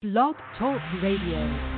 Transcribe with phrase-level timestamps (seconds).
[0.00, 1.77] Blog Talk Radio.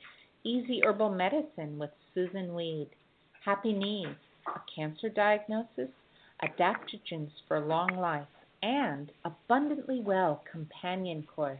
[0.43, 2.89] Easy Herbal Medicine with Susun Weed,
[3.45, 4.07] Happy Knees,
[4.47, 5.89] a cancer diagnosis,
[6.43, 8.27] adaptogens for long life,
[8.63, 11.59] and Abundantly Well companion course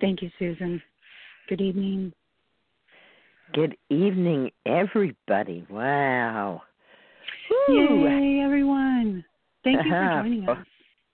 [0.00, 0.80] Thank you, Susun.
[1.48, 2.12] Good evening.
[3.52, 5.66] Good evening, everybody.
[5.70, 6.62] Wow.
[7.68, 8.04] Woo.
[8.04, 9.24] Yay, everyone.
[9.64, 10.22] Thank you uh-huh.
[10.22, 10.58] for joining us.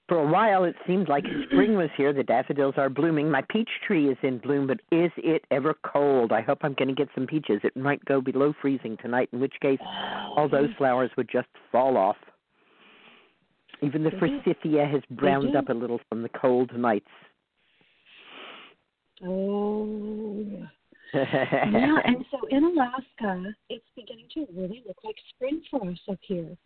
[0.08, 2.12] For a while, it seemed like spring was here.
[2.12, 3.30] The daffodils are blooming.
[3.30, 6.32] My peach tree is in bloom, but is it ever cold?
[6.32, 7.60] I hope I'm going to get some peaches.
[7.64, 9.78] It might go below freezing tonight, in which case
[10.36, 12.16] all those flowers would just fall off.
[13.80, 17.08] Even the forsythia has browned up a little from the cold nights.
[19.24, 20.66] Oh.
[21.14, 26.18] yeah, and so in Alaska, it's beginning to really look like spring for us up
[26.22, 26.56] here.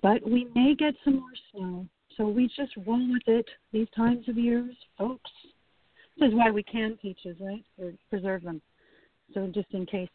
[0.00, 1.86] But we may get some more snow.
[2.16, 5.30] So we just roll with it these times of years, folks.
[6.18, 7.64] This is why we can peaches, right?
[7.80, 8.62] Or preserve them.
[9.34, 10.08] So just in case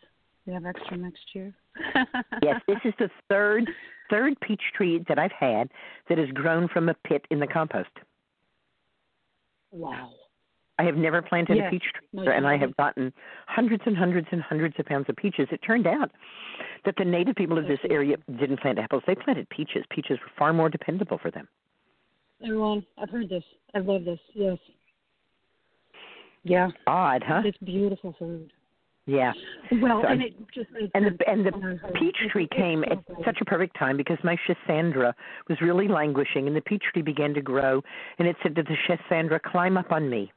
[0.46, 1.54] we have extra next year.
[2.42, 3.70] yes, this is the third
[4.10, 5.70] third peach tree that I've had
[6.10, 7.90] that has grown from a pit in the compost.
[9.72, 10.12] Wow.
[10.80, 11.68] I have never planted yes.
[11.68, 13.14] a peach tree, and I have gotten
[13.48, 15.48] hundreds and hundreds and hundreds of pounds of peaches.
[15.52, 16.12] It turned out
[16.86, 19.84] that the native people of this area didn't plant apples; they planted peaches.
[19.92, 21.48] Peaches were far more dependable for them.
[22.44, 23.44] Everyone, I've heard this.
[23.76, 24.20] I love this.
[24.34, 24.58] Yes.
[26.44, 26.70] Yeah.
[26.88, 27.42] Odd, huh?
[27.46, 28.52] It's beautiful food.
[29.06, 29.34] Yeah.
[29.82, 32.84] Well, So and it just And the and the when I heard peach tree came
[32.86, 35.14] at such a perfect time because my Schisandra
[35.50, 37.84] was really languishing, and the peach tree began to grow,
[38.18, 40.32] and it said to the Schisandra, "Climb up on me."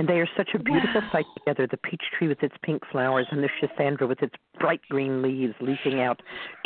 [0.00, 1.66] And they are such a beautiful sight together.
[1.70, 5.52] The peach tree with its pink flowers, and the Schisandra with its bright green leaves
[5.60, 6.22] leafing out,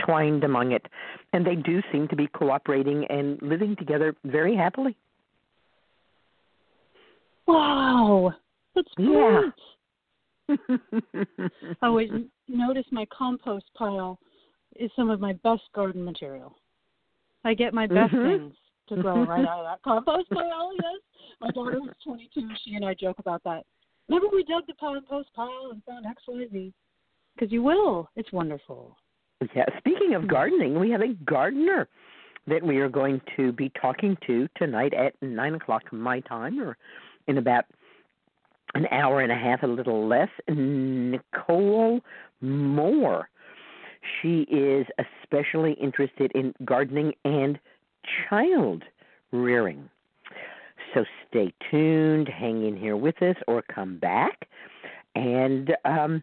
[0.06, 0.86] twined among it.
[1.32, 4.96] And they do seem to be cooperating and living together very happily.
[7.48, 8.34] Wow.
[8.76, 9.52] That's great.
[10.48, 10.56] Yeah.
[11.82, 12.10] I always
[12.46, 14.16] notice my compost pile
[14.76, 16.56] is some of my best garden material.
[17.42, 18.38] I get my best Mhm.
[18.38, 18.56] things
[18.88, 20.72] to grow right out of that compost pile.
[20.74, 21.00] Yes,
[21.40, 22.48] my daughter was 22.
[22.64, 23.64] She and I joke about that.
[24.08, 26.72] Remember we dug the compost pile and found X, Y, Z?
[27.34, 28.08] Because you will.
[28.16, 28.96] It's wonderful.
[29.54, 31.88] Yeah, speaking of gardening, we have a gardener
[32.46, 36.76] that we are going to be talking to tonight at nine o'clock my time, or
[37.26, 37.64] in about
[38.74, 40.28] an hour and a half, a little less.
[40.48, 42.00] Nicole
[42.40, 43.28] Moore.
[44.20, 44.86] She is
[45.22, 47.58] especially interested in gardening and
[48.28, 48.82] child
[49.32, 49.88] rearing.
[50.92, 54.46] So stay tuned, hang in here with us, or come back,
[55.14, 56.22] and um,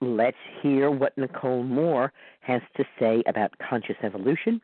[0.00, 4.60] let's hear what Nicole Moore has to say about conscious evolution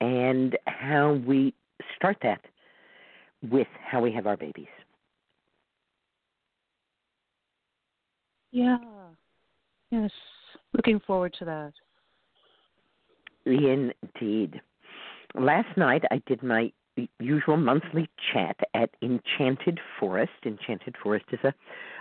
[0.00, 1.54] and how we
[1.96, 2.40] start that
[3.50, 4.66] with how we have our babies.
[8.50, 8.78] Yeah.
[9.90, 10.10] Yes.
[10.74, 11.72] Looking forward to that.
[13.46, 14.60] Indeed.
[15.34, 16.72] Last night I did my
[17.18, 20.32] usual monthly chat at Enchanted Forest.
[20.44, 21.54] Enchanted Forest is a,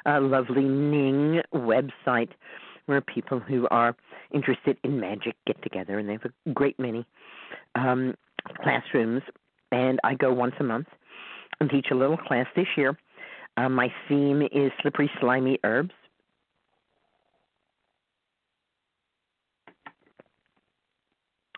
[0.05, 2.29] a lovely Ning website
[2.87, 3.95] where people who are
[4.33, 7.05] interested in magic get together, and they have a great many
[7.75, 8.15] um,
[8.61, 9.21] classrooms.
[9.71, 10.87] And I go once a month
[11.59, 12.47] and teach a little class.
[12.55, 12.97] This year,
[13.55, 15.93] uh, my theme is slippery, slimy herbs.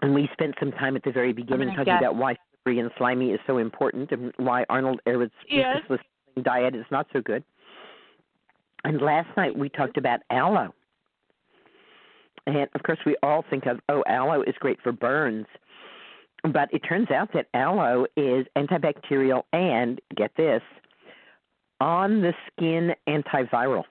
[0.04, 2.02] And we spent some time at the very beginning talking guess.
[2.02, 5.82] about why slippery and slimy is so important and why Arnold Ehret's Yes.
[6.42, 7.42] diet is not so good.
[8.84, 10.74] And last night we talked about aloe.
[12.48, 15.48] And of course, we all think of, oh, aloe is great for burns.
[16.52, 20.62] But it turns out that aloe is antibacterial and, get this,
[21.80, 23.86] on the skin antiviral.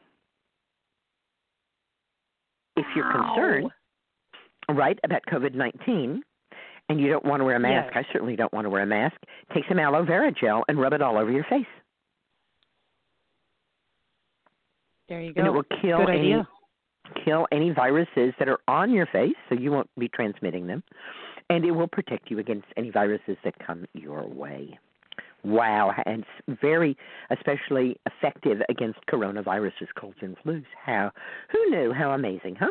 [2.77, 3.33] If you're Wow.
[3.35, 3.71] concerned,
[4.73, 6.23] right, about COVID 19,
[6.89, 8.05] and you don't want to wear a mask, Yes.
[8.07, 9.17] I certainly don't want to wear a mask,
[9.55, 11.67] take some aloe vera gel and rub it all over your face.
[15.09, 15.41] There you go.
[15.41, 16.49] And it will kill Good any idea.
[17.25, 20.83] kill any viruses that are on your face so you won't be transmitting them.
[21.51, 24.79] And it will protect you against any viruses that come your way.
[25.45, 26.97] Wow, and it's very
[27.31, 30.65] especially effective against coronaviruses, colds and flus.
[30.83, 31.11] How
[31.51, 31.93] who knew?
[31.93, 32.71] How amazing, huh?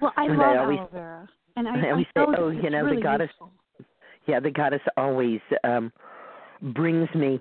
[0.00, 2.48] Well, I And love I always- aloe vera, and I, I always know say, oh,
[2.50, 3.52] you know, the goddess- useful.
[4.26, 5.92] Yeah, the goddess always um
[6.62, 7.40] brings me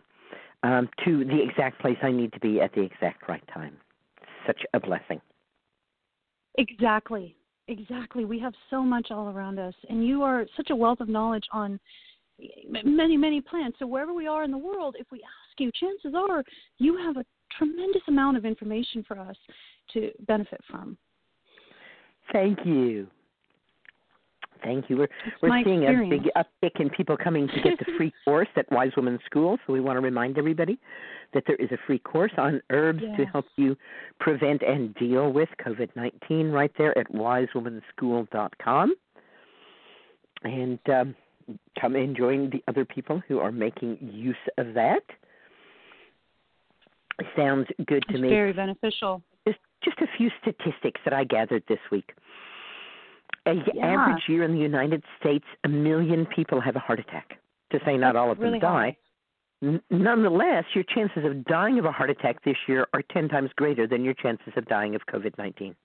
[0.63, 3.75] um to the exact place I need to be at the exact right time.
[4.45, 5.19] Such a blessing.
[6.57, 7.35] Exactly.
[7.67, 8.25] Exactly.
[8.25, 11.45] We have so much all around us, and you are such a wealth of knowledge
[11.51, 11.79] on
[12.69, 13.79] many, many plants.
[13.79, 16.43] So wherever we are in the world, if we ask you, chances are
[16.77, 17.25] you have a
[17.57, 19.35] tremendous amount of information for us
[19.93, 20.95] to benefit from.
[22.31, 23.07] Thank you.
[24.63, 24.97] Thank you.
[24.97, 26.25] We're It's we're seeing experience.
[26.35, 29.57] a big uptick in people coming to get the free course at Wise Women's School.
[29.65, 30.79] So we want to remind everybody
[31.33, 33.77] that there is a free course on herbs to help you
[34.19, 38.95] prevent and deal with COVID nineteen right there at wisewomenschool.com.
[40.43, 41.15] And um,
[41.79, 45.01] come and join the other people who are making use of that.
[47.37, 49.21] Sounds good to It's me very beneficial.
[49.85, 52.13] Just a few statistics that I gathered this week.
[53.45, 53.85] A Yeah.
[53.85, 57.37] average year in the United States, a million people have a heart attack.
[57.71, 58.97] To say not That's all of really them die.
[59.63, 63.51] N- nonetheless, your chances of dying of a heart attack this year are 10 times
[63.53, 65.75] greater than your chances of dying of COVID 19.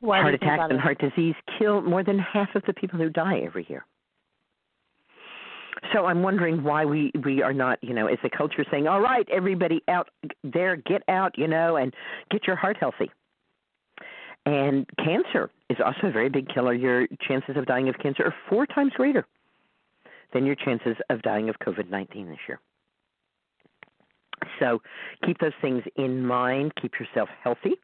[0.00, 3.10] Why do Heart attacks and heart disease kill more than half of the people who
[3.10, 3.84] die every year.
[5.92, 9.00] So I'm wondering why we we are not, you know, as a culture saying, "All
[9.00, 10.08] right, everybody out
[10.42, 11.94] there, get out, you know, and
[12.30, 13.10] get your heart healthy."
[14.46, 16.72] And cancer is also a very big killer.
[16.72, 19.26] Your chances of dying of cancer are four times greater
[20.32, 22.60] than your chances of dying of COVID 19 this year.
[24.58, 24.80] So
[25.24, 26.72] keep those things in mind.
[26.80, 27.74] Keep yourself healthy.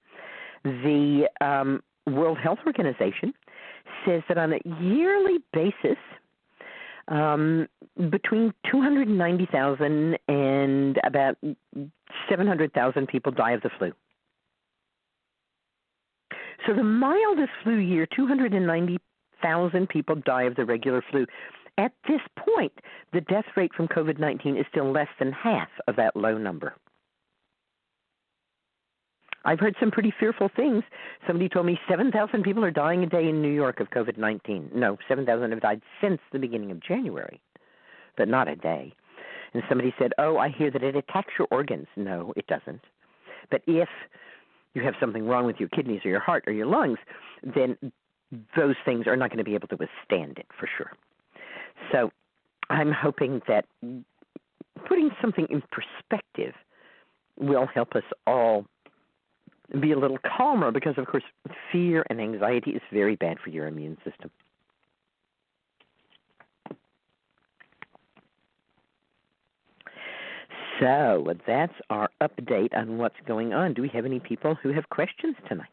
[0.62, 3.34] The um, World Health Organization
[4.06, 5.98] says that on a yearly basis,
[7.08, 7.68] um,
[8.10, 11.36] between 290,000 and about
[12.28, 13.92] 700,000 people die of the flu.
[16.66, 21.26] So the mildest flu year, 290,000 people die of the regular flu.
[21.76, 22.72] At this point,
[23.12, 26.74] the death rate from COVID 19 is still less than half of that low number.
[29.44, 30.82] I've heard some pretty fearful things.
[31.26, 34.70] Somebody told me 7,000 people are dying a day in New York of COVID 19.
[34.74, 37.40] No, 7,000 have died since the beginning of January,
[38.16, 38.94] but not a day.
[39.52, 41.86] And somebody said, Oh, I hear that it attacks your organs.
[41.96, 42.80] No, it doesn't.
[43.50, 43.88] But if
[44.74, 46.98] you have something wrong with your kidneys or your heart or your lungs,
[47.42, 47.76] then
[48.56, 50.92] those things are not going to be able to withstand it for sure.
[51.92, 52.10] So
[52.70, 53.66] I'm hoping that
[54.88, 56.54] putting something in perspective
[57.38, 58.64] will help us all
[59.80, 61.24] be a little calmer because, of course,
[61.70, 64.30] fear and anxiety is very bad for your immune system.
[70.80, 73.74] So that's our update on what's going on.
[73.74, 75.68] Do we have any people who have questions tonight?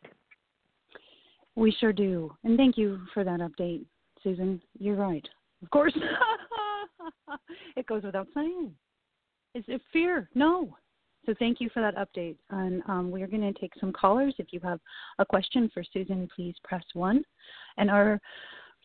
[1.55, 2.31] We sure do.
[2.43, 3.86] And thank you for that update,
[4.24, 4.62] Susun.
[4.77, 5.27] You're right.
[5.63, 5.93] Of course.
[7.75, 8.74] it goes without saying.
[9.53, 10.29] Is it fear?
[10.34, 10.77] No.
[11.25, 12.36] So thank you for that update.
[12.50, 14.34] And um, we're going to take some callers.
[14.38, 14.80] If you have
[15.20, 17.24] a question for Susun, please press one.
[17.78, 18.20] And our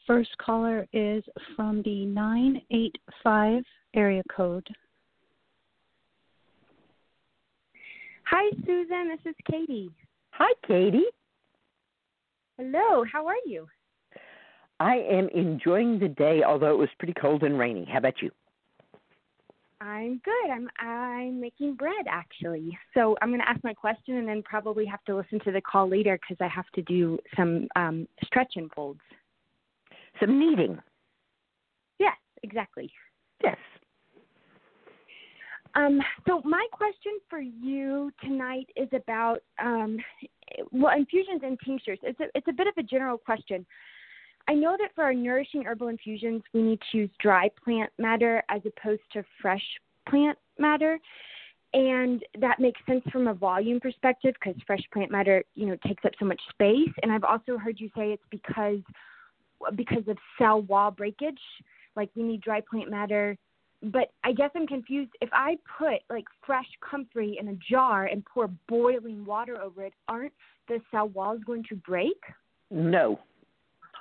[0.07, 1.25] first caller is
[1.55, 3.63] from the 985
[3.95, 4.67] area code.
[8.25, 9.17] Hi, Susun.
[9.17, 9.91] This is Katie.
[10.33, 11.05] Hi, Katie.
[12.59, 13.05] Hello.
[13.11, 13.67] How are you?
[14.79, 17.87] I am enjoying the day, although it was pretty cold and rainy.
[17.91, 18.31] How about you?
[19.81, 20.51] I'm good.
[20.51, 22.77] I'm I'm making bread actually.
[22.95, 25.61] So I'm going to ask my question and then probably have to listen to the
[25.61, 29.01] call later because I have to do some um, stretch and folds.
[30.19, 30.79] Some kneading.
[31.99, 32.91] Yes, exactly.
[33.45, 33.59] Yes.
[35.75, 39.99] Um, so my question for you tonight is about um,
[40.73, 41.99] well infusions and tinctures.
[42.03, 43.67] It's a it's a bit of a general question.
[44.49, 48.43] I know that for our nourishing herbal infusions, we need to use dry plant matter
[48.49, 49.65] as opposed to fresh
[50.09, 50.99] plant matter.
[51.75, 56.05] And that makes sense from a volume perspective because fresh plant matter, you know, takes
[56.05, 56.93] up so much space.
[57.03, 58.81] And I've also heard you say it's because
[59.75, 61.41] because of cell wall breakage,
[61.97, 63.37] like we need dry plant matter.
[63.83, 65.11] But I guess I'm confused.
[65.21, 69.93] If I put like fresh comfrey in a jar and pour boiling water over it,
[70.09, 70.33] aren't
[70.69, 72.21] the cell walls going to break?
[72.71, 73.19] No,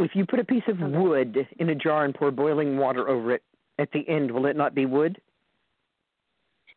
[0.03, 3.33] if you put a piece of wood in a jar and pour boiling water over
[3.33, 3.43] it,
[3.79, 5.19] at the end, will it not be wood?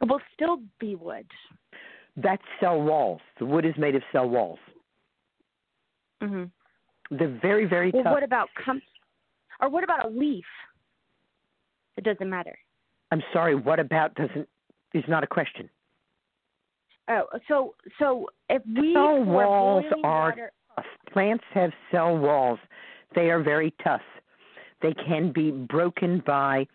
[0.01, 1.27] It will still be wood.
[2.17, 3.21] That's cell walls.
[3.39, 4.59] The wood is made of cell walls.
[6.21, 6.51] Mhm.
[7.11, 8.13] They're very, very well, tough.
[8.13, 8.83] what about com-
[9.61, 10.47] or what about a leaf?
[11.97, 12.59] It doesn't matter.
[13.11, 13.55] I'm sorry.
[13.55, 14.49] What about doesn't
[14.93, 15.71] is not a question.
[17.09, 20.53] Oh, so so if we cell walls are water.
[21.11, 22.61] Plants have cell walls.
[23.15, 24.03] They are very tough.
[24.83, 26.67] They can be broken by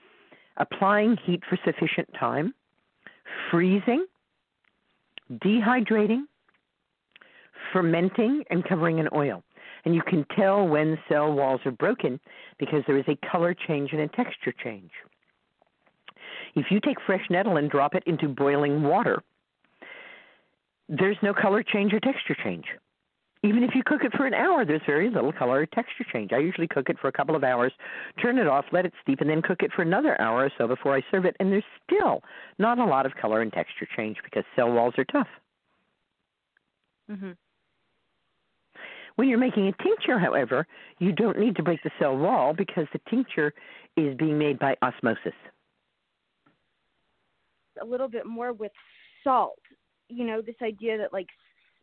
[0.57, 2.53] applying heat for sufficient time,
[3.49, 4.05] freezing,
[5.31, 6.23] dehydrating,
[7.71, 9.43] fermenting, and covering in oil.
[9.85, 12.19] And you can tell when cell walls are broken
[12.57, 14.91] because there is a color change and a texture change.
[16.55, 19.23] If you take fresh nettle and drop it into boiling water,
[20.87, 22.65] there's no color change or texture change.
[23.43, 26.31] Even if you cook it for an hour, there's very little color or texture change.
[26.31, 27.73] I usually cook it for a couple of hours,
[28.21, 30.65] turn it off, let it steep, and then cook it for another hour or so
[30.65, 31.35] before I serve it.
[31.39, 32.23] And there's still
[32.57, 35.27] not a lot of color and texture change because cell walls are tough.
[37.09, 37.35] Mhm.
[39.15, 40.65] When you're making a tincture, however,
[40.99, 43.53] you don't need to break the cell wall because the tincture
[43.97, 45.35] is being made by osmosis.
[47.81, 48.71] a little bit more with
[49.23, 49.59] salt.
[50.07, 51.27] You know, this idea that like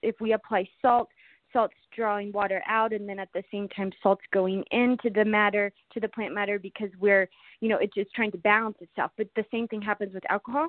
[0.03, 1.09] if we apply salt,
[1.53, 5.73] salt's drawing water out and then at the same time salt's going into the matter
[5.93, 7.29] to the plant matter because we're
[7.61, 9.11] you know it's just trying to balance itself.
[9.17, 10.69] But the same thing happens with alcohol?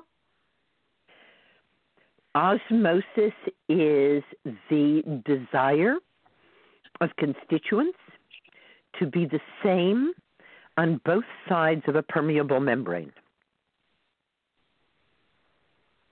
[2.34, 3.34] Osmosis
[3.68, 4.22] is
[4.70, 5.96] the desire
[7.00, 7.98] of constituents
[8.98, 10.12] to be the same
[10.78, 13.12] on both sides of a permeable membrane.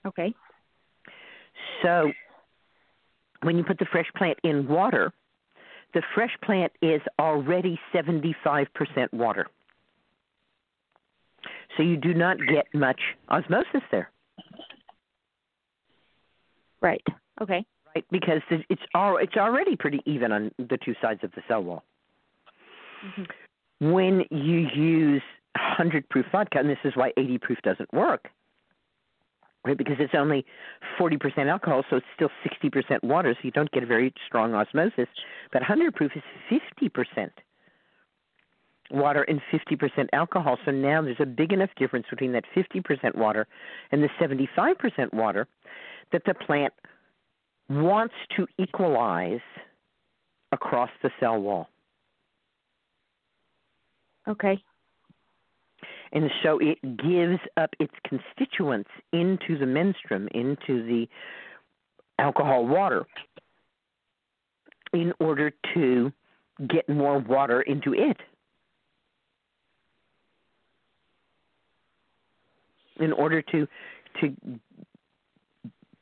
[0.07, 0.35] okay.
[1.83, 2.11] So
[3.43, 5.13] when you put the fresh plant in water,
[5.95, 8.67] the fresh plant is already 75%
[9.13, 9.47] water.
[11.77, 14.11] So you do not get much osmosis there,
[16.81, 17.03] right
[17.41, 18.05] okay right?
[18.11, 21.85] Because it's al- it's already pretty even on the two sides of the cell wall.
[23.03, 23.31] Mhm.
[23.81, 25.23] When you use
[25.55, 28.31] 100 proof vodka, and this is why 80 proof doesn't work,
[29.65, 29.77] right?
[29.77, 30.45] Because it's only
[30.99, 35.09] 40% alcohol, so it's still 60% water, so you don't get a very strong osmosis.
[35.53, 37.31] But 100 proof is 50%
[38.91, 40.59] water and 50% alcohol.
[40.65, 43.47] So now there's a big enough difference between that 50% water
[43.93, 45.47] and the 75% water
[46.13, 46.73] that the plant
[47.69, 49.41] wants to equalize
[50.53, 51.69] across the cell wall.
[54.29, 54.63] Okay.
[56.13, 61.09] And so it gives up its constituents into the menstruum, into the
[62.19, 63.07] alcohol water,
[64.93, 66.13] in order to
[66.69, 68.17] get more water into it.
[72.99, 73.67] In order to
[74.21, 74.37] to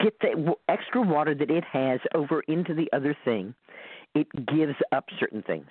[0.01, 3.55] get the extra water that it has over into the other thing,
[4.15, 5.69] it gives up certain things,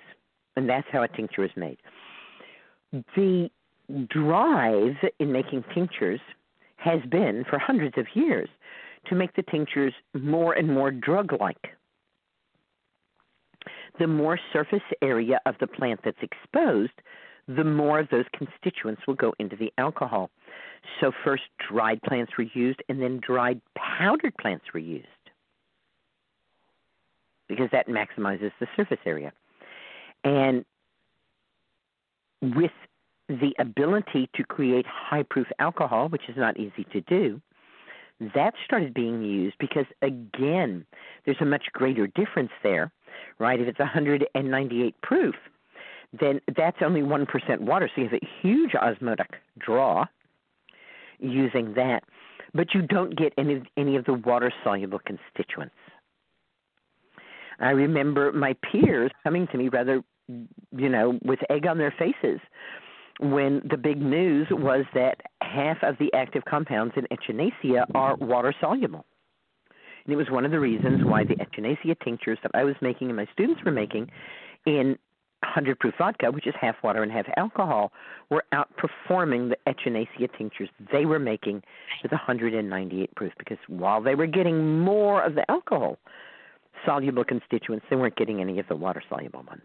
[0.56, 1.78] and that's how a tincture is made.
[2.92, 3.50] The
[4.08, 6.20] drive in making tinctures
[6.76, 8.48] has been for hundreds of years
[9.06, 11.74] to make the tinctures more and more drug like.
[13.98, 16.92] The more surface area of the plant that's exposed,
[17.48, 20.30] the more of those constituents will go into the alcohol.
[21.00, 25.06] So, first dried plants were used, and then dried powdered plants were used
[27.48, 29.32] because that maximizes the surface area.
[30.22, 30.64] And
[32.42, 32.70] with
[33.28, 37.40] the ability to create high proof alcohol, which is not easy to do,
[38.34, 40.84] that started being used because, again,
[41.24, 42.90] there's a much greater difference there,
[43.38, 43.60] right?
[43.60, 45.34] If it's 198 proof,
[46.18, 50.06] then that's only 1% water, so you have a huge osmotic draw
[51.20, 52.02] using that,
[52.54, 55.74] but you don't get any, any of the water soluble constituents.
[57.60, 62.40] I remember my peers coming to me rather, you know, with egg on their faces
[63.18, 68.54] when the big news was that half of the active compounds in echinacea are water
[68.60, 69.04] soluble.
[70.04, 73.08] And it was one of the reasons why the echinacea tinctures that I was making
[73.08, 74.10] and my students were making
[74.66, 74.98] in
[75.42, 77.92] 100 proof vodka, which is half water and half alcohol,
[78.30, 81.62] were outperforming the echinacea tinctures they were making
[82.02, 85.98] with 198 proof because while they were getting more of the alcohol
[86.84, 89.62] soluble constituents, they weren't getting any of the water soluble ones.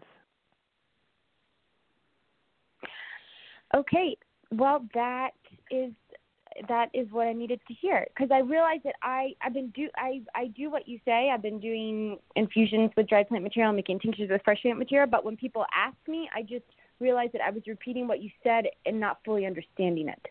[3.72, 4.16] Okay,
[4.50, 5.30] well that
[5.70, 5.92] is
[6.68, 9.88] that is what I needed to hear because I realized that I I've been do
[9.96, 11.30] I I do what you say.
[11.32, 15.08] I've been doing infusions with dried plant material, making tinctures with fresh plant material.
[15.10, 16.64] But when people ask me, I just
[17.00, 20.26] realized that I was repeating what you said and not fully understanding it.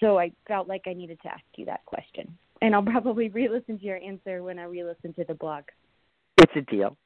[0.00, 3.78] So I felt like I needed to ask you that question, and I'll probably re-listen
[3.78, 5.64] to your answer when I re-listen to the blog.
[6.38, 6.96] It's a deal.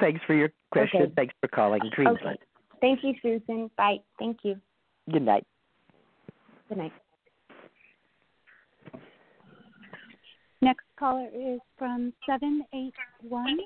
[0.00, 1.02] Thanks for your question.
[1.02, 1.12] Okay.
[1.16, 2.34] Thanks for calling Dreamsland.
[2.34, 2.36] Okay.
[2.84, 3.70] Thank you, Susun.
[3.78, 3.96] Bye.
[4.18, 4.56] Thank you.
[5.10, 5.46] Good night.
[6.68, 6.92] Good night.
[10.60, 13.58] Next caller is from 781.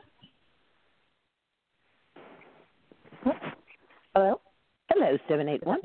[4.15, 4.41] Hello?
[4.89, 5.81] Hello, 781.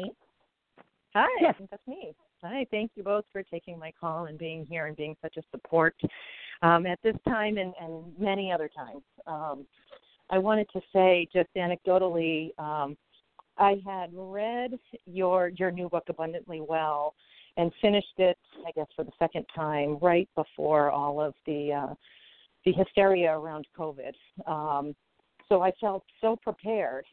[1.16, 1.56] Hi, Yes.
[1.72, 2.14] that's me.
[2.44, 5.44] Hi, thank you both for taking my call and being here and being such a
[5.50, 5.96] support
[6.62, 9.02] um, at this time and, and many other times.
[9.26, 9.66] Um,
[10.30, 12.96] I wanted to say just anecdotally, um,
[13.58, 14.72] I had read
[15.06, 17.14] your your new book abundantly well
[17.58, 18.38] and finished it,
[18.68, 21.94] I guess, for the second time right before all of the uh,
[22.66, 24.14] the hysteria around COVID.
[24.48, 24.96] Um,
[25.50, 27.06] so I felt so prepared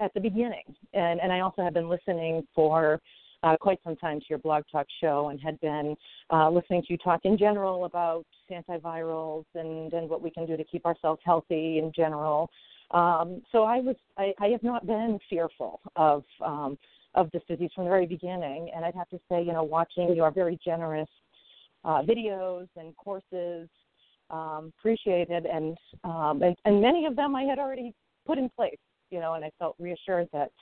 [0.00, 3.00] at the beginning, and and I also have been listening for
[3.42, 5.94] uh, quite some time to your blog talk show and had been
[6.30, 10.56] uh, listening to you talk in general about antivirals and and what we can do
[10.56, 12.50] to keep ourselves healthy in general.
[12.94, 16.78] Um, so I was I, I have not been fearful of um,
[17.14, 20.14] of this disease from the very beginning, and I'd have to say, you know, watching
[20.14, 21.08] your very generous
[21.84, 23.68] uh, videos and courses,
[24.30, 27.92] um, appreciated, and, um, and and many of them I had already
[28.26, 28.78] put in place,
[29.10, 30.52] you know, and I felt reassured that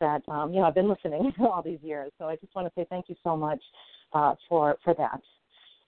[0.00, 2.10] that um, you know I've been listening all these years.
[2.18, 3.62] So I just want to say thank you so much
[4.12, 5.20] uh, for for that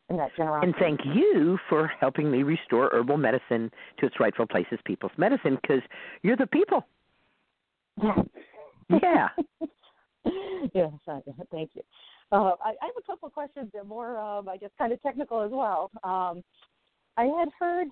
[0.09, 0.67] and that generosity.
[0.67, 5.13] And thank you for helping me restore herbal medicine to its rightful place as people's
[5.17, 5.83] medicine because
[6.23, 6.87] you're the people.
[8.91, 9.29] Yeah.
[10.75, 11.83] yes, I, thank you.
[12.31, 13.69] Uh, I, I have a couple of questions.
[13.73, 15.91] They're more, um, I guess, kind of technical as well.
[16.05, 16.43] Um,
[17.17, 17.89] I had heard,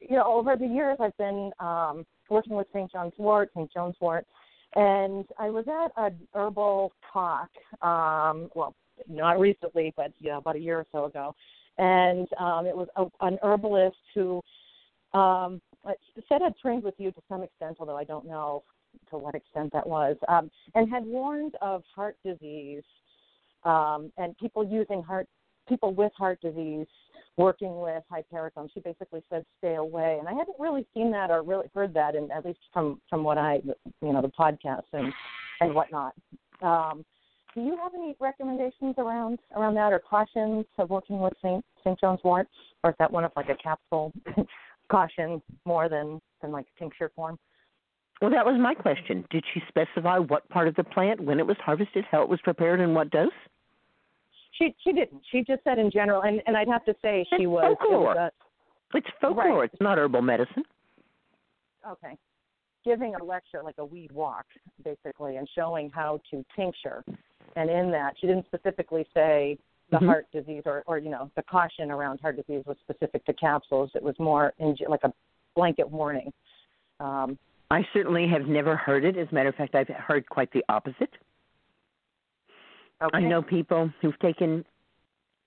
[0.00, 2.90] you know, over the years I've been um, working with St.
[2.90, 3.72] John's Wort, St.
[3.72, 4.26] John's Wort,
[4.74, 7.50] and I was at a herbal talk.
[7.82, 8.74] Um, well,
[9.08, 11.34] not recently, but yeah, about a year or so ago,
[11.80, 14.40] and um, it was a, an herbalist who
[15.14, 15.60] um,
[16.28, 18.62] said had trained with you to some extent, although I don't know
[19.08, 22.82] to what extent that was, um, and had warned of heart disease
[23.64, 25.26] um, and people using heart
[25.68, 26.86] people with heart disease
[27.36, 28.68] working with hypericum.
[28.74, 32.14] She basically said stay away, and I hadn't really seen that or really heard that,
[32.14, 35.12] and at least from from what I you know the podcast and
[35.60, 36.12] and whatnot.
[36.60, 37.04] Um,
[37.54, 41.64] do you have any recommendations around around that or cautions of working with St.
[41.84, 41.98] St.
[42.00, 42.48] John's wort,
[42.84, 44.12] or is that one of like a capsule
[44.90, 47.38] caution more than than like a tincture form?
[48.20, 49.24] Well, that was my question.
[49.30, 52.38] Did she specify what part of the plant, when it was harvested, how it was
[52.42, 53.30] prepared, and what dose?
[54.52, 55.22] She she didn't.
[55.32, 57.76] She just said in general, and and I'd have to say she it's was.
[57.78, 58.12] Folklore.
[58.12, 58.32] It was
[58.94, 59.60] a, it's folklore.
[59.60, 59.70] Right.
[59.72, 60.64] It's not herbal medicine.
[61.88, 62.16] Okay.
[62.84, 64.46] Giving a lecture like a weed walk,
[64.84, 67.04] basically, and showing how to tincture.
[67.56, 69.58] And in that, she didn't specifically say
[69.90, 70.06] the Mhm.
[70.06, 73.90] heart disease or, or, you know, the caution around heart disease was specific to capsules.
[73.94, 75.12] It was more in, like a
[75.56, 76.32] blanket warning.
[77.00, 77.38] Um,
[77.70, 79.16] I certainly have never heard it.
[79.16, 81.16] As a matter of fact, I've heard quite the opposite.
[83.02, 83.16] okay.
[83.16, 84.64] I know people who've taken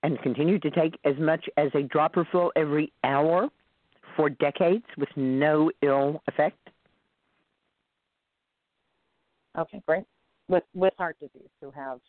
[0.02, 3.48] and continue to take as much as a dropper full every hour
[4.16, 6.58] for decades with no ill effect.
[9.56, 10.04] Okay, great.
[10.48, 12.00] With with heart disease, who have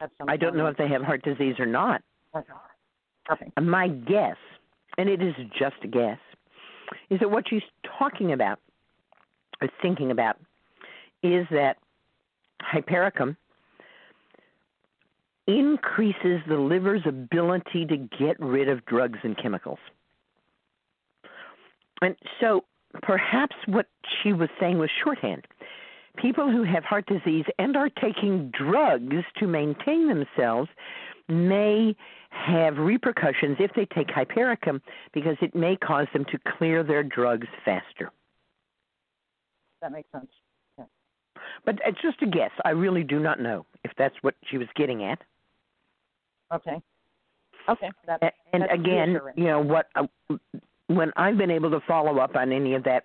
[0.00, 0.28] have some.
[0.28, 2.02] I don't know if they have heart disease or not.
[2.34, 3.50] Okay.
[3.60, 4.36] My guess,
[4.98, 6.18] and it is just a guess,
[7.10, 7.62] is that what she's
[7.98, 8.58] talking about
[9.60, 10.36] or thinking about
[11.22, 11.76] is that
[12.60, 13.36] hypericum
[15.46, 19.78] increases the liver's ability to get rid of drugs and chemicals.
[22.00, 22.64] And so
[23.02, 23.86] perhaps what
[24.22, 25.46] she was saying was shorthand.
[26.18, 30.68] People who have heart disease and are taking drugs to maintain themselves
[31.28, 31.96] may
[32.30, 34.80] have repercussions if they take hypericum
[35.12, 38.10] because it may cause them to clear their drugs faster.
[39.80, 40.30] That makes sense.
[41.64, 42.50] But it's just a guess.
[42.64, 45.18] I really do not know if that's what she was getting at.
[46.52, 46.80] Okay.
[47.68, 47.90] Okay.
[48.06, 49.86] That, And that's again, you know what?
[49.94, 50.06] uh,
[50.88, 53.04] When I've been able to follow up on any of that,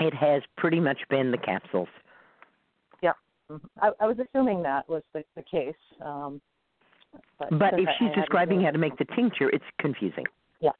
[0.00, 1.88] it has pretty much been the capsules.
[3.80, 5.74] I, I was assuming that was the, the case.
[6.04, 6.40] Um,
[7.38, 10.24] but But if I- I she's hadn't describing how to make the tincture, it's confusing.
[10.60, 10.70] yeah,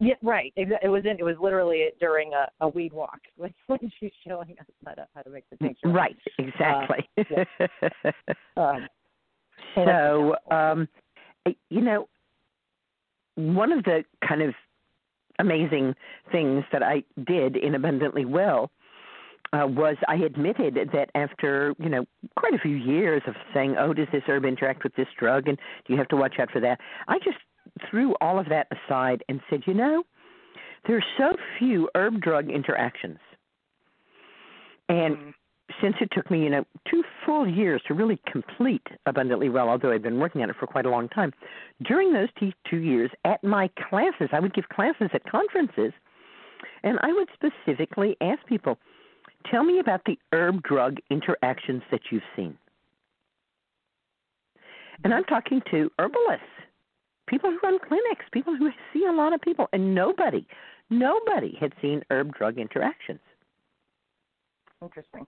[0.00, 0.14] Yeah.
[0.22, 0.52] right.
[0.56, 1.16] It was in.
[1.18, 5.06] It was literally during a, a weed walk when when she's showing us how to
[5.14, 5.88] how to make the tincture.
[5.88, 7.08] Right, exactly.
[8.56, 8.86] Um,
[9.74, 10.88] so, um,
[11.70, 12.08] you know,
[13.34, 14.54] one of the kind of
[15.40, 15.94] amazing
[16.30, 18.70] things that I did in Abundantly Well
[19.52, 22.04] uh, was I admitted that after, you know,
[22.36, 25.58] quite a few years of saying, oh, does this herb interact with this drug and
[25.86, 26.80] do you have to watch out for that?
[27.08, 27.38] I just
[27.88, 30.04] threw all of that aside and said, you know,
[30.86, 33.18] there are so few herb drug interactions.
[34.88, 35.34] And Mhm.
[35.80, 39.92] since it took me, you know, two full years to really complete Abundantly Well, although
[39.92, 41.32] I'd been working on it for quite a long time,
[41.82, 45.92] during those two years at my classes, I would give classes at conferences,
[46.82, 48.78] and I would specifically ask people,
[49.50, 52.56] tell me about the herb drug interactions that you've seen.
[55.02, 56.46] And I'm talking to herbalists,
[57.26, 60.46] people who run clinics, people who see a lot of people, and nobody,
[60.88, 63.20] nobody had seen herb drug interactions.
[64.82, 65.26] Interesting.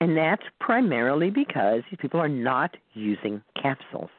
[0.00, 4.10] And that's primarily because these people are not using capsules,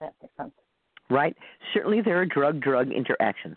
[0.00, 0.52] That makes sense.
[1.10, 1.36] right?
[1.72, 3.56] Certainly there are drug drug interactions.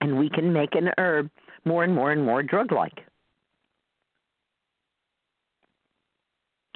[0.00, 1.30] And we can make an herb
[1.64, 3.00] more and more and more drug like.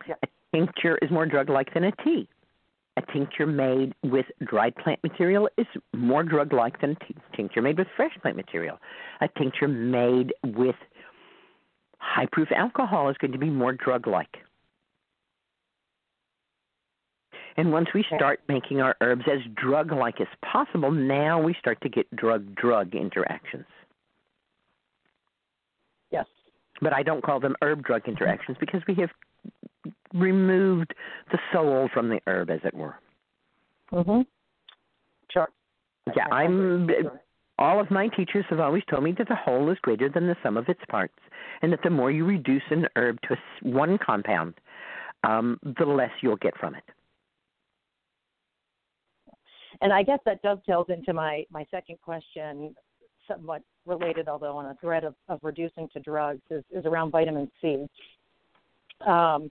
[0.07, 0.15] Yeah.
[0.23, 2.29] A tincture is more drug like than a tea.
[2.97, 7.63] A tincture made with dried plant material is more drug like than a t- tincture
[7.63, 8.79] made with fresh plant material.
[9.21, 10.77] A tincture made with
[11.99, 14.39] high proof alcohol is going to be more drug like.
[17.57, 21.81] And once we start making our herbs as drug like as possible, now we start
[21.83, 23.67] to get drug drug interactions.
[26.11, 26.27] Yes.
[26.81, 29.11] But I don't call them herb drug interactions because we have
[30.15, 30.95] removed
[31.31, 32.95] the soul from the herb, as it were.
[33.91, 34.27] Mhm.
[35.31, 35.49] Sure.
[36.17, 37.11] Yeah, I'm.
[37.59, 40.37] All of my teachers have always told me that the whole is greater than the
[40.43, 41.19] sum of its parts,
[41.61, 44.55] and that the more you reduce an herb to one compound,
[45.23, 46.85] um, the less you'll get from it.
[49.83, 52.75] And I guess that dovetails into my my second question,
[53.29, 57.51] somewhat related, although on a thread of, of reducing to drugs, is, is around vitamin
[57.61, 57.87] C.
[59.07, 59.51] Um,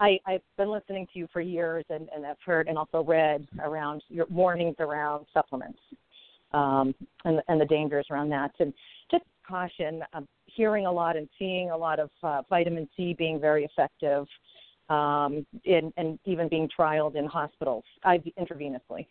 [0.00, 3.46] I, I've been listening to you for years, and, and I've heard and also read
[3.62, 5.78] around your warnings around supplements.
[6.54, 8.52] um, and, and the dangers around that.
[8.60, 8.72] And
[9.10, 13.40] just caution, I'm hearing a lot and seeing a lot of uh, vitamin C being
[13.40, 14.26] very effective
[14.88, 19.06] um, in, and even being trialed in hospitals IV, intravenously.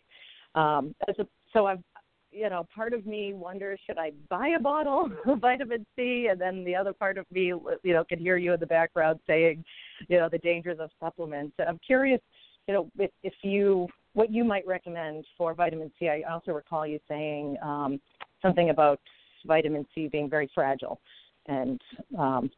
[0.54, 1.82] Um, as a, so I've,
[2.30, 6.40] you know, part of me wonders should I buy a bottle of vitamin C, and
[6.40, 9.64] then the other part of me, you know, can hear you in the background saying,
[10.08, 11.54] you know, the dangers of supplements.
[11.66, 12.20] I'm curious,
[12.66, 16.08] you know, if, if you what you might recommend for vitamin C.
[16.08, 18.00] I also recall you saying um,
[18.40, 19.00] something about
[19.46, 21.00] vitamin C being very fragile,
[21.46, 21.80] and
[22.18, 22.50] um,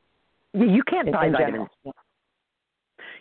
[0.52, 1.66] you can't buy vitamin.
[1.85, 1.90] C.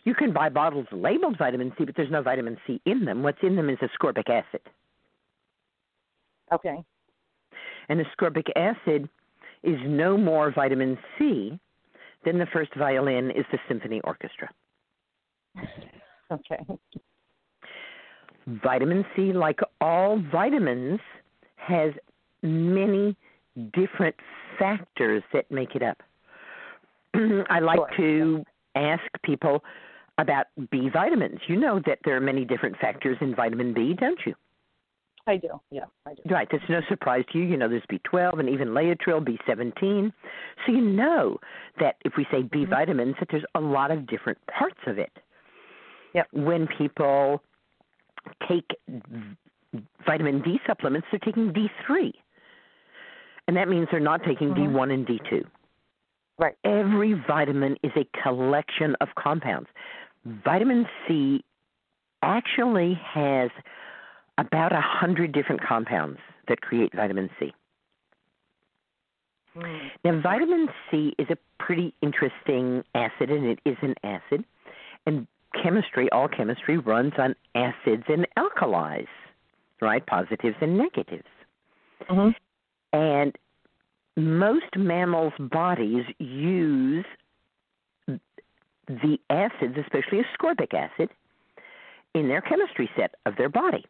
[0.05, 3.23] You can buy bottles labeled vitamin C, but there's no vitamin C in them.
[3.23, 4.61] What's in them is ascorbic acid.
[6.53, 6.77] Okay.
[7.89, 9.09] And ascorbic acid
[9.63, 11.59] is no more vitamin C
[12.23, 14.49] than the first violin is the symphony orchestra.
[16.31, 16.57] Okay.
[18.47, 20.99] Vitamin C, like all vitamins,
[21.55, 21.93] has
[22.41, 23.15] many
[23.73, 24.15] different
[24.57, 26.01] factors that make it up.
[27.49, 27.97] I like sure.
[27.97, 28.43] to
[28.75, 29.63] ask people
[30.17, 31.39] about B vitamins.
[31.47, 34.33] You know that there are many different factors in vitamin B, don't you?
[35.27, 35.59] I do.
[35.71, 36.21] Yeah, I do.
[36.29, 36.47] Right.
[36.51, 37.45] That's no surprise to you.
[37.45, 40.13] You know there's B12 and even Laetrile, B17.
[40.65, 41.39] So you know
[41.79, 42.71] that if we say B mm-hmm.
[42.71, 45.11] vitamins, that there's a lot of different parts of it.
[46.13, 46.27] Yep.
[46.31, 47.41] When people
[48.47, 48.69] take
[50.05, 52.11] vitamin D supplements, they're taking D3.
[53.47, 54.75] And that means they're not taking mm-hmm.
[54.75, 55.43] D1 and D2.
[56.37, 56.55] Right.
[56.65, 59.69] Every vitamin is a collection of compounds.
[60.25, 61.43] Vitamin C
[62.21, 63.51] actually has
[64.37, 67.53] about a hundred different compounds that create vitamin C.
[69.55, 69.91] Mm.
[70.03, 74.43] Now, vitamin C is a pretty interesting acid, and it is an acid.
[75.05, 75.27] And
[75.61, 79.07] chemistry, all chemistry, runs on acids and alkalis,
[79.81, 80.05] right?
[80.05, 81.23] Positives and negatives.
[82.09, 82.29] Mm-hmm.
[82.97, 83.37] And
[84.17, 87.05] most mammals' bodies use
[88.87, 91.09] the acids, especially ascorbic acid,
[92.13, 93.85] in their chemistry set of their body.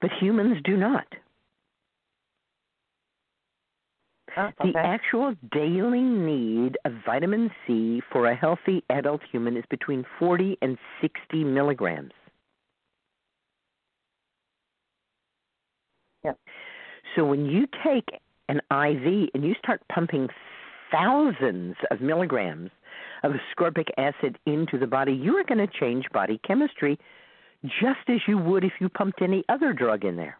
[0.00, 1.06] But humans do not.
[4.36, 4.72] Oh, okay.
[4.72, 10.58] The actual daily need of vitamin C for a healthy adult human is between 40
[10.62, 12.12] and 60 milligrams.
[16.24, 16.38] Yep.
[17.16, 18.08] So when you take
[18.48, 20.28] an IV and you start pumping
[20.92, 22.70] thousands of milligrams
[23.22, 26.98] of ascorbic acid into the body, you are going to change body chemistry
[27.64, 30.38] just as you would if you pumped any other drug in there.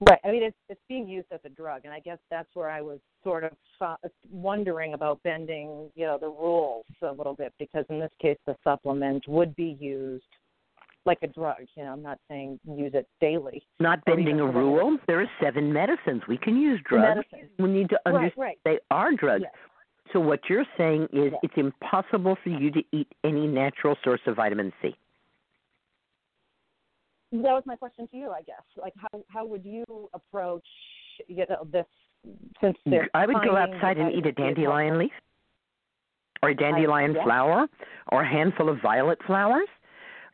[0.00, 0.18] Right.
[0.24, 2.82] I mean, it's it's being used as a drug, and I guess that's where I
[2.82, 3.96] was sort of uh,
[4.30, 8.56] wondering about bending, you know, the rules a little bit because in this case, the
[8.62, 10.26] supplement would be used
[11.06, 11.56] like a drug.
[11.76, 13.62] You know, I'm not saying use it daily.
[13.80, 14.98] Not bending a rule.
[15.06, 16.22] There are seven medicines.
[16.28, 17.24] We can use drugs.
[17.58, 18.58] We need to understand right, right.
[18.66, 19.44] they are drugs.
[19.44, 19.52] Yes.
[20.12, 24.36] So what you're saying is it's impossible for you to eat any natural source of
[24.36, 24.96] vitamin C.
[27.32, 28.62] That was my question to you, I guess.
[28.80, 30.64] Like, how how would you approach
[31.26, 31.86] you know this
[32.60, 32.76] since
[33.14, 35.12] I would go outside and eat a dandelion leaf
[36.42, 37.24] or a dandelion yeah.
[37.24, 37.66] flower
[38.12, 39.68] or a handful of violet flowers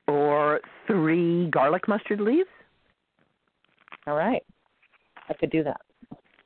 [0.07, 2.49] or three garlic mustard leaves.
[4.07, 4.43] All right,
[5.29, 5.81] I could do that.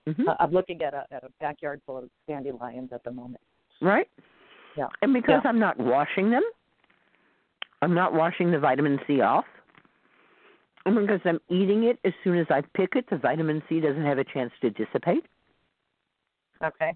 [0.07, 3.43] Hmm Uh, I'm looking at a at a backyard full of dandelions at the moment.
[3.81, 4.09] Right?
[4.77, 4.89] Yeah.
[5.03, 5.51] And because Yeah.
[5.51, 6.43] I'm not washing them,
[7.83, 9.45] I'm not washing the vitamin C off.
[10.85, 14.05] And because I'm eating it as soon as I pick it, the vitamin C doesn't
[14.05, 15.25] have a chance to dissipate.
[16.63, 16.95] Okay.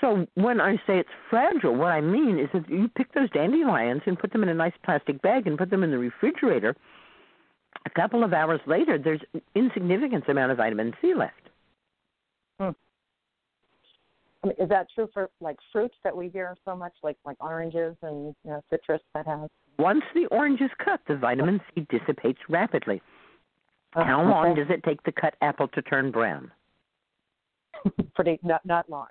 [0.00, 4.02] So when I say it's fragile, what I mean is that you pick those dandelions
[4.06, 6.74] and put them in a nice plastic bag and put them in the refrigerator.
[7.84, 11.34] A couple of hours later, there's an insignificant amount of vitamin C left.
[14.44, 17.36] I mean, is that true for like fruits that we hear so much, like like
[17.42, 19.48] oranges and you know, citrus that has?
[19.78, 23.00] Once the orange is cut, the vitamin C dissipates rapidly.
[23.94, 24.60] Oh, How long okay.
[24.60, 26.50] does it take the cut apple to turn brown?
[28.14, 29.06] Pretty not not long.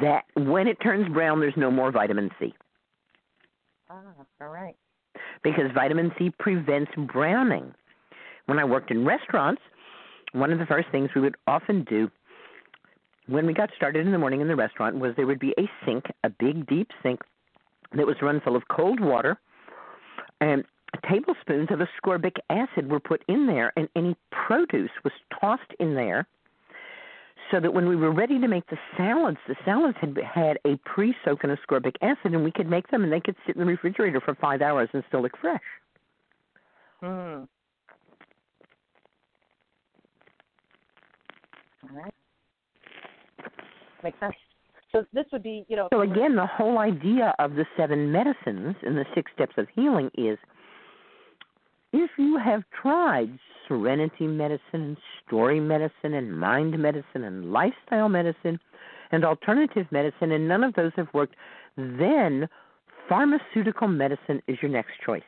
[0.00, 2.52] That when it turns brown, there's no more vitamin C
[3.88, 4.02] Ah,
[4.40, 4.74] all right.
[5.44, 7.72] because vitamin C prevents browning.
[8.46, 9.62] When I worked in restaurants,
[10.32, 12.10] one of the first things we would often do
[13.26, 15.68] when we got started in the morning in the restaurant was there would be a
[15.84, 17.20] sink, a big deep sink
[17.96, 19.38] that was run full of cold water
[20.40, 20.64] and
[21.08, 26.26] tablespoons of ascorbic acid were put in there and any produce was tossed in there
[27.50, 30.76] so that when we were ready to make the salads, the salads had had a
[30.84, 33.66] pre-soak in ascorbic acid and we could make them and they could sit in the
[33.66, 35.60] refrigerator for 5 hours and still look fresh.
[37.00, 37.44] Hmm.
[41.90, 42.14] All right.
[44.02, 44.34] Makes sense.
[44.92, 45.88] So this would be, you know.
[45.92, 50.10] So again, the whole idea of the seven medicines and the six steps of healing
[50.16, 50.38] is
[51.92, 54.96] if you have tried serenity medicine and
[55.26, 58.58] story medicine and mind medicine and lifestyle medicine
[59.12, 61.34] and alternative medicine and none of those have worked,
[61.76, 62.48] then
[63.08, 65.22] pharmaceutical medicine is your next choice.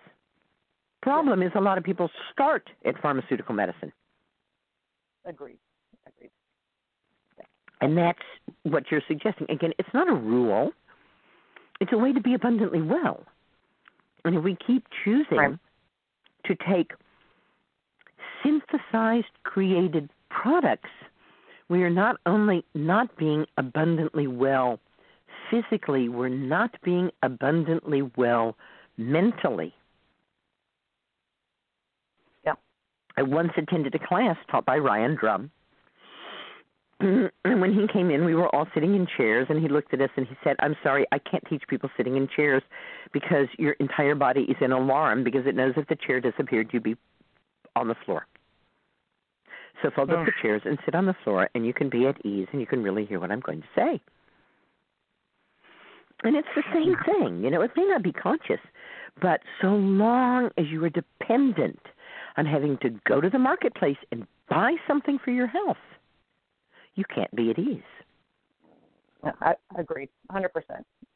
[1.03, 3.93] Problem is a lot of people start at pharmaceutical medicine.
[5.25, 5.59] Agreed.
[6.07, 6.31] Agreed.
[7.81, 8.19] And that's
[8.65, 9.47] what you're suggesting.
[9.51, 10.73] Again, it's not a rule.
[11.81, 13.25] It's a way to be abundantly well.
[14.25, 15.59] And if we keep choosing Right.
[16.45, 16.93] to take
[18.43, 20.91] synthesized created products,
[21.69, 24.81] we are not only not being abundantly well
[25.51, 28.57] physically, we're not being abundantly well
[28.97, 29.75] mentally.
[32.45, 32.55] Yeah.
[33.17, 35.51] I once attended a class taught by Ryan Drum.
[37.45, 40.01] And when he came in, we were all sitting in chairs, and he looked at
[40.01, 42.63] us and he said, I'm sorry, I can't teach people sitting in chairs
[43.13, 46.83] because your entire body is in alarm because it knows if the chair disappeared, you'd
[46.83, 46.97] be
[47.77, 48.27] on the floor.
[49.83, 50.43] So fold up the oh.
[50.43, 52.83] chairs and sit on the floor, and you can be at ease and you can
[52.83, 54.01] really hear what I'm going to say.
[56.25, 57.45] And it's the same thing.
[57.45, 58.61] You know, it may not be conscious,
[59.23, 61.81] but so long as you are dependent
[62.37, 65.77] on having to go to the marketplace and buy something for your health,
[66.99, 67.81] you can't be at ease.
[69.41, 70.09] I agreed.
[70.33, 70.49] 100%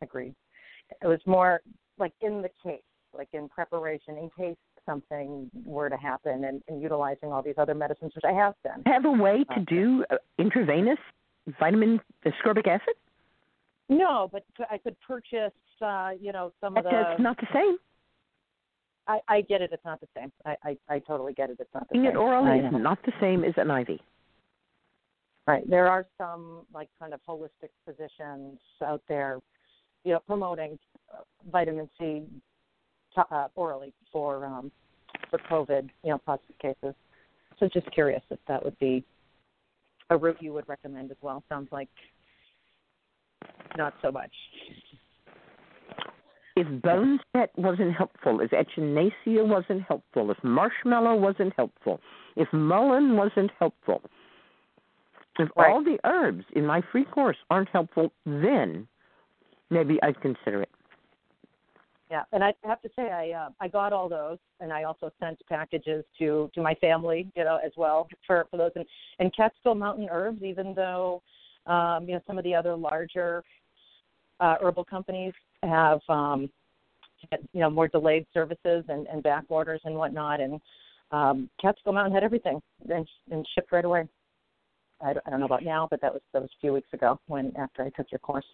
[0.01, 0.35] agreed.
[1.03, 1.61] It was more
[1.99, 2.81] like in the case,
[3.17, 7.75] like in preparation, in case something were to happen, and, and utilizing all these other
[7.75, 8.83] medicines, which I have been.
[8.87, 9.65] Have a way to Okay.
[9.69, 10.99] do uh, intravenous
[11.61, 12.95] vitamin ascorbic acid?
[13.89, 16.91] No, but I could purchase, uh, you know, some of the.
[16.91, 17.77] that's not the same.
[19.07, 19.71] I, I get it.
[19.73, 20.33] It's not the same.
[20.47, 21.57] I, I, I totally get it.
[21.61, 22.17] It's not the Taking same.
[22.17, 24.01] it orally is not the same as an IV.
[25.47, 25.69] Right.
[25.69, 29.41] There are some like kind of holistic physicians out there,
[30.05, 30.79] you know, promoting
[31.13, 32.23] uh, vitamin C
[33.17, 34.71] to, uh, orally for um,
[35.31, 36.95] for COVID, you know, positive cases.
[37.59, 39.05] So just curious if that would be
[40.11, 41.43] a route you would recommend as well.
[41.49, 41.89] Sounds like
[43.77, 44.31] not so much.
[46.55, 52.01] If bone set wasn't helpful, if echinacea wasn't helpful, if marshmallow wasn't helpful,
[52.37, 54.03] if mullein wasn't helpful,
[55.39, 55.71] if Right.
[55.71, 58.87] all the herbs in my free course aren't helpful, then
[59.71, 60.71] maybe I'd consider it.
[62.11, 65.11] Yeah, and I have to say I uh, I got all those, and I also
[65.19, 68.73] sent packages to to my family, you know, as well for for those.
[68.77, 68.85] And
[69.19, 71.23] and Catskill Mountain Herbs, even though
[71.67, 73.43] um, you know some of the other larger
[74.41, 76.51] uh, herbal companies have um,
[77.31, 80.61] had, you know more delayed services and and back orders and whatnot, and
[81.13, 84.07] um, Catskill Mountain had everything and and shipped right away.
[85.05, 86.89] I, don't- I don't know about now, but that was that was a few weeks
[86.93, 88.45] ago when after I took your course.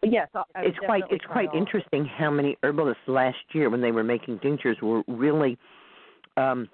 [0.00, 3.92] But yes, I it's quite it's quite interesting how many herbalists last year when they
[3.92, 5.58] were making tinctures were really
[6.36, 6.68] um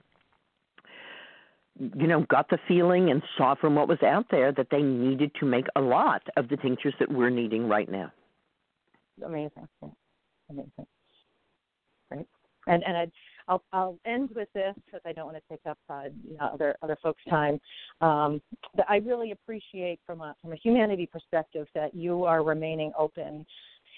[1.79, 5.31] you know got the feeling and saw from what was out there that they needed
[5.40, 8.12] to make a lot of the tinctures that we're needing right now
[9.25, 9.88] amazing, yeah.
[10.51, 10.87] amazing,
[12.11, 12.27] great.
[12.66, 13.12] And and I'd,
[13.51, 16.47] I'll I'll end with this because I don't want to take up uh, you know,
[16.47, 17.61] other other folks' time.
[18.01, 18.41] Um,
[18.77, 23.45] that I really appreciate from a from a humanity perspective that you are remaining open,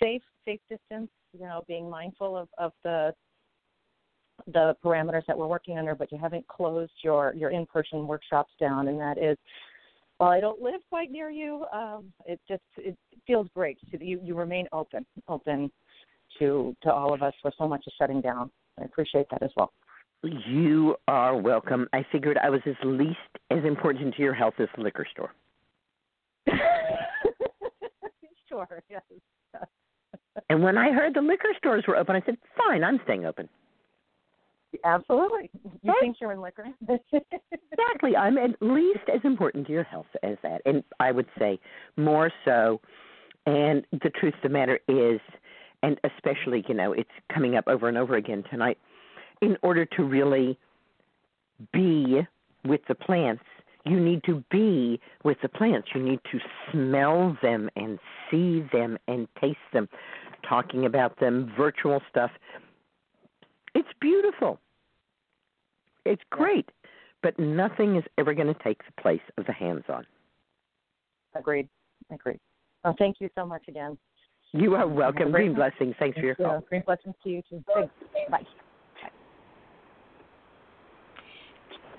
[0.02, 1.10] safe safe distance.
[1.32, 3.14] You know, being mindful of of the
[4.46, 8.52] the parameters that we're working under, but you haven't closed your your in person workshops
[8.58, 9.36] down, and that is
[10.16, 14.18] while I don't live quite near you, um, it just it feels great to you
[14.22, 15.70] you remain open, open
[16.38, 18.50] to to all of us where so much is shutting down.
[18.80, 19.72] I appreciate that as well.
[20.24, 23.18] you are welcome i figured i was as least
[23.50, 25.32] as important to your health as the liquor store
[28.48, 29.02] sure, yes.
[30.48, 33.48] and when i heard the liquor stores were open i said fine i'm staying open
[34.86, 35.50] Absolutely.
[35.82, 36.00] You Right.
[36.00, 36.66] think you're in liquor?
[37.72, 38.16] Exactly.
[38.16, 40.62] I'm at least as important to your health as that.
[40.64, 41.58] And I would say
[41.98, 42.80] more so.
[43.44, 45.20] And the truth of the matter is,
[45.82, 48.78] and especially, you know, it's coming up over and over again tonight,
[49.40, 50.58] in order to really
[51.72, 52.20] be
[52.64, 53.42] with the plants,
[53.84, 55.88] you need to be with the plants.
[55.94, 56.38] You need to
[56.70, 57.98] smell them and
[58.30, 59.88] see them and taste them.
[60.48, 62.30] Talking about them, virtual stuff.
[63.74, 64.60] It's beautiful.
[66.04, 66.68] It's great,
[67.22, 70.04] but nothing is ever going to take the place of the hands on.
[71.34, 71.68] Agreed.
[72.12, 72.40] Agreed.
[72.84, 73.96] Well, thank you so much again.
[74.52, 75.30] You are welcome.
[75.30, 75.44] Great.
[75.44, 75.94] Green blessings.
[75.98, 76.62] Thanks for your call.
[76.68, 77.64] Green blessings to you too.
[77.74, 77.92] Thanks.
[78.30, 78.42] Bye.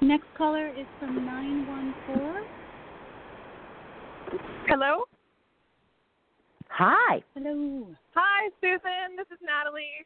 [0.02, 2.44] Next caller is from 914.
[4.68, 5.04] Hello.
[6.70, 7.24] Hi.
[7.34, 7.88] Hello.
[8.14, 9.18] Hi, Susun.
[9.18, 10.06] This is Natalie.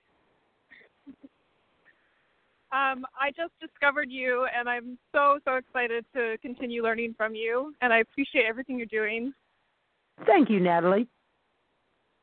[2.71, 7.73] Um, I just discovered you, and I'm so so excited to continue learning from you.
[7.81, 9.33] And I appreciate everything you're doing.
[10.25, 11.07] Thank you, Natalie.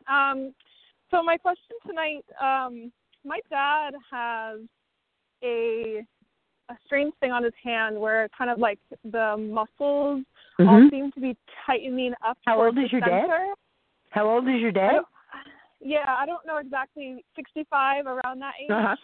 [0.09, 0.55] Um,
[1.11, 2.93] so my question tonight, um,
[3.25, 4.61] my dad has
[5.43, 6.03] a
[6.71, 10.25] a strange thing on his hand where kind of like the muscles
[10.59, 10.91] all Mhm.
[10.91, 11.37] seem to be
[11.67, 12.39] tightening up.
[12.47, 13.29] How old is your dad?
[14.11, 14.93] How old is your dad?
[14.93, 15.07] don't-
[15.81, 17.23] Yeah, I don't know exactly.
[17.37, 18.71] Sixty-five, around that age.
[18.71, 18.97] Uh-huh.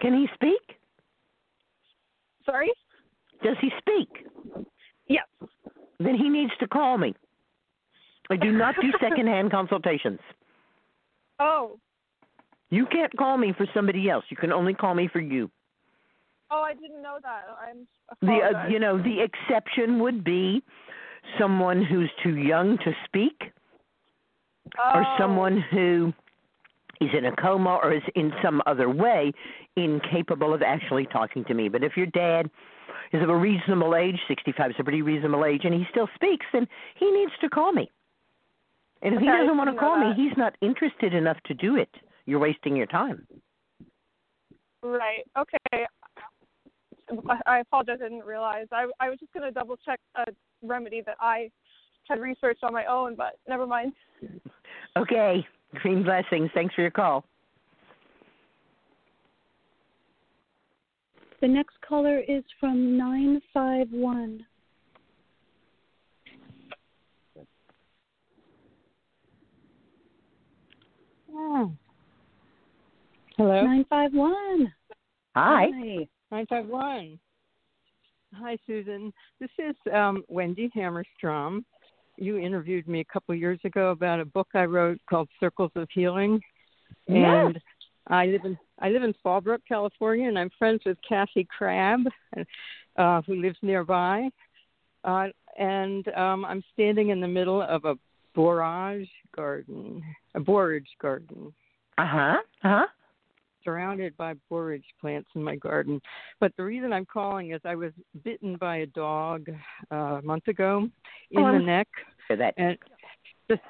[0.00, 0.78] Can he speak?
[2.44, 2.70] Sorry.
[3.42, 4.26] Does he speak?
[5.08, 5.26] Yes.
[5.98, 7.14] Then he needs to call me.
[8.28, 10.20] I do not do secondhand consultations.
[11.38, 11.78] Oh,
[12.70, 14.24] You can't call me for somebody else.
[14.28, 15.50] You can only call me for you.
[16.50, 17.44] oh, I didn't know that.
[17.68, 17.86] I'm.
[18.22, 20.62] The uh, you know the exception would be
[21.38, 23.52] someone who's too young to speak,
[24.78, 25.14] or Oh.
[25.18, 26.12] someone who
[27.00, 29.32] is in a coma or is in some other way
[29.76, 31.68] incapable of actually talking to me.
[31.68, 32.48] But if your dad
[33.12, 36.46] is of a reasonable age, 65 is a pretty reasonable age, and he still speaks,
[36.54, 37.90] then he needs to call me.
[39.02, 41.54] And if he Okay, I doesn't want to call me, he's not interested enough to
[41.54, 41.90] do it.
[42.24, 43.26] You're wasting your time.
[44.82, 45.24] Right.
[45.38, 45.86] Okay.
[47.28, 47.98] I- I apologize.
[48.00, 48.66] I didn't realize.
[48.72, 50.24] I I was just gonna double check a
[50.62, 51.50] remedy that I
[52.08, 53.92] had researched on my own, but never mind.
[54.96, 55.46] Okay.
[55.74, 56.50] Green blessings.
[56.54, 57.24] Thanks for your call.
[61.40, 64.44] The next caller is from 951.
[71.36, 71.70] Hello.
[73.38, 74.72] 951.
[75.34, 75.66] Hi.
[75.74, 76.08] Hi.
[76.30, 77.18] Nine five one.
[78.34, 79.12] Hi, Susun.
[79.38, 81.62] This is um, Wendy Hammerstrom.
[82.16, 85.72] You interviewed me a couple of years ago about a book I wrote called Circles
[85.76, 86.40] of Healing,
[87.06, 87.18] Yes.
[87.18, 87.60] and
[88.06, 92.00] I live in I live in Fallbrook, California, and I'm friends with Kathy Crabb,
[92.96, 94.30] uh, who lives nearby.
[95.04, 95.26] Uh,
[95.58, 97.96] and um, I'm standing in the middle of a
[98.34, 100.02] borage garden,
[100.34, 101.52] a borage garden,
[101.98, 102.36] Uh huh.
[102.64, 102.86] Uh huh.
[103.64, 106.00] surrounded by borage plants in my garden.
[106.40, 107.92] But the reason I'm calling is I was
[108.24, 109.46] bitten by a dog
[109.92, 110.88] uh, a month ago
[111.32, 111.88] in Oh, the I'm neck
[112.26, 112.54] For that.
[112.56, 112.78] and
[113.50, 113.62] just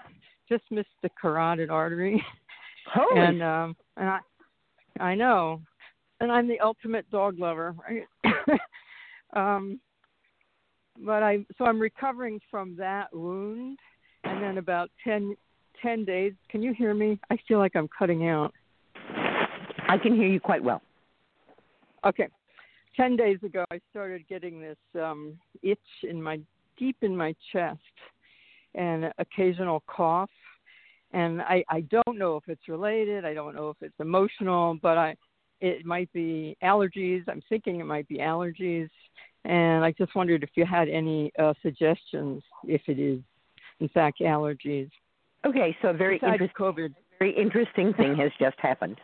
[0.48, 2.24] just missed the carotid artery.
[2.92, 3.20] Holy.
[3.20, 4.18] and um and I
[5.00, 5.60] I know.
[6.20, 8.06] And I'm the ultimate dog lover, right?
[9.34, 9.80] um
[11.04, 13.78] but I so I'm recovering from that wound
[14.24, 15.36] and then about ten
[15.82, 17.18] ten days can you hear me?
[17.30, 18.52] I feel like I'm cutting out.
[19.88, 20.82] I can hear you quite well.
[22.04, 22.28] Okay.
[22.96, 26.40] Ten days ago, I started getting this um, itch in my
[26.78, 27.78] deep in my chest,
[28.74, 30.30] and occasional cough.
[31.12, 33.24] And I, I don't know if it's related.
[33.24, 35.16] I don't know if it's emotional, but I,
[35.60, 37.22] it might be allergies.
[37.28, 38.90] I'm thinking it might be allergies,
[39.44, 43.20] and I just wondered if you had any uh, suggestions if it is,
[43.80, 44.90] in fact, allergies.
[45.46, 46.94] Okay, so a very interesting, COVID.
[47.18, 48.96] very interesting thing has just happened,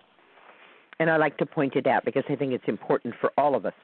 [0.98, 3.64] and I like to point it out because I think it's important for all of
[3.64, 3.74] us.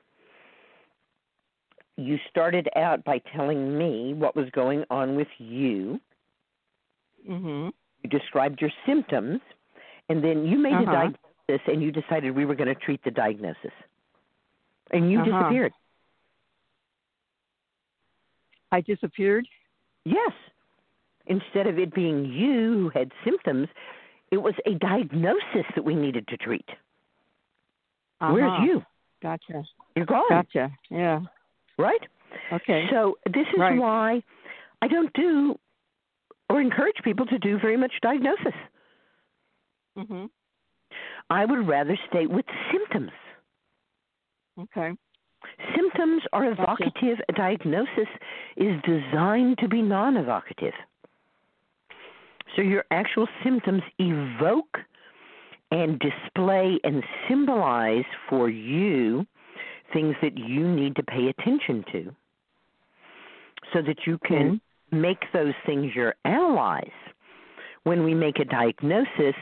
[1.96, 6.00] You started out by telling me what was going on with you.
[7.28, 7.68] Mm-hmm.
[8.02, 9.40] You described your symptoms,
[10.08, 10.92] and then you made a Uh-huh.
[10.92, 13.72] diagnosis, and you decided we were going to treat the diagnosis,
[14.90, 15.42] and you Uh-huh.
[15.42, 15.72] disappeared.
[18.72, 19.46] I disappeared.
[20.04, 20.32] Yes.
[21.28, 23.68] Instead of it being you who had symptoms,
[24.30, 26.68] it was a diagnosis that we needed to treat.
[28.20, 28.64] Where's Uh-huh.
[28.64, 28.86] you?
[29.22, 29.64] Gotcha.
[29.94, 30.28] You're gone.
[30.28, 30.70] Gotcha.
[30.90, 31.20] Yeah.
[31.78, 32.00] Right?
[32.52, 32.88] Okay.
[32.90, 33.78] So this is Right.
[33.78, 34.22] why
[34.82, 35.58] I don't do
[36.50, 38.54] or encourage people to do very much diagnosis.
[39.96, 40.26] Mm-hmm.
[41.30, 43.12] I would rather stay with symptoms.
[44.58, 44.92] Okay.
[45.74, 46.62] Symptoms are Gotcha.
[46.62, 47.20] evocative.
[47.28, 48.08] A diagnosis
[48.56, 50.74] is designed to be non evocative.
[52.56, 54.78] So your actual symptoms evoke
[55.70, 59.26] and display and symbolize for you
[59.92, 62.14] things that you need to pay attention to
[63.72, 66.90] so that you can make those things your allies.
[67.84, 69.34] When we make a diagnosis,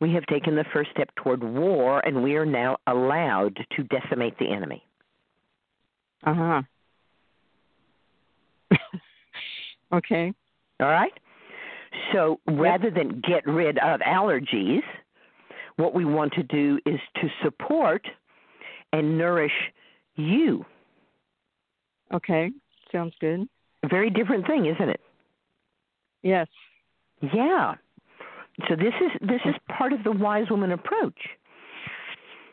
[0.00, 4.38] we have taken the first step toward war and we are now allowed to decimate
[4.38, 4.82] the enemy.
[6.24, 6.62] Uh huh.
[9.92, 10.32] okay.
[10.80, 11.12] All right?
[12.12, 14.82] So rather than get rid of allergies,
[15.76, 18.06] what we want to do is to support
[18.92, 19.52] and nourish
[20.16, 20.64] you.
[22.12, 22.50] Okay.
[22.90, 23.48] Sounds good.
[23.84, 25.00] A very different thing, isn't it?
[26.22, 26.48] Yes.
[27.32, 27.74] Yeah.
[28.68, 31.18] So this is this is part of the wise woman approach.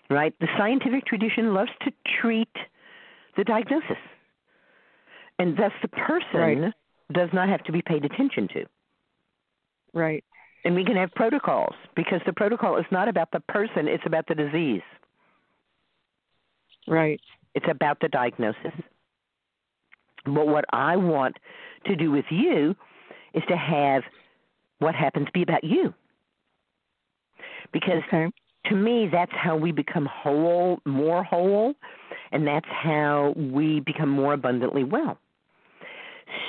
[0.10, 0.36] Right?
[0.40, 2.50] The scientific tradition loves to treat
[3.38, 3.98] the diagnosis.
[5.40, 6.74] And thus the person Right.
[7.12, 8.66] does not have to be paid attention to.
[9.96, 10.24] Right.
[10.66, 14.28] And we can have protocols because the protocol is not about the person, it's about
[14.28, 14.82] the disease.
[16.88, 17.20] Right.
[17.56, 18.74] It's about the diagnosis.
[20.26, 21.38] But what I want
[21.86, 22.76] to do with you
[23.34, 24.04] is to have
[24.80, 25.94] what happens be about you.
[27.72, 28.30] Because Okay.
[28.66, 31.76] to me, that's how we become whole, more whole,
[32.32, 35.18] and that's how we become more abundantly well.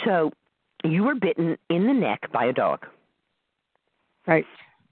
[0.05, 0.33] So,
[0.85, 2.87] you were bitten in the neck by a dog.
[4.27, 4.45] Right.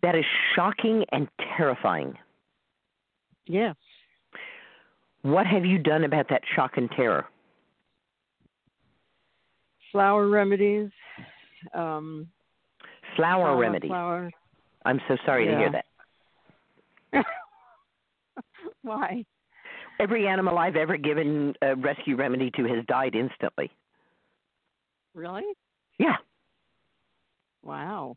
[0.03, 0.25] That is
[0.55, 2.15] shocking and terrifying.
[3.47, 3.77] Yes.
[5.23, 7.27] What have you done about that shock and terror?
[9.93, 10.91] Flower remedies.
[11.73, 12.29] Um
[13.17, 13.89] Flower flower, remedies.
[13.89, 14.31] Flower.
[14.85, 15.73] I'm so sorry to hear
[17.13, 17.25] that.
[18.83, 19.25] Why?
[20.01, 23.71] Every animal I've ever given a rescue remedy to has died instantly.
[25.15, 25.45] Really?
[25.99, 26.17] Yeah.
[27.63, 28.17] Wow.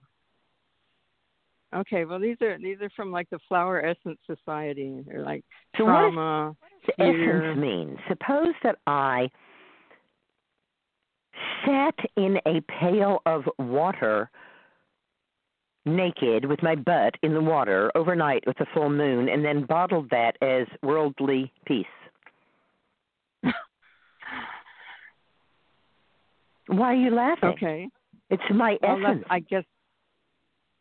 [1.75, 5.03] Okay, well these are these are from like the Flower Essence Society.
[5.05, 5.43] They're like
[5.77, 6.55] So what does trauma.
[6.97, 7.97] essence mean?
[8.07, 9.29] Suppose that I
[11.65, 14.29] sat in a pail of water
[15.85, 20.09] naked with my butt in the water overnight with a full moon and then bottled
[20.09, 21.85] that as worldly peace.
[26.67, 27.49] Why are you laughing?
[27.49, 27.87] Okay.
[28.29, 29.23] It's my Well, essence.
[29.29, 29.63] I guess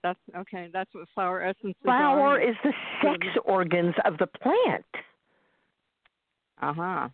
[0.07, 0.69] that's okay.
[0.73, 1.99] That's what flower essences are.
[1.99, 2.41] Flower are.
[2.41, 4.85] is the sex organs of the plant.
[6.63, 7.09] Uh huh.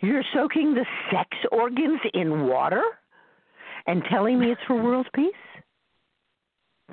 [0.00, 2.82] You're soaking the sex organs in water
[3.86, 5.32] and telling me it's for world peace?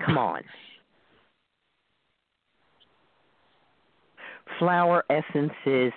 [0.06, 0.42] Come on.
[4.60, 5.92] Flower essences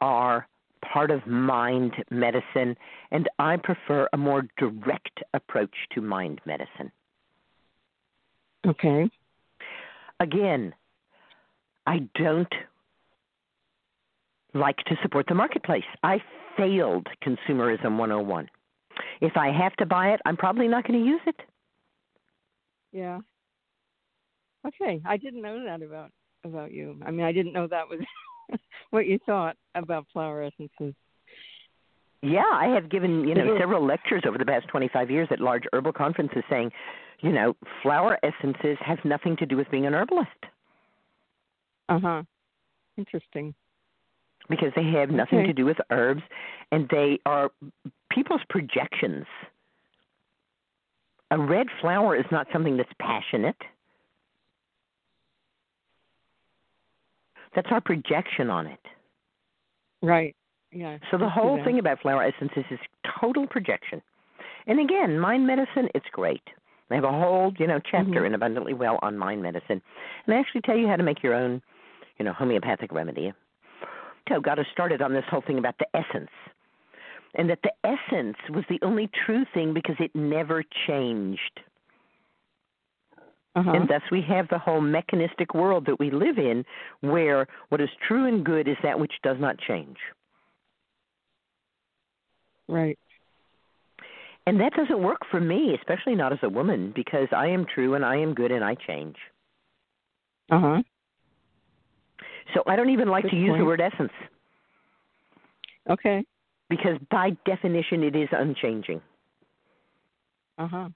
[0.00, 0.46] are
[0.92, 2.76] part of mind medicine,
[3.10, 6.92] and I prefer a more direct approach to mind medicine.
[8.66, 9.08] Okay.
[10.20, 10.74] Again,
[11.86, 12.52] I don't
[14.54, 15.84] like to support the marketplace.
[16.02, 16.18] I
[16.56, 18.50] failed consumerism 101.
[19.20, 21.36] If I have to buy it, I'm probably not going to use it.
[22.92, 23.20] Yeah.
[24.66, 25.00] Okay.
[25.06, 26.10] I didn't know that about
[26.44, 27.00] about you.
[27.04, 28.00] I mean, I didn't know that was
[28.90, 30.94] what you thought about flower essences.
[32.22, 35.62] Yeah, I have given, you know, several lectures over the past 25 years at large
[35.72, 36.72] herbal conferences saying,
[37.20, 40.30] you know, flower essences have nothing to do with being an herbalist
[41.88, 42.22] Uh huh.
[42.96, 43.54] Interesting.
[44.48, 45.46] because they have nothing Okay.
[45.48, 46.22] to do with herbs
[46.72, 47.50] and they are
[48.10, 49.26] people's projections.
[51.30, 53.60] A red flower is not something that's passionate.
[57.54, 58.80] That's our projection on it.
[60.02, 60.34] Right.
[60.72, 60.98] Yeah.
[61.10, 62.78] So the whole thing about flower essences is
[63.20, 64.00] total projection.
[64.66, 66.42] And again, mind medicine, it's great.
[66.90, 68.26] I have a whole, you know, chapter Mhm.
[68.26, 69.82] in Abundantly Well on mind medicine.
[70.26, 71.62] And I actually tell you how to make your own,
[72.18, 73.32] you know, homeopathic remedy.
[74.28, 76.30] So got us started on this whole thing about the essence.
[77.34, 81.60] And that the essence was the only true thing because it never changed.
[83.54, 83.70] Uh-huh.
[83.70, 86.64] And thus we have the whole mechanistic world that we live in
[87.00, 89.96] where what is true and good is that which does not change.
[92.68, 92.98] Right.
[94.48, 97.92] And that doesn't work for me, especially not as a woman, because I am true
[97.96, 99.16] and I am good and I change.
[100.50, 100.82] Uh huh.
[102.54, 104.12] So I don't even like Good to use the word essence
[105.90, 106.24] Okay.
[106.70, 109.02] because by definition it is unchanging.
[110.56, 110.88] Uh huh.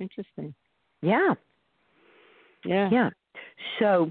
[0.00, 0.52] Interesting.
[1.00, 1.34] Yeah.
[2.64, 2.88] Yeah.
[2.90, 3.10] Yeah.
[3.78, 4.10] So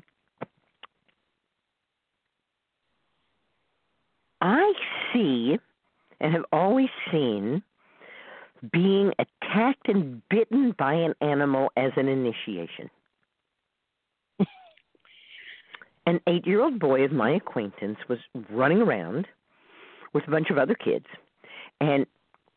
[4.39, 4.71] I
[5.11, 5.57] see
[6.21, 7.61] and have always seen
[8.71, 12.89] being attacked and bitten by an animal as an initiation.
[16.05, 19.27] an eight year old boy of my acquaintance was running around
[20.13, 21.05] with a bunch of other kids
[21.81, 22.05] and,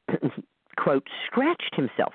[0.77, 2.15] quote, scratched himself.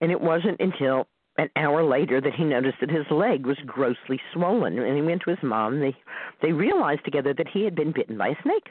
[0.00, 1.06] And it wasn't until
[1.38, 5.22] an hour later that he noticed that his leg was grossly swollen and he went
[5.22, 5.96] to his mom they
[6.42, 8.68] they realized together that he had been bitten by a snake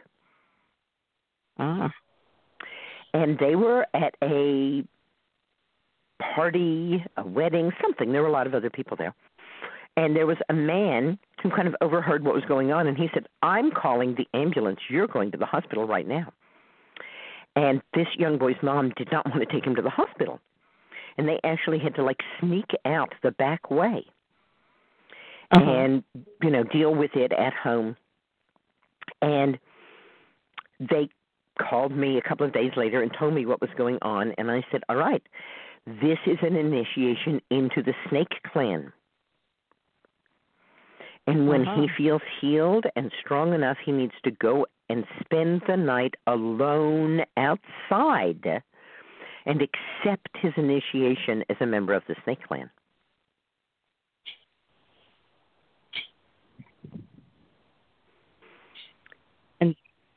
[1.57, 1.91] Ah.
[3.13, 4.83] And they were at a
[6.35, 8.11] party a wedding something.
[8.11, 9.13] There were a lot of other people there.
[9.97, 13.09] And there was a man who kind of overheard what was going on and he
[13.13, 14.79] said i'm calling the ambulance.
[14.89, 16.31] You're going to the hospital right now.
[17.55, 20.39] And this young boy's mom did not want to take him to the hospital.
[21.17, 24.05] And they actually had to like sneak out the back way
[25.51, 25.69] Uh-huh.
[25.69, 26.03] and
[26.41, 27.97] you know deal with it at home.
[29.21, 29.59] And
[30.79, 31.09] they
[31.59, 34.51] called me a couple of days later and told me what was going on, and
[34.51, 35.23] I said, "All right,
[35.85, 38.93] this is an initiation into the Snake Clan."
[41.27, 41.81] And when Uh-huh.
[41.81, 47.23] he feels healed and strong enough, he needs to go and spend the night alone
[47.37, 48.63] outside
[49.45, 52.69] and accept his initiation as a member of the Snake Clan.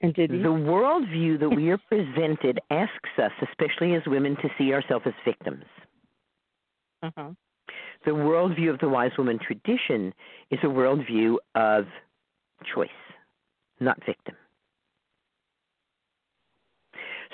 [0.05, 0.39] And did he?
[0.39, 5.15] The worldview that we are presented asks us, especially as women, to see ourselves as
[5.25, 5.65] victims.
[7.03, 7.31] Uh-huh.
[8.05, 10.13] The worldview of the wise woman tradition
[10.51, 11.87] is a worldview of
[12.75, 12.89] choice,
[13.81, 14.35] not victim.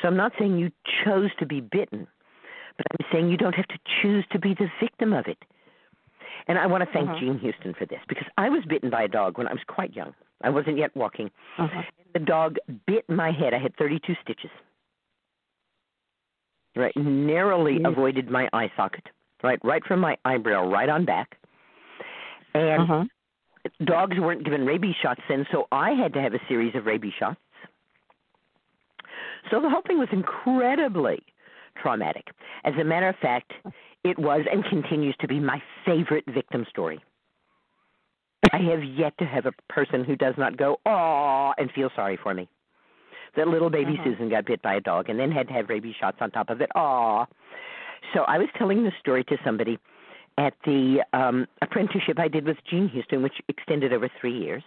[0.01, 0.71] So I'm not saying you
[1.05, 2.07] chose to be bitten,
[2.77, 5.39] but I'm saying you don't have to choose to be the victim of it.
[6.47, 7.19] And I want to thank Uh-huh.
[7.21, 9.95] Jean Houston for this because I was bitten by a dog when I was quite
[9.95, 10.15] young.
[10.43, 11.31] I wasn't yet walking.
[11.59, 11.83] Uh-huh.
[12.15, 13.55] The dog bit my head.
[13.55, 14.51] I had 32 stitches.
[16.77, 17.87] Right, narrowly Yes.
[17.87, 19.09] avoided my eye socket.
[19.43, 21.37] Right, right from my eyebrow, right on back.
[22.55, 23.05] And Uh-huh.
[23.85, 27.15] dogs weren't given rabies shots then, so I had to have a series of rabies
[27.15, 27.41] shots.
[29.51, 31.23] So the whole thing was incredibly
[31.77, 32.31] traumatic.
[32.65, 33.53] As a matter of fact,
[34.05, 37.01] it was and continues to be my favorite victim story.
[38.53, 42.17] I have yet to have a person who does not go, "Aw," and feel sorry
[42.17, 42.49] for me.
[43.37, 44.05] That little baby Uh-huh.
[44.11, 46.51] Susun got bit by a dog and then had to have rabies shots on top
[46.51, 46.71] of it.
[46.75, 47.27] Aw.
[48.13, 49.79] So I was telling this story to somebody
[50.39, 54.65] at the um apprenticeship I did with Jean Houston, which extended over three years.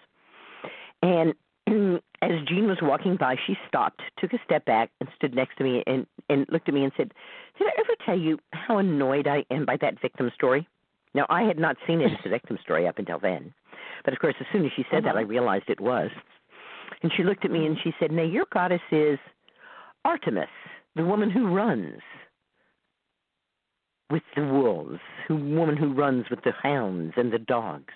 [1.02, 1.34] And
[2.22, 5.64] as Jean was walking by, she stopped, took a step back, and stood next to
[5.64, 7.14] me and, and looked at me and said,
[7.58, 10.68] Did I ever tell you how annoyed I am by that victim story?
[11.14, 13.54] Now, I had not seen it as a victim story up until then.
[14.04, 15.20] But of course, as soon as she said that, Uh-huh.
[15.20, 16.10] I realized it was.
[17.02, 19.20] And she looked at me and she said, Now, your goddess is
[20.06, 20.50] Artemis,
[20.96, 22.02] the woman who runs
[24.10, 27.94] with the wolves, the woman who runs with the hounds and the dogs.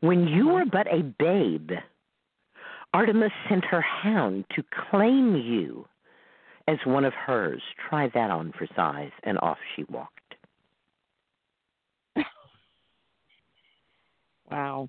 [0.00, 1.70] When you were but a babe,
[2.92, 5.86] Artemis sent her hound to claim you
[6.68, 7.62] as one of hers.
[7.88, 10.23] Try that on for size, and off she walked.
[14.50, 14.88] Wow.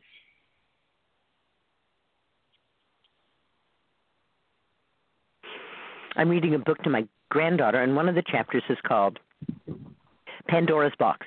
[6.16, 9.20] I'm reading a book to my granddaughter, and one of the chapters is called
[10.48, 11.26] Pandora's Box.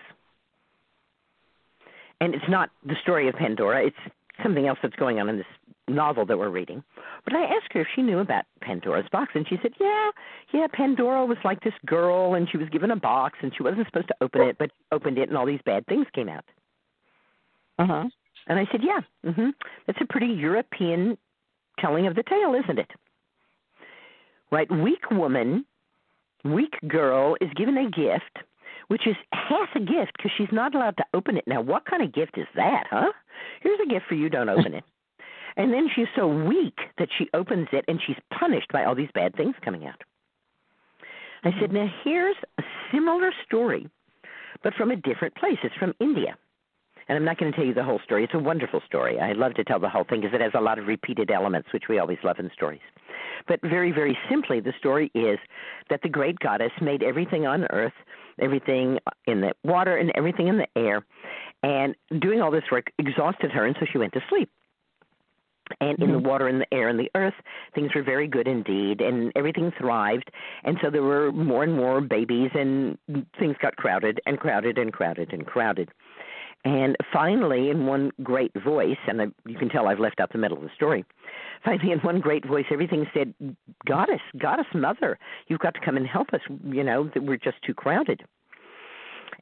[2.20, 3.96] And it's not the story of Pandora, it's
[4.42, 5.46] something else that's going on in this
[5.88, 6.82] novel that we're reading.
[7.24, 10.10] But I asked her if she knew about Pandora's box, and she said, "Yeah,
[10.52, 10.66] yeah.
[10.72, 14.08] Pandora was like this girl, and she was given a box, and she wasn't supposed
[14.08, 16.44] to open it, but opened it, and all these bad things came out."
[17.78, 18.04] Uh huh.
[18.46, 19.00] And I said, "Yeah,
[19.32, 19.50] hmm
[19.86, 21.18] that's a pretty European
[21.78, 22.90] telling of the tale, isn't it?"
[24.50, 24.70] Right?
[24.70, 25.64] Weak woman,
[26.44, 28.44] weak girl is given a gift,
[28.88, 31.44] which is half a gift because she's not allowed to open it.
[31.46, 33.12] Now, what kind of gift is that, huh?
[33.60, 34.28] Here's a gift for you.
[34.28, 34.84] Don't open it.
[35.56, 39.10] And then she's so weak that she opens it and she's punished by all these
[39.12, 40.00] bad things coming out.
[41.42, 42.62] I said, now here's a
[42.92, 43.88] similar story,
[44.62, 45.58] but from a different place.
[45.64, 46.36] It's from India.
[47.08, 48.24] And I'm not going to tell you the whole story.
[48.24, 49.18] It's a wonderful story.
[49.18, 51.68] I love to tell the whole thing because it has a lot of repeated elements,
[51.72, 52.80] which we always love in stories.
[53.46, 55.38] But very, very simply, the story is
[55.88, 57.94] that the great goddess made everything on earth,
[58.40, 61.04] everything in the water, and everything in the air.
[61.62, 64.50] And doing all this work exhausted her, and so she went to sleep.
[65.80, 66.26] And in the mm-hmm.
[66.26, 67.34] water and the air and the earth,
[67.74, 70.30] things were very good indeed, and everything thrived.
[70.64, 72.96] And so there were more and more babies, and
[73.38, 75.90] things got crowded and crowded and crowded and crowded.
[76.68, 80.38] And finally, in one great voice, and I, you can tell I've left out the
[80.38, 81.02] middle of the story.
[81.64, 83.32] Finally, in one great voice, everything said,
[83.86, 86.42] "Goddess, Goddess Mother, you've got to come and help us.
[86.66, 88.20] You know that we're just too crowded."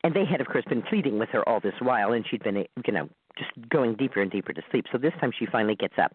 [0.05, 2.65] And they had, of course, been pleading with her all this while, and she'd been,
[2.87, 4.85] you know, just going deeper and deeper to sleep.
[4.93, 6.13] So this time, she finally gets up,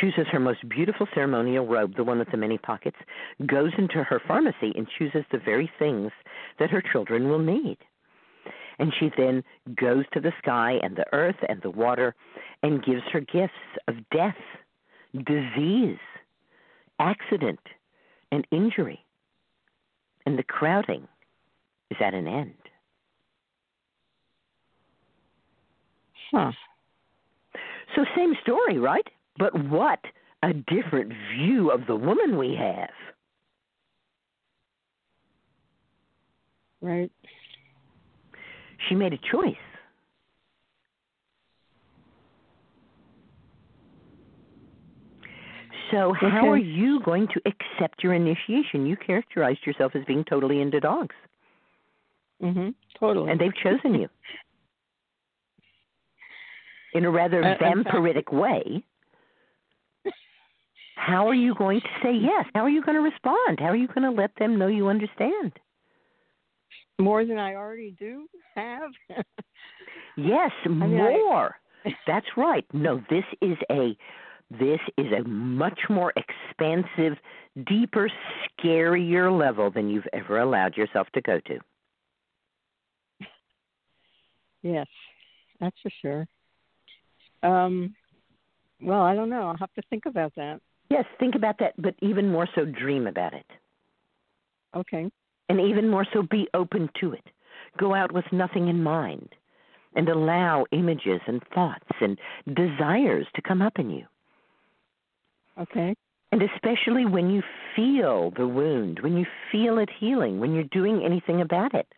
[0.00, 2.98] chooses her most beautiful ceremonial robe, the one with the many pockets,
[3.46, 6.12] goes into her pharmacy, and chooses the very things
[6.60, 7.78] that her children will need.
[8.80, 9.44] And she then
[9.78, 12.14] goes to the sky and the earth and the water
[12.62, 13.52] and gives her gifts
[13.86, 14.34] of death,
[15.14, 15.98] disease,
[16.98, 17.60] accident,
[18.32, 19.04] and injury.
[20.24, 21.06] And the crowding
[21.90, 22.54] is at an end.
[26.32, 26.52] Huh.
[27.94, 29.06] So, same story, right?
[29.36, 30.00] But what
[30.42, 32.88] a different view of the woman we have.
[36.80, 37.10] Right.
[38.88, 39.56] She made a choice.
[45.90, 46.48] So, how Okay.
[46.48, 48.86] are you going to accept your initiation?
[48.86, 51.14] You characterized yourself as being totally into dogs,
[52.40, 52.74] Mhm.
[52.94, 53.30] Totally.
[53.30, 54.08] and they've chosen you
[56.92, 58.82] in a rather Uh, vampiric way.
[60.96, 62.46] How are you going to say yes?
[62.54, 63.58] How are you going to respond?
[63.58, 65.58] How are you going to let them know you understand?
[67.00, 68.90] More than I already do have.
[70.16, 71.56] Yes, mean, I- more.
[72.06, 72.64] That's right.
[72.72, 73.96] No, this is a
[74.50, 77.16] this is a much more expansive,
[77.68, 78.10] deeper,
[78.60, 81.58] scarier level than you've ever allowed yourself to go to.
[84.62, 84.88] yes,
[85.60, 86.26] that's for sure.
[87.42, 87.94] Um,
[88.82, 89.48] well, I don't know.
[89.48, 90.60] I'll have to think about that.
[90.90, 93.46] Yes, think about that, but even more so dream about it.
[94.76, 95.10] Okay.
[95.50, 97.24] And even more so be open to it.
[97.76, 99.30] Go out with nothing in mind
[99.96, 102.16] and allow images and thoughts and
[102.54, 104.06] desires to come up in you.
[105.60, 105.96] Okay.
[106.30, 107.42] And especially when you
[107.74, 111.88] feel the wound, when you feel it healing, when you're doing anything about it.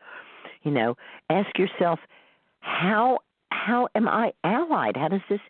[0.63, 0.97] You know,
[1.29, 1.99] ask yourself,
[2.61, 3.19] how
[3.51, 4.97] how am I allied?
[4.97, 5.41] How does this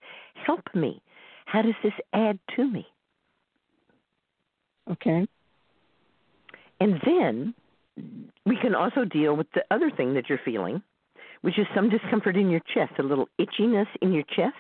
[0.45, 1.01] help me?
[1.47, 2.85] How does this add to me?
[4.91, 5.25] Okay.
[6.81, 7.55] And then
[8.45, 10.83] we can also deal with the other thing that you're feeling,
[11.43, 14.57] which is some discomfort in your chest, a little itchiness in your chest,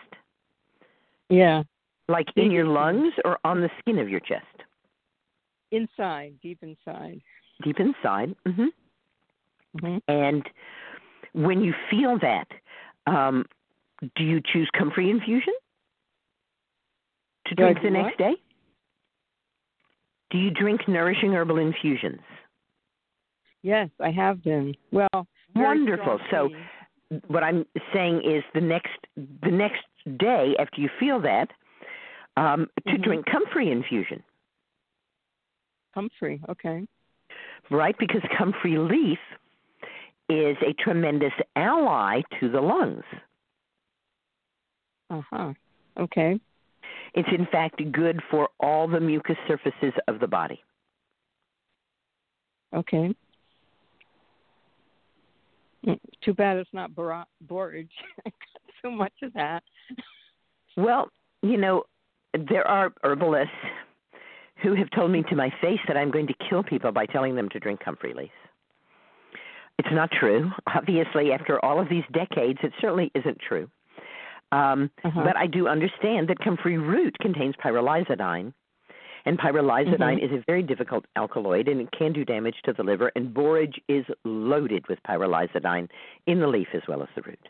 [1.29, 1.63] Yeah.
[2.09, 4.47] like in your lungs or on the skin of your chest,
[5.71, 7.23] Inside, deep inside.
[7.63, 8.37] deep inside.
[8.47, 8.67] hmm
[9.81, 10.47] hmm And
[11.33, 12.49] when you feel that,
[13.07, 13.47] um,
[14.17, 15.55] do you choose comfrey infusion
[17.47, 18.35] to drink the next day?
[20.31, 22.21] Do you drink nourishing herbal infusions?
[23.63, 24.75] Yes, I have been.
[24.91, 26.19] Well, Wonderful.
[26.31, 26.49] So
[27.29, 29.83] what I'm saying is the next the next
[30.19, 31.51] day after you feel that,
[32.37, 33.03] um, to Mhm.
[33.03, 34.23] drink comfrey infusion,
[35.95, 36.41] comfrey.
[36.49, 36.87] Okay.
[37.71, 37.97] right?
[37.99, 39.21] Because comfrey leaf
[40.29, 43.05] is a tremendous ally to the lungs.
[45.11, 45.53] Uh huh.
[45.99, 46.41] Okay.
[47.15, 50.63] It's in fact good for all the mucous surfaces of the body.
[52.75, 53.15] Okay.
[56.25, 57.91] Too bad it's not bora- borage.
[58.27, 59.63] I got so much of that.
[60.77, 61.09] Well,
[61.43, 61.85] you know,
[62.49, 63.53] there are herbalists
[64.63, 67.35] who have told me to my face that I'm going to kill people by telling
[67.35, 68.31] them to drink comfrey leaf.
[69.79, 70.51] It's not true.
[70.75, 73.69] Obviously, after all of these decades, it certainly isn't true.
[74.53, 75.23] Um, Uh-huh.
[75.25, 78.53] But I do understand that comfrey root contains pyrrolizidine,
[79.25, 80.23] and pyrrolizidine Mhm.
[80.23, 83.13] is a very difficult alkaloid, and it can do damage to the liver.
[83.15, 85.89] And borage is loaded with pyrrolizidine
[86.27, 87.49] in the leaf as well as the root.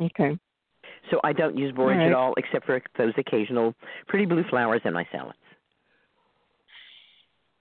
[0.00, 0.38] Okay.
[1.10, 2.06] So I don't use borage All right.
[2.06, 3.74] at all, except for those occasional
[4.06, 5.38] pretty blue flowers in my salads.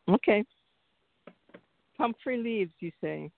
[0.07, 0.45] Okay.
[1.97, 3.31] Comfrey leaves, you say?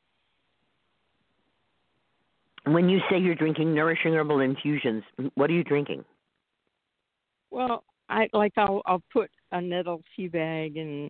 [2.65, 5.03] When you say you're drinking nourishing herbal infusions,
[5.33, 6.05] what are you drinking?
[7.49, 11.09] Well, I like I'll I'll put a nettle tea bag and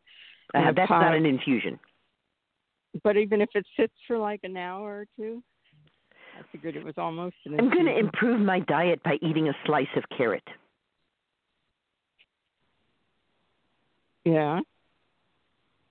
[0.53, 1.01] Uh, that's pot.
[1.01, 1.79] not an infusion.
[3.03, 5.41] But even if it sits for like an hour or two,
[6.37, 9.53] I figured it was almost an I'm going to improve my diet by eating a
[9.65, 10.43] slice of carrot.
[14.25, 14.59] Yeah.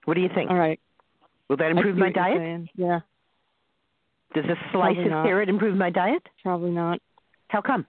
[0.04, 0.50] What do you think?
[0.50, 0.80] All right.
[1.48, 2.38] Will that improve my diet?
[2.38, 2.68] saying.
[2.76, 3.00] Yeah.
[4.34, 5.24] Does a slice Probably of not.
[5.26, 6.22] carrot improve my diet?
[6.42, 7.00] Probably not.
[7.48, 7.86] How come?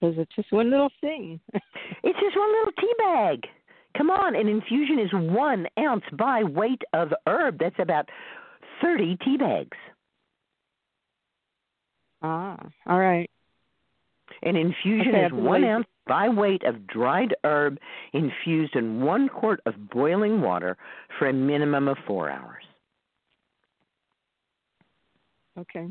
[0.00, 1.40] Because it's just one little thing.
[2.02, 3.46] It's just one little tea bag.
[3.96, 7.58] Come on, an infusion is one ounce by weight of herb.
[7.58, 8.08] That's about
[8.80, 9.76] 30 tea bags.
[12.22, 12.56] ah.
[12.86, 13.28] All right.
[14.42, 17.78] An infusion Okay, is one ounce by weight of dried herb
[18.14, 20.76] infused in one quart of boiling water
[21.18, 22.64] for a minimum of four hours.
[25.58, 25.88] Okay.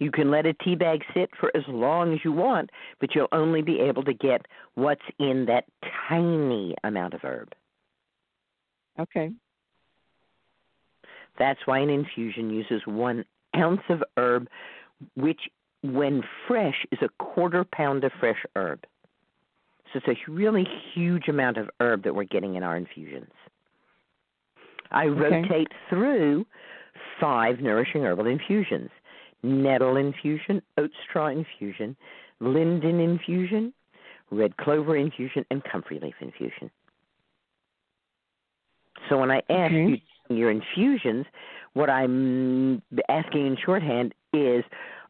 [0.00, 2.70] You can let a tea bag sit for as long as you want,
[3.00, 5.66] but you'll only be able to get what's in that
[6.08, 7.52] tiny amount of herb.
[8.98, 9.30] Okay.
[11.38, 13.24] That's why an infusion uses one
[13.54, 14.48] ounce of herb,
[15.16, 15.40] which,
[15.82, 18.80] when fresh, is a quarter pound of fresh herb.
[19.92, 23.32] So it's a really huge amount of herb that we're getting in our infusions.
[24.90, 25.42] I Okay.
[25.42, 26.46] rotate through
[27.20, 28.90] five nourishing herbal infusions
[29.42, 31.96] nettle infusion, oat straw infusion,
[32.40, 33.72] linden infusion,
[34.30, 36.70] red clover infusion, and comfrey leaf infusion.
[39.08, 39.96] So when I ask you
[40.28, 41.26] your infusions,
[41.72, 44.64] what I'm asking in shorthand is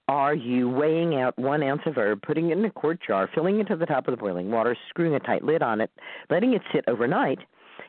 [0.08, 3.60] are you weighing out one ounce of herb, putting it in a quart jar, filling
[3.60, 5.90] it to the top of the boiling water, screwing a tight lid on it,
[6.30, 7.38] letting it sit overnight,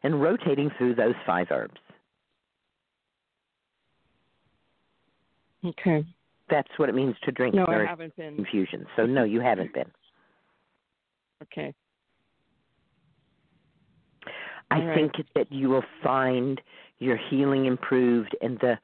[0.03, 1.79] and rotating through those five herbs?
[5.65, 6.05] Okay.
[6.51, 8.37] That's what it means to drink No, I haven't been.
[8.37, 8.85] infusions.
[8.95, 9.89] So no, you haven't been.
[11.41, 11.73] Okay.
[14.69, 14.95] I right.
[14.95, 16.61] think that you will find
[16.99, 18.77] your healing improved and the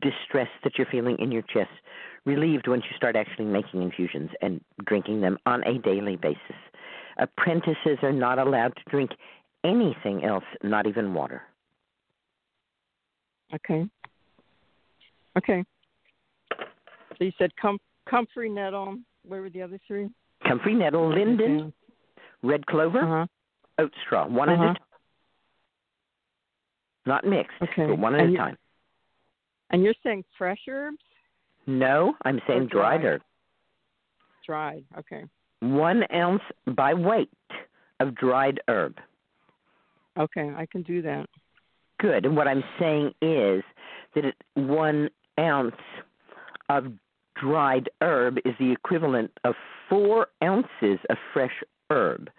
[0.00, 1.70] distress that you're feeling in your chest
[2.24, 6.38] relieved once you start actually making infusions and drinking them on a daily basis.
[7.18, 9.12] Apprentices are not allowed to drink
[9.64, 11.42] anything else, not even water.
[13.54, 13.86] Okay.
[15.36, 15.64] Okay.
[17.18, 18.98] So you said com- comfrey nettle.
[19.26, 20.08] Where were the other three?
[20.46, 21.72] Comfrey nettle, linden, Okay.
[22.42, 23.26] red clover, Uh-huh.
[23.78, 24.70] oat straw, one at Uh-huh.
[24.70, 24.84] a time.
[27.06, 27.86] Not mixed, Okay.
[27.86, 28.58] but one at And a time.
[29.70, 31.02] And you're saying fresh herbs?
[31.66, 33.04] No, I'm saying dried dried?
[33.04, 33.22] herb.
[34.44, 34.84] Dried.
[34.98, 35.24] Okay.
[35.60, 37.30] One ounce by weight
[38.00, 38.98] of dried herb.
[40.18, 41.28] Okay, I can do that.
[41.98, 42.26] Good.
[42.26, 43.62] And what I'm saying is
[44.14, 45.08] that it, one
[45.38, 45.80] ounce
[46.68, 46.92] of
[47.42, 49.54] dried herb is the equivalent of
[49.88, 52.30] four ounces of fresh herb.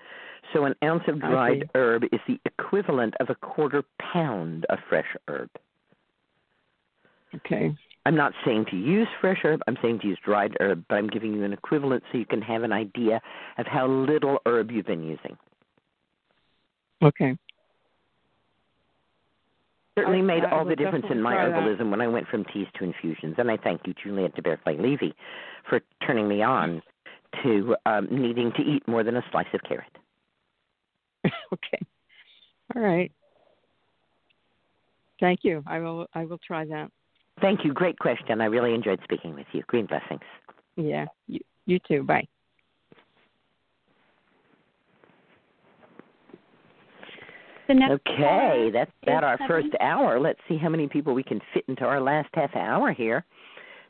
[0.54, 5.08] So an ounce of dried herb is the equivalent of a quarter pound of fresh
[5.28, 5.50] herb.
[7.36, 7.74] Okay.
[8.06, 11.08] I'm not saying to use fresh herb, I'm saying to use dried herb, but I'm
[11.08, 13.22] giving you an equivalent so you can have an idea
[13.58, 15.38] of how little herb you've been using.
[17.02, 17.38] Okay.
[19.96, 21.64] Certainly I- made I all the difference in my try that.
[21.64, 23.36] herbalism when I went from teas to infusions.
[23.38, 25.14] And I thank you, Juliette de Baïracli Levy,
[25.70, 26.82] for turning me on
[27.44, 29.86] to um, needing to eat more than a slice of carrot.
[31.54, 31.80] okay.
[32.76, 33.12] All right.
[35.20, 35.64] Thank you.
[35.68, 36.92] I will I will try that.
[37.40, 37.74] Thank you.
[37.74, 38.42] Great question.
[38.42, 39.64] I really enjoyed speaking with you.
[39.68, 40.22] Green blessings.
[40.76, 41.06] Yeah.
[41.28, 42.04] You you too.
[42.04, 42.28] Bye.
[42.92, 42.98] The
[47.40, 50.20] next Okay, that's about our first hour.
[50.20, 53.26] Let's see how many people we can fit into our last half hour here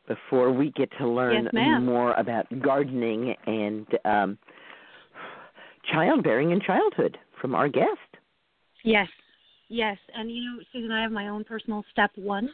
[0.08, 4.38] before we get to learn Yes, more about gardening and um,
[5.92, 7.88] childbearing and childhood from our guest.
[8.84, 9.08] Yes,
[9.70, 9.98] yes.
[10.16, 12.50] And you know, Susun, I have my own personal step one,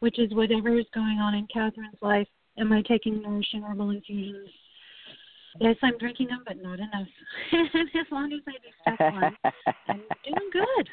[0.00, 2.28] which is whatever is going on in Catherine's life.
[2.58, 4.50] Am I taking nourishing herbal infusions?
[5.60, 7.08] Yes, I'm drinking them, but not enough.
[7.52, 9.36] as long as I do step one,
[9.88, 10.88] I'm doing good.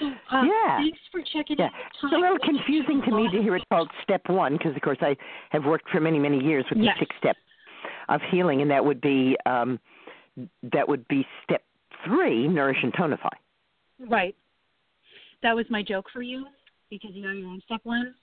[0.00, 0.78] So, uh, Yeah.
[0.78, 3.56] Thanks for checking Yeah, it's a little What did you confusing to me to hear
[3.56, 5.16] it called step one because, of course, I
[5.50, 6.96] have worked for many, many years with Yes.
[6.98, 7.38] the six steps
[8.08, 9.78] of healing, and that would be um,
[10.72, 11.62] that would be step
[12.04, 13.30] three: nourish and tonify.
[13.98, 14.34] Right.
[15.42, 16.46] That was my joke for you
[16.90, 18.14] because you know you're on step one.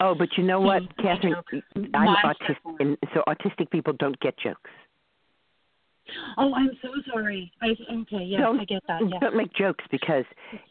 [0.00, 1.34] Oh, but you know what, Catherine?
[1.94, 4.70] I'm autistic, and so autistic people don't get jokes.
[6.36, 7.52] Oh, I'm so sorry.
[7.60, 9.02] I okay, yes, don't, I get that.
[9.08, 9.20] Yes.
[9.20, 10.24] Don't make jokes because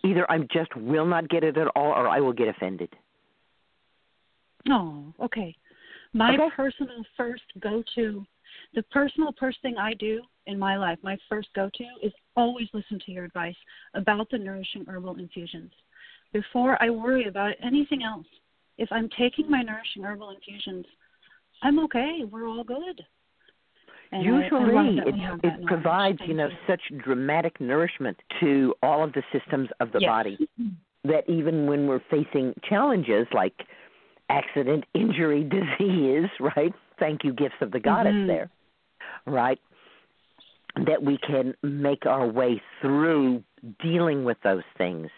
[0.03, 2.89] either I just will not get it at all, or I will get offended.
[4.69, 5.55] Oh, okay.
[6.13, 6.49] My Okay.
[6.55, 8.25] personal first go to,
[8.73, 12.67] the personal first thing I do in my life, my first go to is always
[12.73, 13.55] listen to your advice
[13.93, 15.71] about the nourishing herbal infusions
[16.31, 18.27] before I worry about anything else.
[18.77, 20.85] If I'm taking my nourishing herbal infusions,
[21.61, 22.23] I'm okay.
[22.29, 23.05] We're all good.
[24.11, 28.21] And I- I Usually, it, we have that it provides you know such dramatic nourishment
[28.39, 30.09] to all of the systems of the Yes.
[30.09, 30.49] body
[31.03, 33.65] that even when we're facing challenges like
[34.29, 36.73] accident, injury, disease, right?
[36.97, 38.27] Thank you, gifts of the goddess Mhm.
[38.27, 38.49] there,
[39.25, 39.59] right?
[40.77, 43.43] That we can make our way through
[43.79, 45.09] dealing with those things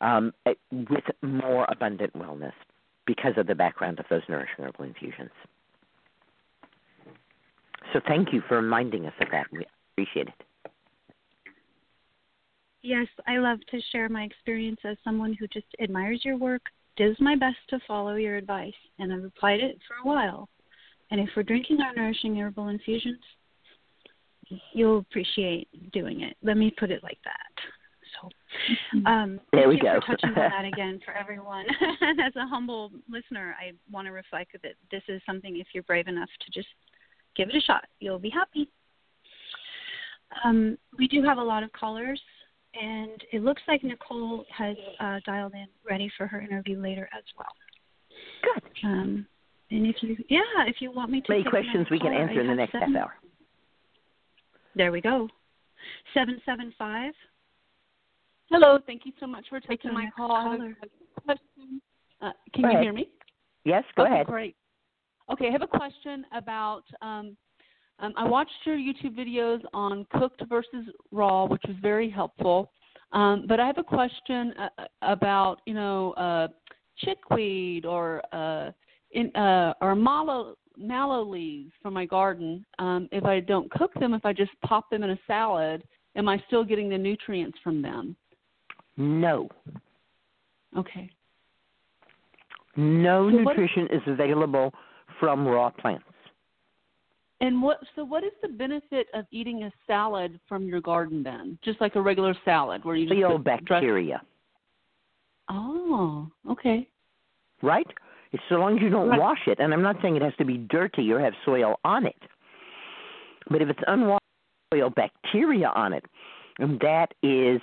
[0.00, 2.54] um, eh, with more abundant wellness
[3.06, 5.30] because of the background of those nourishing herbal infusions.
[7.92, 9.46] So thank you for reminding us of that.
[9.52, 10.34] We appreciate it.
[12.82, 16.62] Yes, I love to share my experience as someone who just admires your work,
[16.96, 20.48] does my best to follow your advice, and I've applied it for a while.
[21.10, 23.20] And if we're drinking our nourishing herbal infusions,
[24.72, 26.36] you'll appreciate doing it.
[26.42, 27.62] Let me put it like that.
[28.20, 28.28] So,
[29.06, 30.00] um, There thank we you go.
[30.00, 31.66] for touching on that again for everyone.
[32.24, 35.56] as a humble listener, I want to reflect that this is something.
[35.58, 36.68] If you're brave enough to just
[37.36, 38.68] give it a shot, you'll be happy.
[40.44, 42.20] Um, we do have a lot of callers,
[42.74, 47.24] and it looks like Nicole has uh, dialed in, ready for her interview later as
[47.36, 47.52] well.
[48.42, 48.88] Good.
[48.88, 49.26] Um,
[49.70, 52.38] and if you, yeah, if you want me to, Many questions another we can answer
[52.38, 53.14] I in the have next half hour.
[54.74, 55.28] There we go.
[56.14, 57.12] Seven seven five
[58.52, 58.78] Hello.
[58.86, 60.28] Thank you so much for taking my call.
[60.28, 60.76] Caller.
[62.20, 62.82] Uh, can Go you ahead.
[62.82, 63.08] hear me?
[63.64, 64.26] Yes, go okay, ahead.
[64.26, 64.56] Great.
[65.32, 66.82] Okay, I have a question about.
[67.00, 67.36] Um,
[67.98, 72.70] um, I watched your YouTube videos on cooked versus raw, which was very helpful.
[73.12, 76.48] Um, but I have a question uh, about, you know, uh,
[76.98, 78.72] chickweed or uh,
[79.12, 82.64] in, uh, or mallow mallow leaves from my garden.
[82.78, 85.84] Um, if I don't cook them, if I just pop them in a salad,
[86.16, 88.16] am I still getting the nutrients from them?
[88.96, 89.48] No.
[90.76, 91.10] Okay.
[92.74, 94.72] No So nutrition is available
[95.22, 96.04] from raw plants.
[97.40, 97.78] And what?
[97.94, 101.58] So, what is the benefit of eating a salad from your garden then?
[101.64, 104.20] Just like a regular salad, where you just Soil bacteria,
[105.48, 106.88] Oh, okay.
[107.62, 107.86] right?
[108.32, 109.20] It's so long as you don't Right.
[109.20, 112.04] wash it, and I'm not saying it has to be dirty or have soil on
[112.04, 112.20] it,
[113.48, 114.24] but if it's unwashed
[114.72, 116.04] soil bacteria on it,
[116.58, 117.60] and that is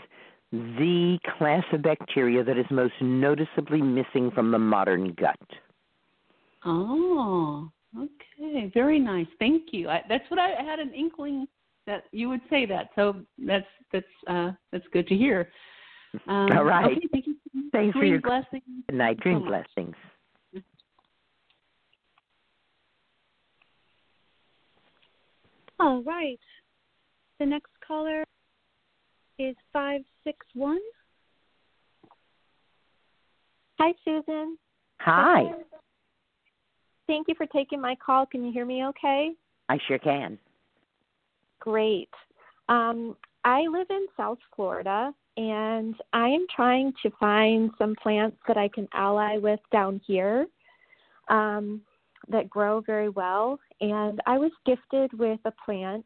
[0.51, 5.39] the class of bacteria that is most noticeably missing from the modern gut.
[6.65, 8.71] Oh, okay.
[8.73, 9.27] Very nice.
[9.39, 9.89] Thank you.
[9.89, 11.47] I, that's what I, I had an inkling
[11.87, 12.89] that you would say that.
[12.95, 15.49] So that's that's uh, that's good to hear.
[16.27, 16.85] Um, All right.
[16.85, 17.35] Okay, thank you.
[17.35, 17.71] so much.
[17.71, 18.63] Thanks for your blessings.
[18.89, 19.17] Good night.
[19.17, 19.65] so Dream much.
[19.75, 19.95] blessings.
[25.79, 26.39] All right.
[27.39, 28.23] The next caller
[29.37, 30.77] is 561.
[33.79, 34.55] Hi, Susun.
[34.99, 35.43] Hi.
[37.09, 38.27] Thank you for taking my call.
[38.27, 39.31] Can you hear me okay?
[39.67, 40.37] I sure can.
[41.59, 42.11] Great.
[42.69, 48.57] Um, I live in South Florida, and I am trying to find some plants that
[48.57, 50.45] I can ally with down here
[51.29, 51.81] um,
[52.27, 53.59] that grow very well.
[53.81, 56.05] And I was gifted with a plant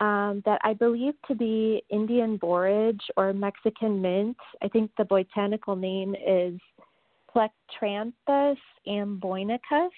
[0.00, 4.36] um, that I believe to be Indian borage or Mexican mint.
[4.60, 6.58] I think the botanical name is
[7.32, 8.56] Plectranthus
[8.88, 9.90] amboinicus.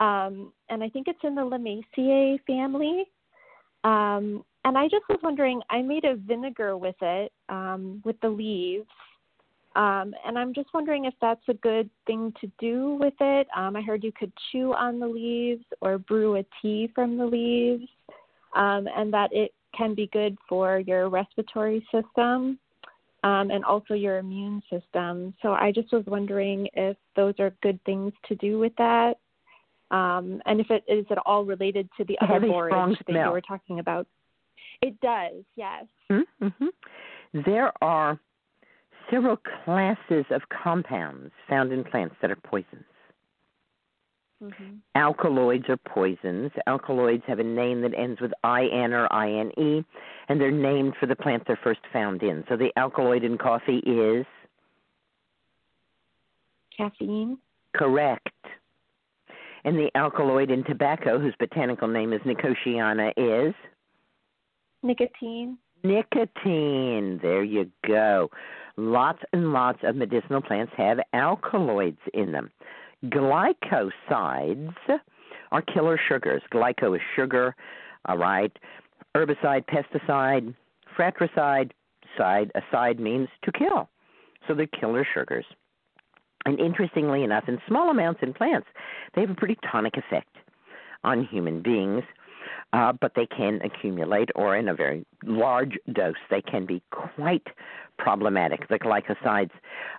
[0.00, 3.04] Um, and I think it's in the Lamiaceae family.
[3.84, 8.28] Um, and I just was wondering, I made a vinegar with it, um, with the
[8.28, 8.88] leaves.
[9.74, 13.48] Um, and I'm just wondering if that's a good thing to do with it.
[13.56, 17.24] Um, I heard you could chew on the leaves or brew a tea from the
[17.24, 17.88] leaves,
[18.54, 22.58] um, and that it can be good for your respiratory system
[23.24, 25.34] um, and also your immune system.
[25.42, 29.14] So I just was wondering if those are good things to do with that.
[29.92, 33.30] Um, and if it is at all related to the It other borage that you
[33.30, 34.06] were talking about.
[34.80, 35.84] It does, yes.
[36.10, 36.66] Mm-hmm.
[37.44, 38.18] There are
[39.10, 42.84] several classes of compounds found in plants that are poisons.
[44.42, 44.76] Mm-hmm.
[44.96, 46.50] Alkaloids are poisons.
[46.66, 49.84] Alkaloids have a name that ends with IN or INE,
[50.28, 52.42] and they're named for the plant they're first found in.
[52.48, 54.26] So the alkaloid in coffee is
[56.76, 57.38] Caffeine.
[57.76, 58.28] correct.
[59.64, 63.54] And the alkaloid in tobacco, whose botanical name is Nicotiana, is
[64.82, 65.58] Nicotine.
[65.84, 67.20] Nicotine.
[67.22, 68.28] There you go.
[68.76, 72.50] Lots and lots of medicinal plants have alkaloids in them.
[73.06, 74.74] Glycosides
[75.50, 76.42] are killer sugars.
[76.52, 77.54] Glyco is sugar,
[78.06, 78.56] all right.
[79.14, 80.54] Herbicide, pesticide,
[80.96, 81.74] fratricide,
[82.16, 83.88] side, aside means to kill.
[84.46, 85.44] So they're killer sugars.
[86.44, 88.66] And interestingly enough, in small amounts in plants,
[89.14, 90.34] they have a pretty tonic effect
[91.04, 92.02] on human beings
[92.72, 97.46] uh, but they can accumulate, or in a very large dose, they can be quite
[97.98, 98.66] problematic.
[98.68, 99.50] The glycosides,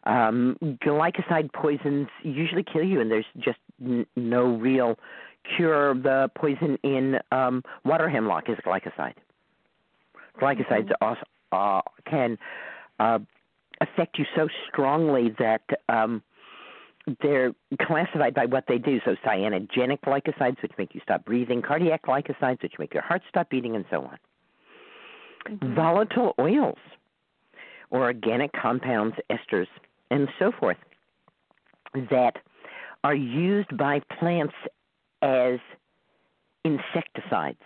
[0.06, 4.98] um, glycoside poisons usually kill you, and there's just n- no real
[5.56, 5.94] cure.
[5.94, 9.14] The poison in um, water hemlock is glycoside.
[10.42, 11.22] Glycosides also,
[11.52, 12.40] uh, can
[13.00, 13.20] uh,
[13.82, 16.24] affect you so strongly that um,
[17.22, 19.00] they're classified by what they do.
[19.06, 23.50] So cyanogenic glycosides, which make you stop breathing, cardiac glycosides, which make your heart stop
[23.50, 24.18] beating, and so on.
[25.48, 25.76] Mm-hmm.
[25.76, 26.78] Volatile oils,
[27.90, 29.68] or organic compounds, esters,
[30.10, 30.78] and so forth,
[31.94, 32.38] that
[33.04, 34.54] are used by plants
[35.22, 35.60] as
[36.64, 37.60] insecticides.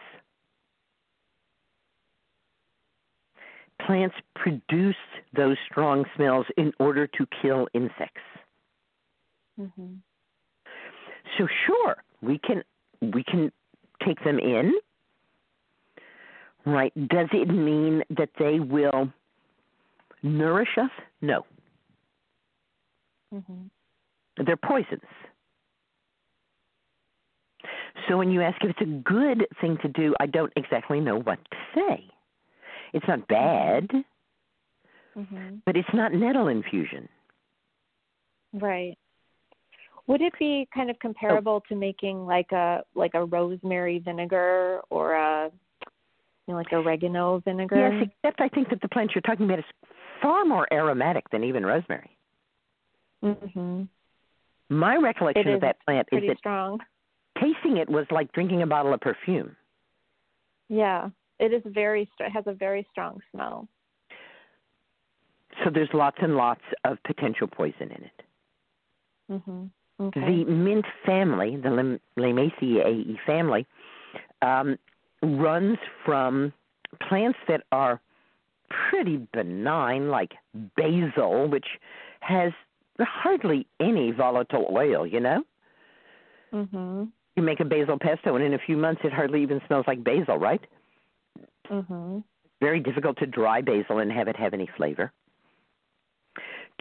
[3.86, 4.96] Plants produce
[5.36, 8.22] those strong smells in order to kill insects.
[9.60, 9.94] Mm-hmm.
[11.38, 12.64] So sure, we can
[13.02, 13.52] we can
[14.06, 14.74] take them in.
[16.66, 16.94] Right.
[17.08, 19.12] Does it mean that they will
[20.24, 20.92] nourish us?
[21.22, 21.46] No.
[23.34, 24.44] Mm-hmm.
[24.46, 25.02] They're poisons.
[28.08, 31.18] So when you ask if it's a good thing to do, I don't exactly know
[31.20, 32.06] what to say.
[32.94, 33.90] It's not bad,
[35.16, 35.62] Mhm.
[35.66, 37.10] but it's not nettle infusion.
[38.54, 38.98] Right.
[40.08, 45.14] Would it be kind of comparable to making like a like a rosemary vinegar or
[45.14, 45.52] a
[45.84, 47.92] you know like oregano vinegar?
[47.94, 49.66] Yes, except I think that the plant you're talking about is
[50.22, 52.18] far more aromatic than even rosemary.
[53.22, 53.90] Mhm.
[54.70, 56.80] My recollection of that plant is Pretty that strong.
[57.40, 59.56] tasting it was like drinking a bottle of perfume.
[60.70, 61.10] Yeah.
[61.40, 63.68] It is very str- it has a very strong smell.
[65.64, 68.24] So there's lots and lots of potential poison in it.
[69.30, 69.72] Mhm.
[70.00, 70.20] Okay.
[70.20, 73.66] The mint family, the Lim- Lamiaceae family,
[74.42, 74.78] um,
[75.24, 76.54] runs from
[77.00, 78.00] plants that are
[78.70, 80.36] pretty benign, like
[80.76, 81.80] basil, which
[82.20, 82.52] has
[83.00, 85.44] hardly any volatile oil, you know?
[86.54, 87.12] Mhm.
[87.36, 90.04] You make a basil pesto, and in a few months, it hardly even smells like
[90.04, 90.62] basil, right?
[91.70, 92.20] Mm-hmm.
[92.62, 95.12] Very difficult to dry basil and have it have any flavor.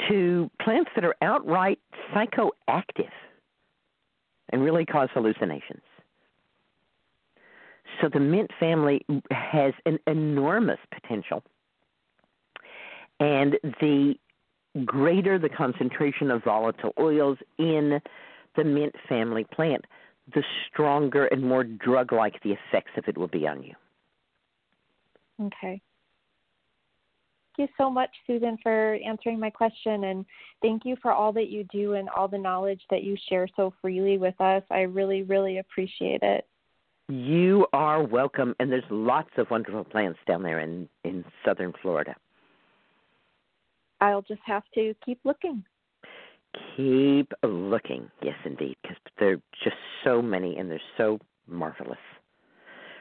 [0.09, 1.79] To plants that are outright
[2.15, 3.11] psychoactive
[4.51, 5.83] and really cause hallucinations.
[8.01, 11.43] So the mint family has an enormous potential.
[13.19, 14.17] And the
[14.85, 18.01] greater the concentration of volatile oils in
[18.57, 19.87] the mint family plant,
[20.35, 23.75] the stronger and more drug like the effects of it will be on you.
[25.43, 25.81] Okay.
[27.57, 30.27] Thank you so much, Susun, for answering my question, and
[30.61, 33.73] thank you for all that you do and all the knowledge that you share so
[33.81, 34.63] freely with us.
[34.71, 36.47] I really, really appreciate it.
[37.09, 42.15] You are welcome, and there's lots of wonderful plants down there in, in southern Florida.
[44.01, 45.65] I'll just have to keep looking.
[46.77, 51.99] Keep looking, yes, indeed, because there are just so many, and they're so marvelous.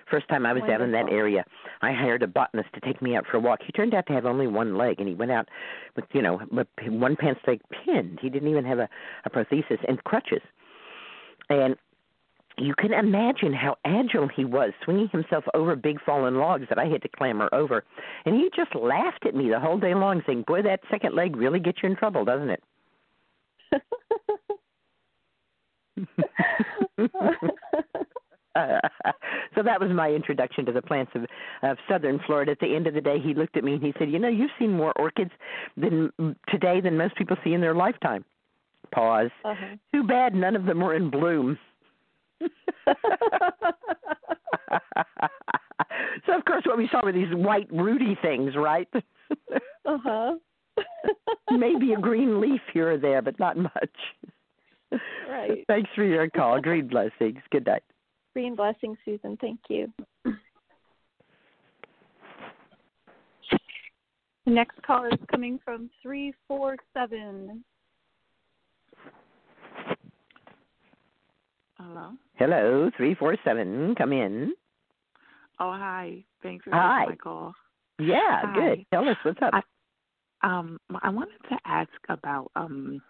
[0.10, 1.43] First time I was down in that area,
[1.82, 3.60] I hired a botanist to take me out for a walk.
[3.66, 5.49] He turned out to have only one leg, and he went out
[5.95, 8.20] with, you know, with one pants leg pinned.
[8.22, 8.89] He didn't even have a,
[9.26, 10.41] a prosthesis and crutches.
[11.49, 11.76] And
[12.58, 16.86] you can imagine how agile he was, swinging himself over big fallen logs that I
[16.86, 17.84] had to clamber over.
[18.26, 21.36] And he just laughed at me the whole day long, saying, Boy, that second leg
[21.36, 22.64] really gets you in trouble, doesn't it?
[29.56, 31.26] So that was my introduction to the plants of,
[31.64, 32.51] of southern Florida.
[32.51, 34.28] At the end of the day, he looked at me and he said, "You know,
[34.28, 35.32] you've seen more orchids
[35.78, 36.12] than
[36.49, 38.26] today than most people see in their lifetime."
[38.91, 39.32] Pause.
[39.45, 39.76] Uh-huh.
[39.93, 41.58] Too bad none of them were in bloom.
[42.41, 42.47] so
[46.38, 48.88] of course, what we saw were these white rooty things, right?
[49.88, 50.36] Uh huh.
[51.51, 53.72] Maybe a green leaf here or there, but not much.
[55.30, 55.64] Right.
[55.68, 56.60] Thanks for your call.
[56.60, 57.38] Green blessings.
[57.51, 57.84] Good night.
[58.36, 59.39] Green blessings, Susun.
[59.39, 59.88] Thank you.
[60.25, 60.33] The
[64.51, 67.63] next call is coming from 347.
[71.77, 72.11] Hello.
[72.36, 73.95] Hello, three four seven.
[73.95, 74.53] Come in.
[75.61, 76.25] Oh, hi.
[76.43, 77.05] Thanks for Hi.
[77.05, 77.53] taking my call.
[77.99, 78.53] Yeah, Hi.
[78.53, 78.86] good.
[78.93, 79.53] Tell us what's up.
[79.53, 79.61] I,
[80.57, 83.01] um, I wanted to ask about um.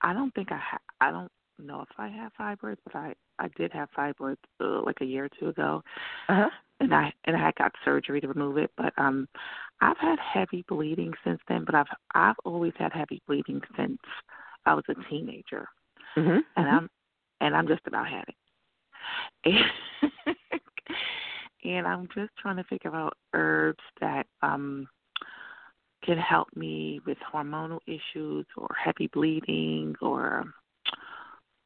[0.00, 3.48] I don't think I ha- I don't know if I have fibroids, but I I
[3.56, 5.82] did have fibroids uh, like a year or two ago,
[6.28, 6.48] uh-huh.
[6.80, 8.70] and I and I got surgery to remove it.
[8.76, 9.28] But um,
[9.80, 11.64] I've had heavy bleeding since then.
[11.64, 13.98] But I've I've always had heavy bleeding since
[14.64, 15.68] I was a teenager,
[16.16, 16.38] Mm-hmm.
[16.56, 16.90] and I'm
[17.40, 18.34] and I'm just about had it.
[19.44, 20.36] And,
[21.64, 24.88] and I'm just trying to figure out herbs that um
[26.04, 30.44] can help me with hormonal issues or heavy bleeding or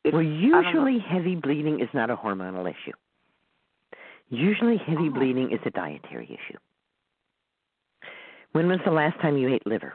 [0.04, 0.86] well, I don't know.
[0.86, 2.96] usually heavy bleeding is not a hormonal issue.
[4.28, 5.12] Usually heavy Oh.
[5.12, 6.58] bleeding is a dietary issue.
[8.52, 9.94] When was the last time you ate liver?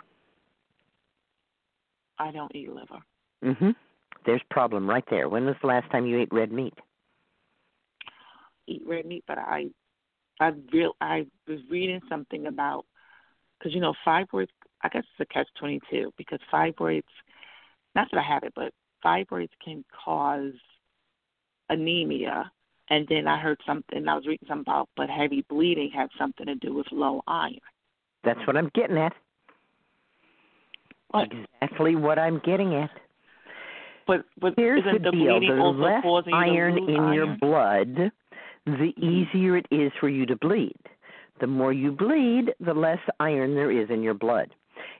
[2.17, 2.99] I don't eat liver.
[3.43, 3.71] Mm-hmm.
[4.25, 5.27] There's problem right there.
[5.29, 6.73] When was the last time you ate red meat?
[8.67, 9.67] Eat red meat, but I
[10.39, 12.85] I real I was reading something about
[13.57, 14.47] because you know fibroids.
[14.81, 17.03] I guess it's a catch twenty two because fibroids.
[17.93, 18.73] Not that I have it, but
[19.05, 20.53] fibroids can cause
[21.69, 22.51] anemia.
[22.89, 24.07] And then I heard something.
[24.07, 27.59] I was reading something about, but heavy bleeding had something to do with low iron.
[28.23, 29.13] That's what I'm getting at.
[31.09, 31.29] What?
[31.61, 32.91] Exactly what I'm getting at.
[34.07, 37.13] But but Here's isn't the the deal: bleeding the less causing you to iron in
[37.13, 38.11] your blood,
[38.65, 39.03] the mm-hmm.
[39.03, 40.77] easier it is for you to bleed.
[41.39, 44.51] The more you bleed, the less iron there is in your blood.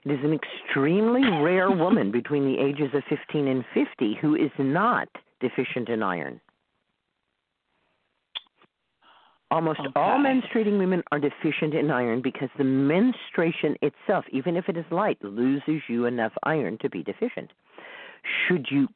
[0.04, 4.50] It is an extremely rare woman between the ages of 15 and 50 who is
[4.58, 5.08] not
[5.40, 6.40] deficient in iron.
[9.50, 9.92] Almost Okay.
[9.94, 14.84] all menstruating women are deficient in iron because the menstruation itself, even if it is
[14.90, 17.52] light, loses you enough iron to be deficient.
[18.46, 18.88] Should you,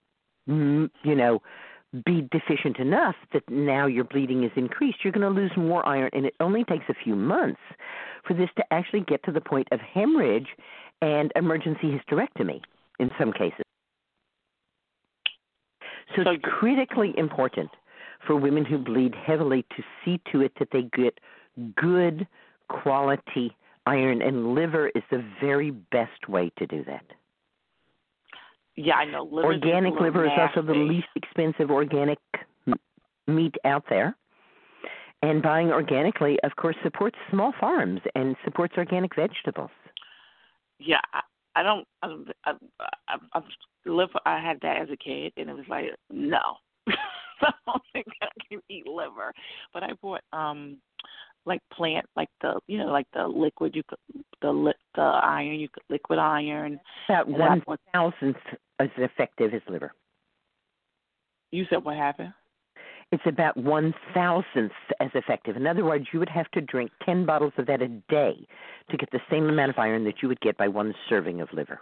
[0.48, 1.40] mm, you know,
[2.04, 6.10] be deficient enough that now your bleeding is increased, you're going to lose more iron,
[6.12, 7.60] and it only takes a few months
[8.26, 10.48] for this to actually get to the point of hemorrhage
[11.02, 12.60] and emergency hysterectomy
[12.98, 13.64] in some cases.
[16.14, 17.70] So, it's critically important
[18.26, 21.18] for women who bleed heavily to see to it that they get
[21.76, 22.26] good
[22.68, 23.56] quality
[23.86, 27.04] iron, and liver is the very best way to do that.
[28.76, 29.24] Yeah, I know.
[29.24, 32.18] Liver's organic liver is also the least expensive organic
[33.26, 34.16] meat out there.
[35.22, 39.70] And buying organically, of course, supports small farms and supports organic vegetables.
[40.78, 41.20] Yeah, I,
[41.56, 41.86] I don't.
[42.02, 42.16] I,
[42.46, 42.52] I,
[43.08, 43.40] I, I
[43.84, 44.18] liver.
[44.24, 46.56] I had that as a kid, and it was like no.
[46.88, 49.34] I don't think I can eat liver.
[49.74, 50.78] But I bought um
[51.46, 53.98] like plant like the you know like the liquid you could
[54.42, 56.78] the li- the iron you could liquid iron.
[57.08, 57.22] I
[57.66, 58.36] one thousandth
[58.78, 59.92] as effective as liver.
[61.50, 62.32] You said what happened?
[63.12, 65.56] It's about one thousandth as effective.
[65.56, 68.46] In other words, you would have to drink ten bottles of that a day
[68.90, 71.48] to get the same amount of iron that you would get by one serving of
[71.52, 71.80] liver.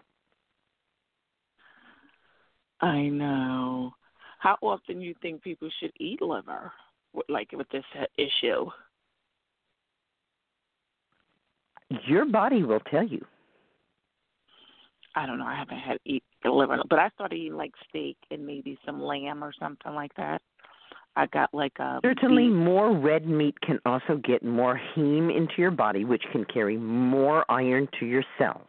[2.81, 3.93] I know.
[4.39, 6.73] How often you think people should eat liver,
[7.29, 7.85] like with this
[8.17, 8.71] issue?
[12.07, 13.25] Your body will tell you.
[15.15, 15.47] I don't know.
[15.47, 19.43] I haven't had eat liver, but I started eating like steak and maybe some lamb
[19.43, 20.41] or something like that.
[21.17, 22.55] I got like a Certainly, beef.
[22.55, 27.45] more red meat can also get more heme into your body, which can carry more
[27.51, 28.69] iron to your cells.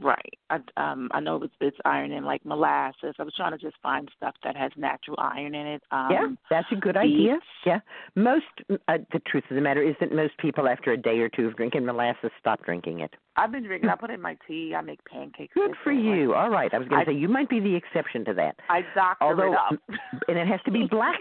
[0.00, 0.38] Right.
[0.50, 3.14] I um I know it's it's iron in like molasses.
[3.18, 5.82] I was trying to just find stuff that has natural iron in it.
[5.90, 7.14] Um yeah, that's a good beets.
[7.14, 7.38] idea.
[7.64, 7.80] Yeah,
[8.14, 8.44] most
[8.88, 11.46] uh, the truth of the matter is that most people, after a day or two
[11.46, 13.14] of drinking molasses, stop drinking it.
[13.36, 13.88] I've been drinking.
[13.88, 14.74] I put it in my tea.
[14.76, 15.54] I make pancakes.
[15.54, 16.34] Good for you.
[16.34, 18.56] All right, I was going to say you might be the exception to that.
[18.70, 19.98] I doctor Although, it up.
[20.28, 21.20] and it has to be black,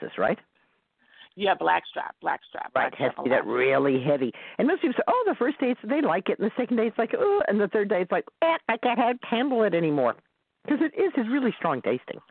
[0.00, 0.38] molasses, right?
[1.38, 2.74] Yeah, black strap, blackstrap, blackstrap.
[2.74, 4.32] Right, it has to be that really heavy.
[4.58, 6.76] And most people say, "Oh, the first day it's, they like it, and the second
[6.78, 9.62] day it's like, oh," and the third day it's like, eh, I can't have- handle
[9.62, 10.16] it anymore,"
[10.64, 12.20] because it is it's really strong tasting.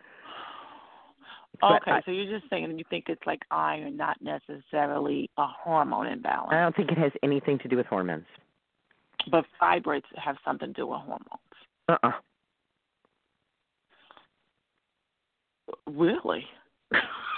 [1.63, 6.05] Okay, I- so you're just saying you think it's like iron, not necessarily a hormone
[6.05, 6.49] imbalance.
[6.51, 8.27] I don't think it has anything to do with hormones.
[9.31, 11.55] but fibroids have something to do with hormones.
[11.89, 12.11] Uh uh
[15.87, 16.45] Really?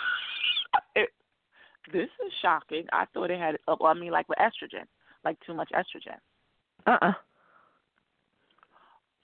[1.90, 2.86] it, this is shocking.
[2.94, 3.56] I thought it had.
[3.68, 4.86] uh, Well, I mean, like with estrogen,
[5.24, 6.18] like too much estrogen.
[6.88, 7.14] Uh uh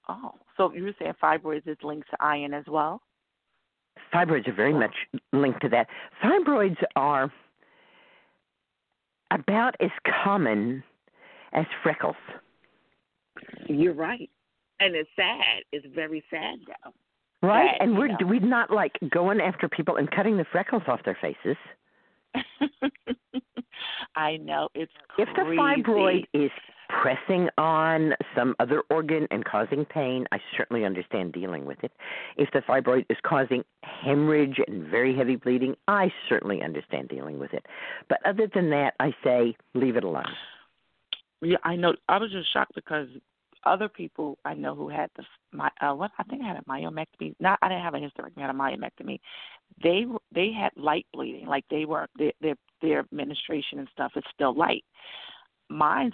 [0.08, 3.02] Oh, so you were saying fibroids is linked to iron as well?
[4.14, 4.94] Fibroids are very much
[5.34, 5.88] linked to that.
[6.24, 7.32] Fibroids are
[9.32, 9.90] about as
[10.24, 10.84] common
[11.54, 12.16] as freckles.
[13.68, 14.30] You're right,
[14.80, 15.64] and it's sad.
[15.72, 16.92] It's very sad though.
[17.48, 18.18] Right, and we're know.
[18.22, 21.58] we're not like going after people and cutting the freckles off their faces.
[24.16, 25.30] I know it's crazy.
[25.30, 26.52] If the fibroid is
[27.02, 31.92] pressing on some other organ and causing pain, I certainly understand dealing with it.
[32.38, 37.54] If the fibroid is causing hemorrhage and very heavy bleeding, I certainly understand dealing with
[37.54, 37.66] it.
[38.10, 40.26] But other than that, I say leave it alone.
[41.42, 41.94] Yeah, I know.
[42.08, 43.08] I was just shocked because
[43.66, 46.70] other people I know who had the my uh, what I think I had a
[46.70, 47.36] myomectomy.
[47.40, 48.38] Not I didn't have a hysterectomy.
[48.38, 49.20] I had a myomectomy.
[49.84, 51.48] They they had light bleeding.
[51.48, 54.84] Like they were their their their administration and stuff is still light.
[55.70, 56.14] Mine's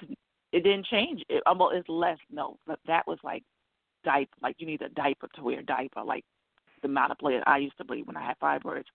[0.52, 1.24] it didn't change.
[1.30, 2.18] It um, well, it's less.
[2.32, 3.44] No, but that was like
[4.04, 4.36] diaper.
[4.42, 6.04] Like you need a diaper to wear a diaper.
[6.04, 6.26] Like
[6.82, 8.86] the amount of blood I used to bleed when I had fibroids.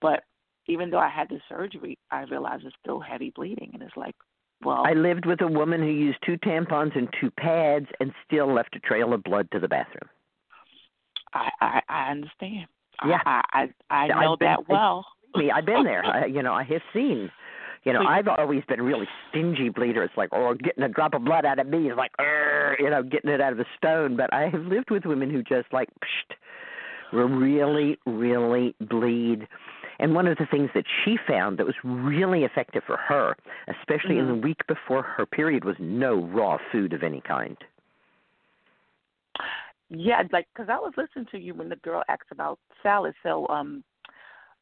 [0.00, 0.24] But
[0.68, 4.16] even though I had the surgery, I realized it's still heavy bleeding, and it's like,
[4.64, 8.52] well, I lived with a woman who used two tampons and two pads and still
[8.52, 10.08] left a trail of blood to the bathroom.
[11.34, 12.66] I I, I understand.
[13.06, 13.18] Yeah.
[13.24, 13.42] I
[13.90, 15.06] I, I know been- that well.
[15.34, 15.50] me.
[15.50, 16.04] I've been there.
[16.06, 17.30] I, you know, I have seen.
[17.84, 20.02] You know, I've always been really stingy bleeder.
[20.02, 22.10] It's like, oh, getting a drop of blood out of me is like,
[22.80, 24.16] you know, getting it out of a stone.
[24.16, 26.34] But I have lived with women who just like, psht,
[27.12, 29.46] will really, really bleed.
[29.98, 33.36] And one of the things that she found that was really effective for her,
[33.68, 37.56] especially in the week before her period, was no raw food of any kind.
[39.88, 43.14] Yeah, like because I was listening to you when the girl asked about salad.
[43.22, 43.84] So um,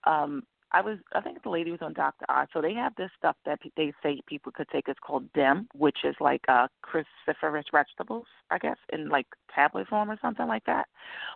[0.05, 0.43] um,
[0.75, 2.27] I was I think the lady was on Dr.
[2.29, 2.49] Oz.
[2.53, 4.89] So they have this stuff that they say people could take.
[4.89, 10.11] It's called DIM, which is like uh cruciferous vegetables, I guess, in like tablet form
[10.11, 10.89] or something like that.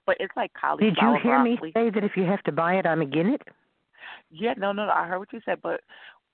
[0.07, 2.75] But it's like Did you cauliflower hear me say that if you have to buy
[2.75, 3.43] it, I'm against it?
[4.31, 4.93] Yeah, no, no, no.
[4.93, 5.81] I heard what you said, but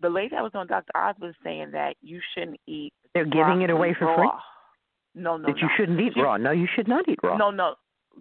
[0.00, 0.90] the lady I was on Dr.
[0.94, 2.92] Oz was saying that you shouldn't eat.
[3.14, 4.16] They're giving it away for raw.
[4.16, 4.28] free.
[5.14, 6.36] No, no, that you shouldn't eat She- raw.
[6.36, 7.36] No, you should not eat raw.
[7.36, 7.76] No, no,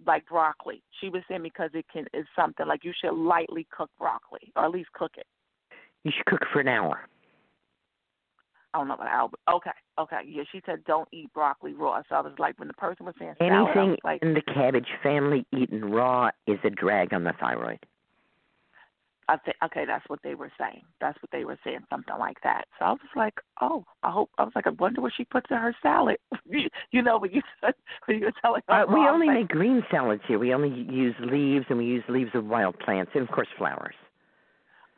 [0.06, 0.82] like broccoli.
[1.00, 4.64] She was saying because it can is something like you should lightly cook broccoli or
[4.64, 5.26] at least cook it.
[6.04, 7.00] You should cook it for an hour.
[8.72, 9.40] I don't know about Albert.
[9.48, 9.70] Okay,
[10.00, 10.20] okay.
[10.26, 12.02] Yeah, she said don't eat broccoli raw.
[12.08, 14.42] So I was like, when the person was saying salad, Anything was like, in the
[14.42, 17.78] cabbage family eaten raw is a drag on the thyroid.
[19.28, 20.82] I think okay, that's what they were saying.
[21.00, 22.64] That's what they were saying, something like that.
[22.78, 24.30] So I was like, oh, I hope.
[24.38, 26.16] I was like, I wonder what she puts in her salad.
[26.90, 27.42] you, know, when you
[28.06, 30.38] when you were telling her, Uh, we only like, make green salads here.
[30.38, 33.94] We only use leaves, and we use leaves of wild plants, and of course flowers.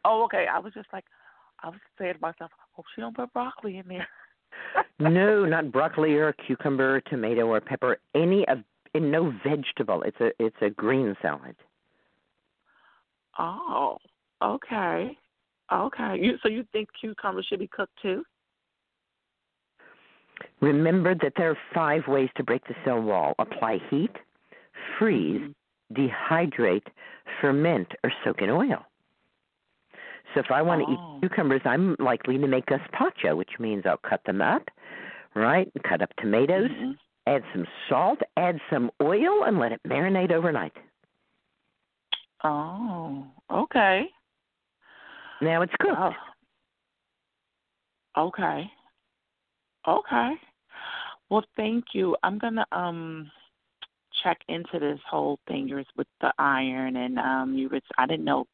[0.05, 0.47] Oh, okay.
[0.53, 1.05] I was just like,
[1.63, 4.09] I was saying to myself, hope she don't put broccoli in there.
[4.99, 7.99] no, not broccoli or cucumber, or tomato or pepper.
[8.15, 8.59] Any of
[8.97, 10.03] in no vegetable.
[10.03, 11.57] It's a it's a green salad.
[13.39, 13.99] Oh,
[14.43, 15.17] okay,
[15.73, 16.19] okay.
[16.21, 18.25] You so you think cucumbers should be cooked too?
[20.61, 24.13] Remember that there are five ways to break the cell wall: apply heat,
[24.99, 25.53] freeze,
[25.93, 26.87] dehydrate,
[27.41, 28.85] ferment, or soak in oil.
[30.35, 30.93] So if I want to Oh.
[30.93, 34.69] eat cucumbers, I'm likely to make gazpacho, which means I'll cut them up,
[35.35, 35.71] right?
[35.89, 36.93] Cut up tomatoes, Mm-hmm.
[37.27, 40.73] add some salt, add some oil, and let it marinate overnight.
[42.45, 44.09] Oh, okay.
[45.41, 45.97] Now it's cooked.
[45.99, 46.13] Oh.
[48.19, 48.71] Okay.
[49.87, 50.33] Okay.
[51.31, 52.17] Well, thank you.
[52.23, 53.31] I'm gonna um
[54.23, 58.25] check into this whole thing yours with the iron and um you were I didn't
[58.25, 58.47] know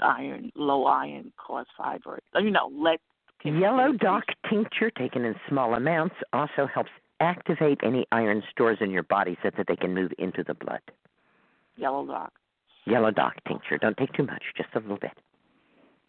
[0.00, 2.20] iron low iron cause fibroid.
[2.34, 3.00] Oh, You know, let
[3.44, 6.88] Yellow dock tincture taken in small amounts also helps
[7.20, 10.80] activate any iron stores in your body so that they can move into the blood.
[11.76, 12.32] yellow dock.
[12.86, 13.76] Yellow dock tincture.
[13.76, 15.12] Don't take too much, just a little bit.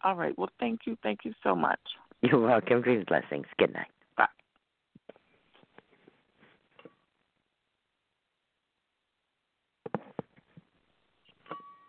[0.06, 0.38] All right.
[0.38, 0.95] Well, thank you.
[1.02, 1.80] Thank you so much.
[2.22, 2.82] You're welcome.
[2.82, 3.48] Dreams blessings.
[3.57, 3.88] Good night.
[4.15, 4.27] Bye.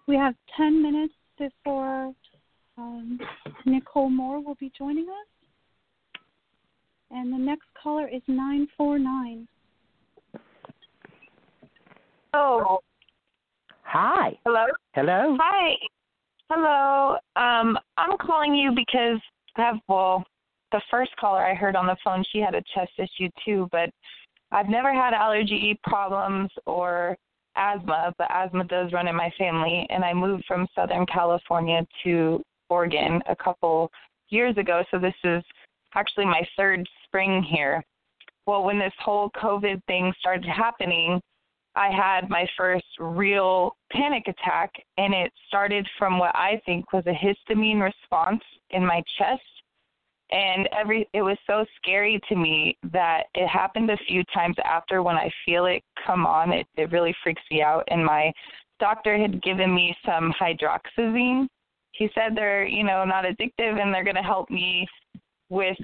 [0.08, 2.14] We have 10 minutes before
[2.78, 3.20] um,
[3.66, 5.26] Nicole Moore will be joining us.
[7.10, 9.46] And the next caller is 949.
[12.32, 12.80] Oh,
[13.82, 14.38] Hi.
[14.44, 14.66] hello.
[14.94, 15.36] Hello.
[15.38, 15.74] Hi.
[16.48, 17.16] Hello.
[17.34, 19.20] Um, I'm calling you because
[19.56, 20.24] I have well,
[20.70, 23.90] the first caller I heard on the phone, she had a chest issue too, but
[24.52, 27.16] I've never had allergy problems or
[27.56, 32.42] asthma, but asthma does run in my family, and I moved from Southern California to
[32.68, 33.90] Oregon a couple
[34.28, 35.42] years ago, so this is
[35.94, 37.82] actually my third spring here.
[38.46, 41.20] Well, when this whole COVID thing started happening,
[41.76, 47.04] I had my first real panic attack, and it started from what I think was
[47.06, 49.42] a histamine response in my chest.
[50.30, 55.02] And every it was so scary to me that it happened a few times after
[55.02, 56.52] when I feel it come on.
[56.52, 57.84] It it really freaks me out.
[57.88, 58.32] And my
[58.80, 61.46] doctor had given me some hydroxyzine.
[61.92, 64.88] He said they're you know not addictive and they're going to help me
[65.48, 65.78] with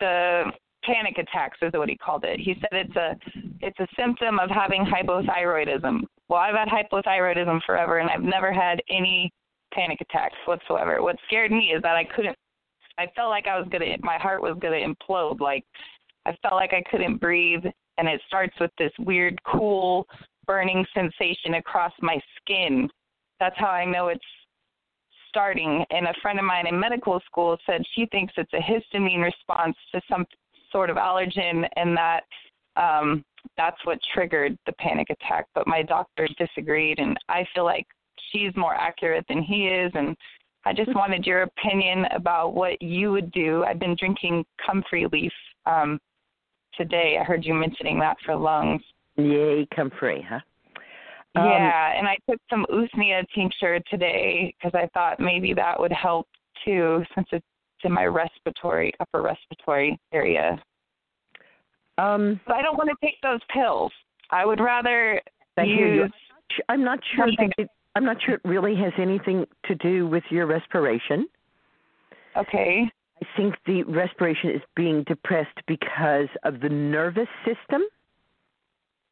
[0.00, 0.52] the
[0.84, 2.40] panic attacks is what he called it.
[2.40, 3.16] He said it's a
[3.60, 6.02] it's a symptom of having hypothyroidism.
[6.28, 9.30] Well, I've had hypothyroidism forever and I've never had any
[9.72, 11.02] panic attacks whatsoever.
[11.02, 12.36] What scared me is that I couldn't
[12.98, 15.64] I felt like I was going to my heart was going to implode like
[16.26, 17.64] I felt like I couldn't breathe
[17.98, 20.06] and it starts with this weird cool
[20.46, 22.88] burning sensation across my skin.
[23.40, 24.24] That's how I know it's
[25.28, 25.84] starting.
[25.90, 29.76] And a friend of mine in medical school said she thinks it's a histamine response
[29.92, 30.24] to some
[30.72, 32.24] sort of allergen and that
[32.76, 33.24] um
[33.56, 35.46] that's what triggered the panic attack.
[35.54, 37.86] But my doctor disagreed and I feel like
[38.30, 40.16] she's more accurate than he is and
[40.64, 43.64] I just wanted your opinion about what you would do.
[43.64, 45.32] I've been drinking comfrey leaf
[45.66, 45.98] um
[46.76, 47.18] today.
[47.20, 48.82] I heard you mentioning that for lungs.
[49.16, 50.40] Yay, comfrey, huh?
[51.34, 55.92] Um, yeah, and I took some usnea tincture today because I thought maybe that would
[55.92, 56.26] help
[56.64, 57.46] too, since it's
[57.84, 60.60] in my respiratory, upper respiratory area.
[61.98, 63.92] Um, but I don't want to take those pills.
[64.30, 65.20] I would rather
[65.56, 66.12] I use.
[66.68, 67.26] I'm not sure.
[67.28, 71.26] it, I'm not sure it really has anything to do with your respiration.
[72.36, 72.90] Okay.
[73.20, 77.82] I think the respiration is being depressed because of the nervous system.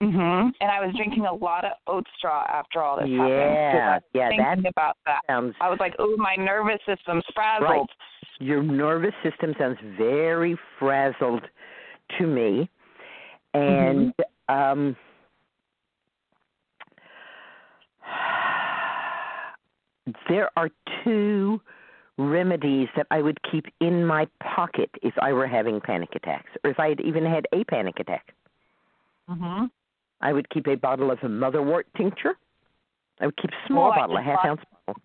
[0.03, 0.53] Mhm.
[0.61, 3.31] And I was drinking a lot of oat straw after all this happened.
[3.31, 5.23] 'cause Yeah, I was yeah, thinking that about that.
[5.27, 7.91] sounds I was like, "Oh, my nervous system's frazzled." right.
[8.39, 11.49] Your nervous system sounds very frazzled
[12.19, 12.69] to me,
[13.55, 14.13] and
[14.51, 14.95] um,
[20.29, 20.69] there are
[21.03, 21.61] two
[22.19, 26.71] remedies that I would keep in my pocket if I were having panic attacks, or
[26.71, 28.35] if I had even had a panic attack.
[29.31, 29.71] Mhm.
[30.21, 32.35] I would keep a bottle of a motherwort tincture.
[33.21, 35.03] I would keep a small Oh, bottle, a half ounce bottle,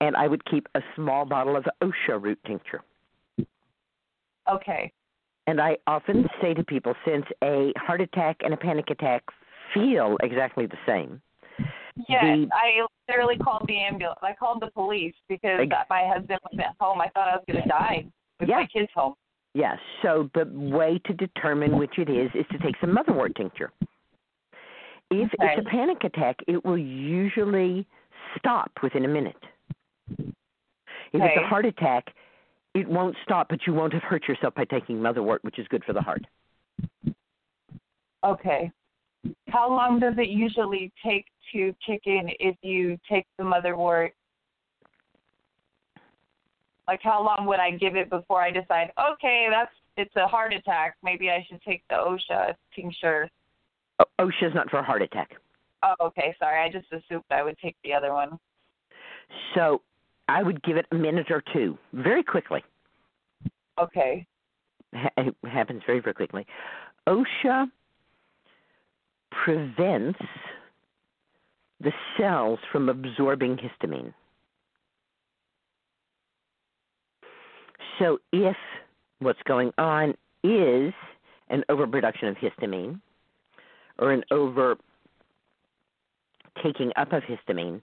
[0.00, 2.82] and I would keep a small bottle of osha root tincture.
[4.50, 4.92] Okay.
[5.46, 9.22] And I often say to people, since a heart attack and a panic attack
[9.74, 11.20] feel exactly the same,
[12.08, 14.18] Yes, The- I literally called the ambulance.
[14.22, 17.02] I called the police because Ex- my husband was at home.
[17.02, 18.06] I thought I was going to die
[18.40, 18.60] with Yeah.
[18.60, 19.14] my kids home.
[19.52, 19.78] yes.
[20.00, 23.70] So the way to determine which it is is to take some motherwort tincture.
[25.12, 25.54] If Okay.
[25.54, 27.86] it's a panic attack, it will usually
[28.38, 29.36] stop within a minute.
[30.18, 32.14] If it's a heart attack,
[32.74, 35.84] it won't stop, but you won't have hurt yourself by taking motherwort, which is good
[35.84, 36.26] for the heart.
[38.24, 38.72] Okay.
[39.48, 44.12] How long does it usually take to kick in if you take the motherwort?
[46.88, 50.54] Like how long would I give it before I decide, okay, that's it's a heart
[50.54, 50.96] attack.
[51.02, 53.28] Maybe I should take the osha tincture.
[54.02, 55.30] Oh, osha's not for a heart attack.
[55.82, 56.62] Oh, okay, sorry.
[56.62, 58.38] I just assumed I would take the other one.
[59.54, 59.82] So
[60.28, 62.62] I would give it a minute or two, very quickly.
[63.80, 64.26] Okay.
[64.94, 66.46] Ha- It happens very, very quickly.
[67.08, 67.70] osha
[69.44, 70.20] prevents
[71.80, 74.12] the cells from absorbing histamine.
[77.98, 78.56] So if
[79.18, 80.10] what's going on
[80.44, 80.92] is
[81.48, 83.00] an overproduction of histamine
[83.98, 84.76] or an over
[86.62, 87.80] taking up of histamine,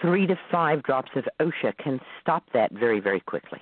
[0.00, 3.60] three to five drops of osha can stop that very, very quickly.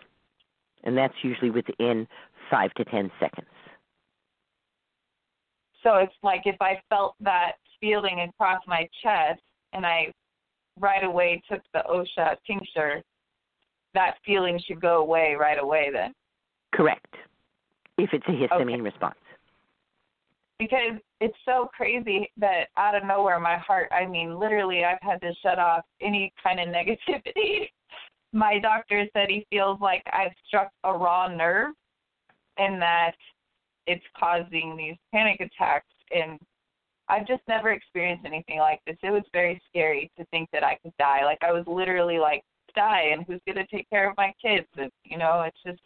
[0.85, 2.09] And that's usually within
[2.51, 3.47] five to ten seconds.
[5.83, 9.41] So it's like if I felt that feeling across my chest
[9.73, 10.13] and I
[10.79, 13.03] right away took the osha tincture,
[13.95, 16.15] that feeling should go away right away then.
[16.73, 17.15] Correct.
[17.99, 19.17] If it's a histamine response.
[20.63, 25.21] Because it's so crazy that out of nowhere my heart, I mean, literally I've had
[25.23, 27.69] to shut off any kind of negativity.
[28.33, 31.73] My doctor said he feels like I've struck a raw nerve
[32.59, 33.15] and that
[33.89, 36.39] it's causing these panic attacks and
[37.09, 38.97] I've just never experienced anything like this.
[39.03, 41.25] It was very scary to think that I could die.
[41.25, 42.43] Like I was literally like
[42.77, 45.83] die and who's going to take care of my kids and you know, it's just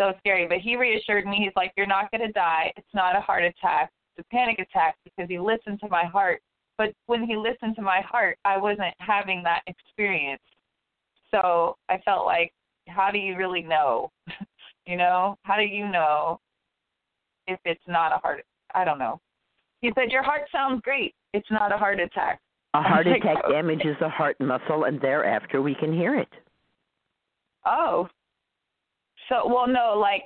[0.00, 0.46] so scary.
[0.46, 1.36] But he reassured me.
[1.36, 2.72] He's like, "You're not going to die.
[2.76, 3.90] It's not a heart attack.
[4.18, 6.40] A panic attack because he listened to my heart."
[6.76, 10.42] But when he listened to my heart, I wasn't having that experience.
[11.30, 12.52] So I felt like,
[12.88, 14.10] how do you really know?
[14.86, 16.40] you know, how do you know
[17.46, 18.44] if it's not a heart?
[18.74, 19.20] I don't know.
[19.80, 21.14] He said, "Your heart sounds great.
[21.32, 22.40] It's not a heart attack."
[22.74, 26.28] A heart like, attack "Okay." damages the heart muscle, and thereafter we can hear it.
[27.64, 28.08] Oh.
[29.28, 30.24] So, well, no, like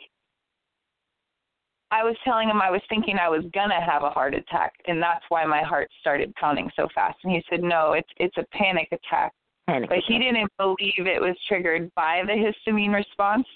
[1.91, 5.03] I was telling him I was thinking I was gonna have a heart attack, and
[5.03, 7.19] that's why my heart started pounding so fast.
[7.25, 9.33] And he said, "No, it's it's a panic attack."
[9.67, 13.47] Panic but he didn't believe it was triggered by the histamine response.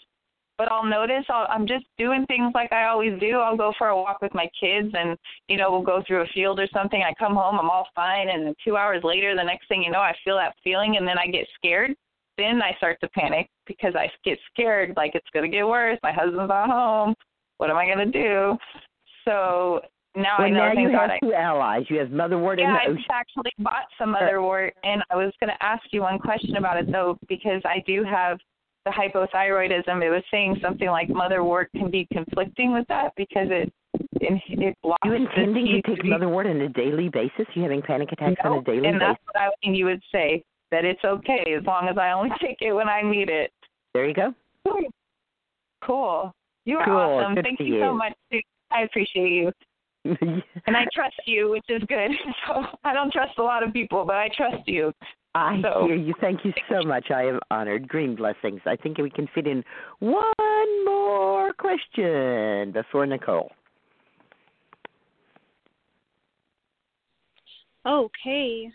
[0.59, 3.39] But I'll notice I'll, I'm just doing things like I always do.
[3.39, 5.19] I'll go for a walk with my kids, and
[5.49, 7.03] you know we'll go through a field or something.
[7.03, 10.01] I come home, I'm all fine, and two hours later, the next thing you know,
[10.01, 11.95] I feel that feeling, and then I get scared.
[12.39, 15.99] Then I start to panic because I get scared, like it's gonna get worse.
[16.03, 17.15] My husband's not home.
[17.63, 18.59] What am I gonna do?
[19.25, 19.81] So
[20.17, 21.85] now well, I know now you have I two allies.
[21.91, 23.15] You have motherwort yeah, I and the just osha.
[23.15, 26.77] actually bought some motherwort, uh, and I was going to ask you one question about
[26.77, 28.41] it though, because I do have
[28.85, 30.03] the hypothyroidism.
[30.03, 33.73] It was saying something like motherwort can be conflicting with that because it
[34.21, 34.99] it, it blocks.
[35.05, 37.47] You intending to take motherwort on a daily basis?
[37.55, 38.93] You having panic attacks on a daily and basis?
[38.95, 39.77] And that's what I mean.
[39.77, 43.03] You would say that it's okay as long as I only take it when I
[43.03, 43.53] need it.
[43.95, 44.35] There you go.
[44.67, 44.87] Hmm.
[45.85, 46.35] Cool.
[46.65, 46.95] You are Cool.
[46.95, 47.35] awesome.
[47.35, 48.13] Good Thank for you so much.
[48.71, 49.53] I appreciate you.
[50.05, 52.11] and I trust you, which is good.
[52.47, 54.93] So I don't trust a lot of people, but I trust you.
[55.35, 56.15] I So- hear you.
[56.21, 57.11] Thank you so much.
[57.11, 57.89] I am honored.
[57.89, 58.61] Green blessings.
[58.67, 59.65] I think we can fit in
[60.01, 63.51] one more question before Nicole.
[67.87, 68.71] Okay.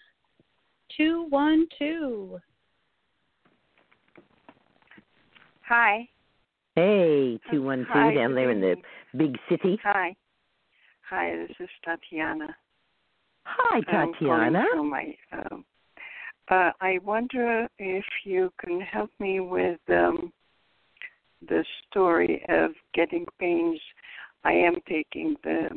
[0.96, 2.40] Two one two.
[5.68, 6.08] Hi.
[6.78, 8.76] Hey, two one two Hi, down good there in the
[9.18, 9.80] big city.
[9.82, 10.16] Hi.
[11.10, 12.56] Hi, this is Tatiana.
[13.46, 14.64] Hi, Tatiana.
[14.84, 15.66] my, um,
[16.52, 20.32] uh, I wonder if you can help me with um,
[21.50, 23.80] the story of getting pains.
[24.44, 25.70] I am taking the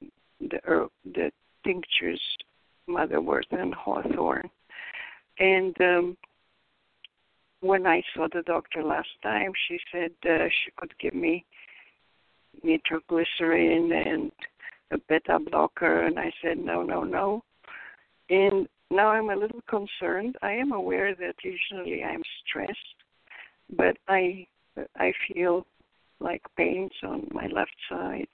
[0.51, 1.32] the herb, the
[1.64, 2.20] tinctures,
[2.86, 4.51] motherwort and hawthorn,
[5.39, 6.16] and um,
[7.60, 11.44] when I saw the doctor last time, she said uh, she could give me
[12.62, 14.32] nitroglycerin and
[14.90, 17.44] a beta blocker, and I said no, no, no.
[18.28, 20.36] And now I'm a little concerned.
[20.42, 22.78] I am aware that usually I'm stressed,
[23.76, 24.46] but I
[24.96, 25.66] I feel
[26.20, 28.28] like pains on my left side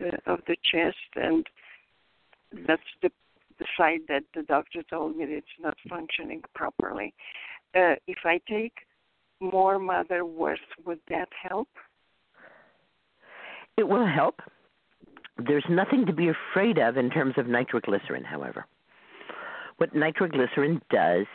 [0.00, 1.46] uh, of the chest, and
[2.66, 3.10] that's the
[3.58, 7.14] the side that the doctor told me it's not functioning properly.
[7.76, 8.72] Uh, if I take
[9.40, 11.68] more motherwort, would that help?
[13.76, 14.40] It will help.
[15.36, 18.64] There's nothing to be afraid of in terms of nitroglycerin, however.
[19.76, 21.26] What nitroglycerin does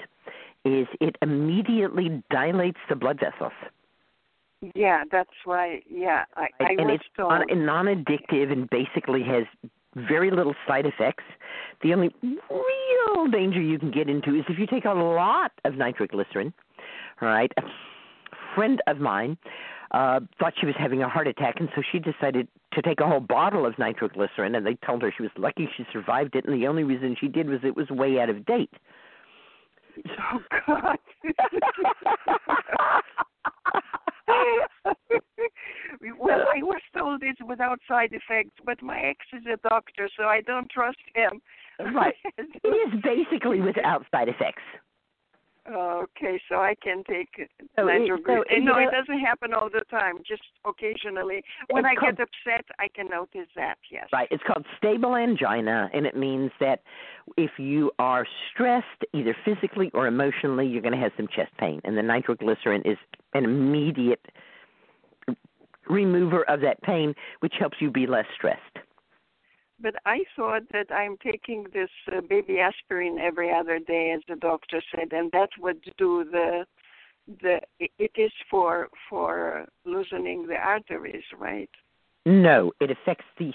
[0.66, 3.54] is it immediately dilates the blood vessels.
[4.76, 5.82] Yeah, that's why.
[5.90, 9.46] Yeah, I, I and it's non- non-addictive and basically has
[9.96, 11.24] very little side effects.
[11.84, 15.76] The only real danger you can get into is if you take a lot of
[15.76, 16.54] nitroglycerin.
[17.22, 17.62] All right, a
[18.56, 19.38] friend of mine
[19.92, 23.08] uh thought she was having a heart attack, and so she decided to take a
[23.08, 24.56] whole bottle of nitroglycerin.
[24.56, 27.28] And they told her she was lucky she survived it, and the only reason she
[27.28, 28.72] did was it was way out of date.
[30.34, 30.98] Oh God.
[36.20, 40.24] well, I was told it's without side effects, but my ex is a doctor, so
[40.26, 41.42] I don't trust him.
[41.94, 42.16] Right.
[42.38, 44.64] it is basically without side effects.
[45.70, 47.30] Okay, so I can take
[47.76, 48.44] So nitroglycerin.
[48.50, 50.18] so, no, it doesn't happen all the time.
[50.28, 53.78] Just occasionally, when I called- get upset, I can notice that.
[53.92, 54.08] Yes.
[54.12, 54.28] Right.
[54.32, 56.82] It's called stable angina, and it means that
[57.38, 61.80] if you are stressed, either physically or emotionally, you're going to have some chest pain.
[61.84, 62.98] And the nitroglycerin is
[63.36, 64.26] an immediate
[65.90, 68.78] remover of that pain, which helps you be less stressed.
[69.80, 74.36] But I thought that I'm taking this uh, baby aspirin every other day, as the
[74.36, 76.66] doctor said, and that would do the
[77.42, 77.60] the.
[77.80, 81.70] It is for for loosening the arteries, right?
[82.26, 83.52] No, it affects the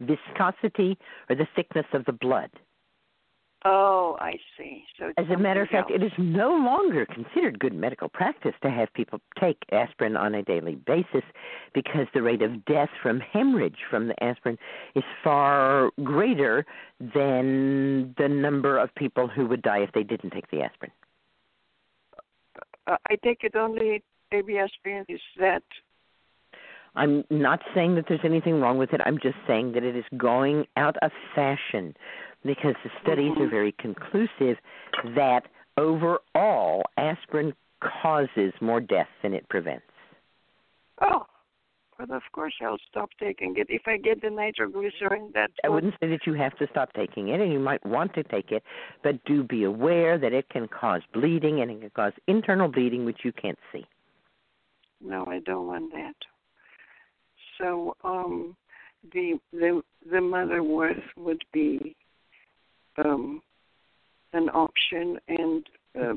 [0.00, 0.98] viscosity
[1.30, 2.50] or the thickness of the blood.
[3.66, 4.84] Oh, I see.
[4.98, 6.12] So As a matter of fact, it else.
[6.12, 10.74] is no longer considered good medical practice to have people take aspirin on a daily
[10.74, 11.22] basis
[11.72, 14.58] because the rate of death from hemorrhage from the aspirin
[14.94, 16.66] is far greater
[17.00, 20.92] than the number of people who would die if they didn't take the aspirin.
[22.86, 25.06] Uh, I take it only baby aspirin.
[25.08, 25.62] Is that
[26.96, 29.00] I'm not saying that there's anything wrong with it.
[29.04, 31.94] I'm just saying that it is going out of fashion
[32.44, 34.56] because the studies are very conclusive
[35.14, 35.42] that
[35.76, 37.54] overall aspirin
[38.02, 39.84] causes more death than it prevents.
[41.00, 41.26] oh?
[41.98, 45.30] Well, of course I'll stop taking it if I get the nitroglycerin.
[45.32, 47.84] That I would- wouldn't say that you have to stop taking it, and you might
[47.86, 48.64] want to take it,
[49.02, 53.04] but do be aware that it can cause bleeding and it can cause internal bleeding,
[53.04, 53.86] which you can't see.
[55.00, 56.16] No, I don't want that.
[57.58, 58.56] So, um,
[59.12, 61.94] the the the motherwort would be
[63.04, 63.42] um,
[64.32, 65.66] an option, and
[66.00, 66.14] uh,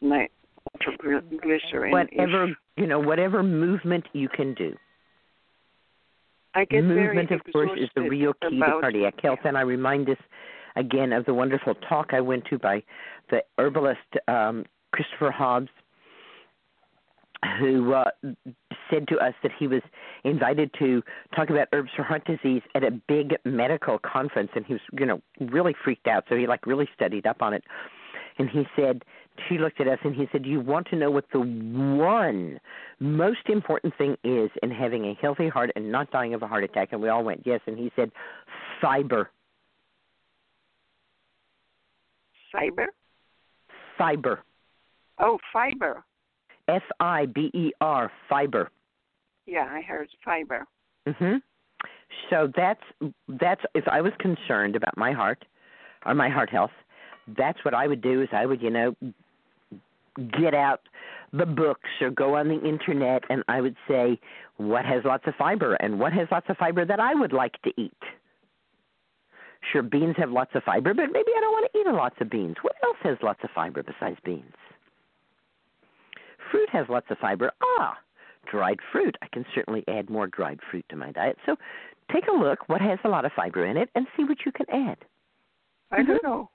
[0.00, 1.90] nitroglycerin.
[1.90, 4.74] Whatever if- you know, whatever movement you can do.
[6.54, 9.40] I get very movement, of course, is the real key to cardiac health.
[9.44, 10.18] And I remind us
[10.76, 12.82] again of the wonderful talk I went to by
[13.30, 13.98] the herbalist
[14.28, 15.68] um, Christopher Hobbs,
[17.58, 18.10] who uh,
[18.90, 19.82] said to us that he was
[20.24, 21.02] invited to
[21.34, 25.06] talk about herbs for heart disease at a big medical conference, and he was, you
[25.06, 26.24] know, really freaked out.
[26.28, 27.64] So he like really studied up on it.
[28.38, 29.04] And he said,
[29.48, 32.60] she looked at us and he said, You want to know what the one
[33.00, 36.64] most important thing is in having a healthy heart and not dying of a heart
[36.64, 36.88] attack?
[36.92, 37.60] And we all went, Yes.
[37.66, 38.10] And he said,
[38.80, 39.30] Fiber.
[42.52, 42.86] Fiber?
[43.98, 44.44] Fiber.
[45.18, 46.04] Oh, fiber.
[46.68, 48.70] F I B E R, fiber.
[49.46, 50.66] Yeah, I heard fiber.
[51.06, 51.42] Mhm.
[52.30, 52.82] So that's
[53.28, 55.44] that's if I was concerned about my heart
[56.06, 56.70] or my heart health,
[57.36, 58.94] that's what I would do is I would, you know,
[60.38, 60.80] get out
[61.32, 64.18] the books or go on the internet and I would say
[64.56, 67.60] what has lots of fiber and what has lots of fiber that I would like
[67.62, 67.92] to eat.
[69.72, 72.30] Sure, beans have lots of fiber, but maybe I don't want to eat lots of
[72.30, 72.56] beans.
[72.62, 74.54] What else has lots of fiber besides beans?
[76.54, 77.50] Fruit has lots of fiber.
[77.80, 77.98] Ah,
[78.48, 79.16] dried fruit.
[79.20, 81.36] I can certainly add more dried fruit to my diet.
[81.46, 81.56] So
[82.12, 84.52] take a look what has a lot of fiber in it and see what you
[84.52, 84.98] can add.
[85.90, 86.48] I don't know.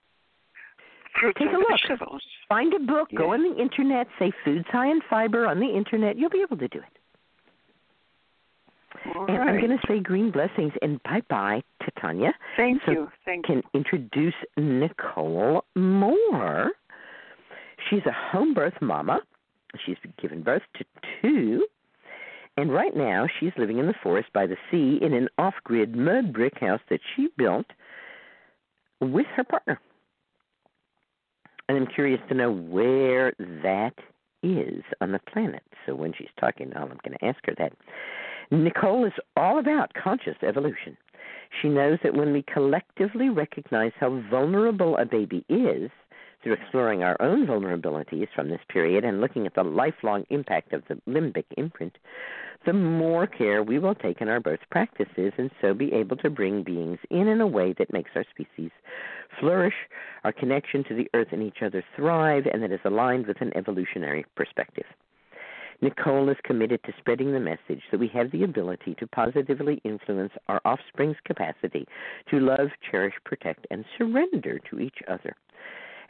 [1.20, 1.68] Fruits Take a look.
[1.70, 2.22] vegetables.
[2.48, 6.18] Find a book, go on the internet, say foods high in fiber on the internet.
[6.18, 9.16] You'll be able to do it.
[9.18, 12.34] All and I'm going to say green blessings and bye bye to Tanya.
[12.56, 13.12] Thank so you.
[13.26, 13.56] Thank you.
[13.56, 16.72] can introduce Nicole Moore.
[17.90, 19.20] She's a home birth mama
[19.86, 20.86] She's given birth to
[21.22, 21.68] two.
[22.58, 25.96] And right now, she's living in the forest by the sea in an off grid
[25.96, 27.68] mud brick house that she built
[29.00, 29.80] with her partner.
[31.68, 33.34] And I'm curious to know where
[33.64, 33.94] that
[34.42, 35.64] is on the planet.
[35.86, 37.74] So when she's talking I'm going to ask her that.
[38.52, 40.98] Nicole is all about conscious evolution.
[41.62, 45.92] She knows that when we collectively recognize how vulnerable a baby is,
[46.42, 50.84] through exploring our own vulnerabilities from this period and looking at the lifelong impact of
[50.88, 51.98] the limbic imprint,
[52.66, 56.30] the more care we will take in our birth practices and so be able to
[56.30, 58.72] bring beings in in a way that makes our species
[59.40, 59.76] flourish,
[60.24, 63.56] our connection to the earth and each other thrive, and that is aligned with an
[63.56, 64.86] evolutionary perspective.
[65.82, 70.34] Nicole is committed to spreading the message that we have the ability to positively influence
[70.50, 71.88] our offspring's capacity
[72.30, 75.34] to love, cherish, protect, and surrender to each other,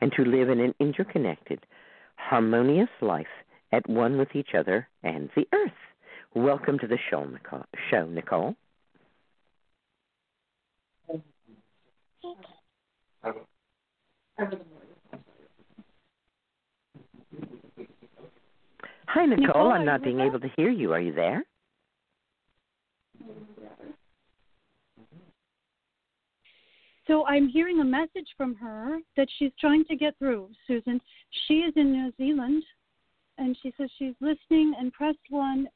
[0.01, 1.65] and to live in an interconnected,
[2.15, 3.27] harmonious life
[3.71, 5.71] at one with each other and the earth.
[6.35, 7.65] Welcome to the show, Nicole.
[7.89, 8.55] Show, Nicole.
[19.07, 19.45] Hi, Nicole.
[19.45, 20.93] Nicole, I'm not being with able to hear you.
[20.93, 21.43] Are you there?
[27.07, 30.99] So I'm hearing a message from her that she's trying to get through, Susun.
[31.47, 32.63] She is in New Zealand,
[33.37, 35.69] and she says she's listening and pressed one,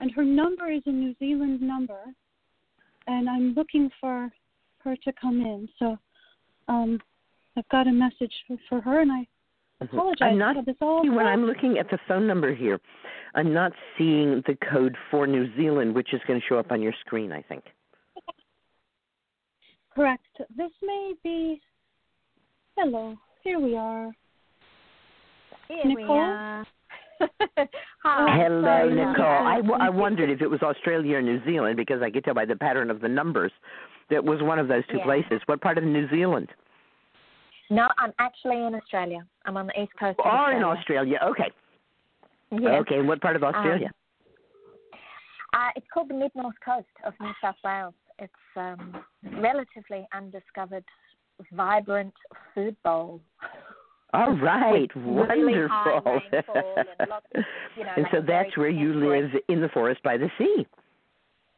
[0.00, 2.00] and her number is a New Zealand number,
[3.06, 4.30] and I'm looking for
[4.84, 5.66] her to come in.
[5.78, 5.96] So
[6.68, 7.00] um,
[7.56, 9.26] I've got a message for, for her, and I
[9.80, 10.28] apologize.
[10.30, 12.80] I'm not when I'm looking at the phone number here.
[13.34, 16.82] I'm not seeing the code for New Zealand, which is going to show up on
[16.82, 17.32] your screen.
[17.32, 17.64] I think.
[19.98, 20.24] Correct.
[20.56, 21.60] This may be.
[22.76, 24.12] Hello, here we are.
[25.66, 26.64] Here we are.
[28.04, 28.36] Hi.
[28.44, 29.10] Hello, sorry Nicole.
[29.12, 29.66] about I, that.
[29.66, 32.44] w- I wondered if it was Australia or New Zealand because I could tell by
[32.44, 33.50] the pattern of the numbers
[34.08, 35.04] that was one of those two Yeah.
[35.04, 35.40] places.
[35.46, 36.48] What part of New Zealand?
[37.70, 39.26] No, I'm actually in Australia.
[39.46, 40.18] I'm on the east coast.
[40.24, 41.18] You of are in Australia.
[41.20, 41.50] Australia.
[42.52, 42.62] Okay.
[42.62, 42.80] Yes.
[42.82, 42.98] Okay.
[43.00, 43.90] And what part of Australia?
[45.52, 47.94] Uh, it's called the Mid North Coast of New South Wales.
[48.18, 48.96] It's um,
[49.40, 50.84] relatively undiscovered,
[51.52, 52.14] vibrant
[52.54, 53.20] food bowl.
[54.12, 54.88] All right.
[54.94, 56.20] with really Wonderful.
[56.98, 57.26] and lots
[57.76, 60.66] you know, and so that's where you live in the forest by the sea.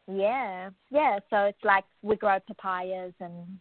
[0.06, 1.18] Yeah, yeah.
[1.30, 3.58] So it's like we grow papayas and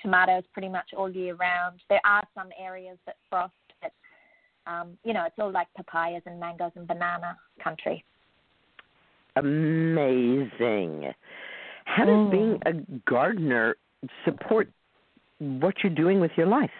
[0.00, 1.80] tomatoes pretty much all year round.
[1.88, 3.52] There are some areas that frost,
[3.82, 3.92] but
[4.70, 8.04] um, you know, it's all like papayas and mangoes and banana country.
[9.36, 11.12] Amazing.
[11.88, 12.30] How does Mm.
[12.30, 12.72] being a
[13.10, 13.76] gardener
[14.24, 14.68] support
[15.38, 16.70] what you're doing with your life?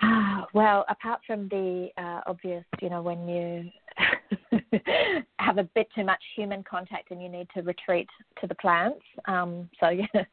[0.54, 3.70] well, apart from the uh, obvious, you know, when you
[5.38, 8.08] have a bit too much human contact and you need to retreat
[8.40, 9.04] to the plants.
[9.26, 10.24] Um, so yeah,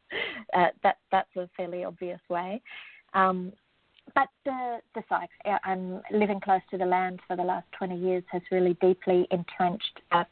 [0.53, 2.61] uh, that that's a fairly obvious way.
[3.13, 3.51] Um,
[4.13, 8.23] but the the uh, I'm living close to the land for the last 20 years,
[8.31, 10.29] has really deeply entrenched that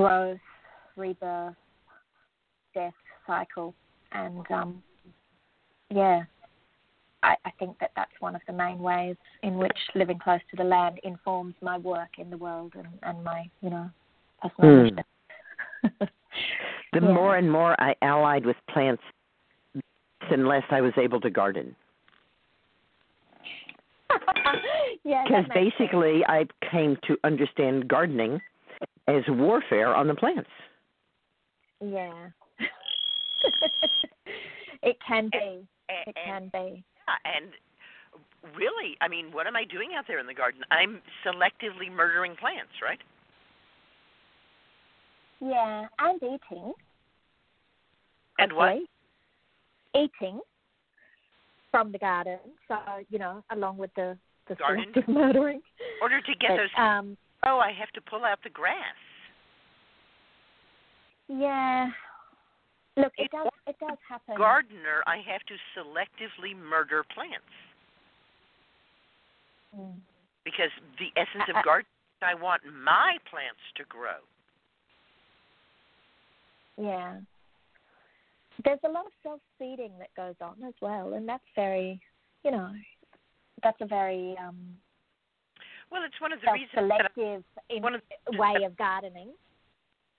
[0.00, 0.38] growth,
[0.96, 1.54] rebirth,
[2.74, 2.94] death
[3.26, 3.74] cycle,
[4.12, 4.82] and um,
[5.90, 6.22] yeah,
[7.22, 10.56] I, I think that that's one of the main ways in which living close to
[10.56, 13.90] the land informs my work in the world and, and my, you know,
[14.40, 15.04] personal mission.
[15.82, 16.08] The
[16.94, 17.12] Yeah.
[17.12, 19.02] more and more I allied with plants,
[20.30, 21.76] the less I was able to garden.
[25.04, 28.40] Because makes basically, I came to understand gardening
[29.06, 30.48] as warfare on the plants.
[31.80, 32.28] Yeah.
[34.82, 35.66] it can be.
[35.88, 36.84] It can be.
[37.08, 37.50] Yeah, and
[38.56, 40.62] really, I mean, what am I doing out there in the garden?
[40.70, 42.98] I'm selectively murdering plants, right?
[45.40, 46.72] Yeah, and eating.
[48.38, 48.76] And what?
[49.94, 50.40] Eating
[51.70, 52.38] from the garden.
[52.68, 52.76] So,
[53.08, 54.16] you know, along with the,
[54.48, 54.84] the Garden?
[54.92, 55.56] selective murdering.
[55.56, 58.76] In order to get But, those, um, oh, I have to pull out the grass.
[61.28, 61.90] Yeah.
[62.96, 64.36] Look, it does it does happen.
[64.36, 67.44] Gardener, I have to selectively murder plants
[69.76, 70.00] Mm.
[70.44, 71.86] because the essence I- of gardening,
[72.22, 74.18] I want my plants to grow.
[76.76, 77.20] Yeah.
[78.64, 82.00] There's a lot of self feeding that goes on as well, and that's very,
[82.42, 82.74] you know,
[83.62, 84.76] that's a very um,
[85.90, 88.02] Well, it's one of the reasons that I- in one of
[88.38, 89.34] way of gardening.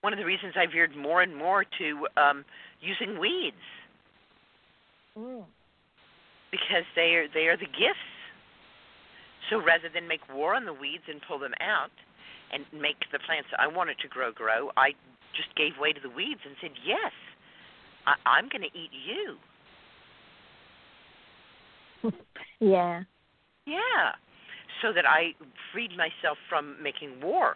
[0.02, 2.45] one of the reasons I veered more and more to um,
[2.81, 3.56] using weeds
[5.18, 5.45] Mm.
[6.52, 7.99] because they are they are the gifts.
[9.49, 11.91] So rather than make war on the weeds and pull them out
[12.52, 14.93] and make the plants I wanted to grow grow, I
[15.35, 17.11] just gave way to the weeds and said, "Yes,
[18.07, 19.38] I, I'm going to eat you."
[22.60, 23.03] yeah.
[23.65, 24.15] Yeah.
[24.81, 25.33] So that I
[25.71, 27.55] freed myself from making war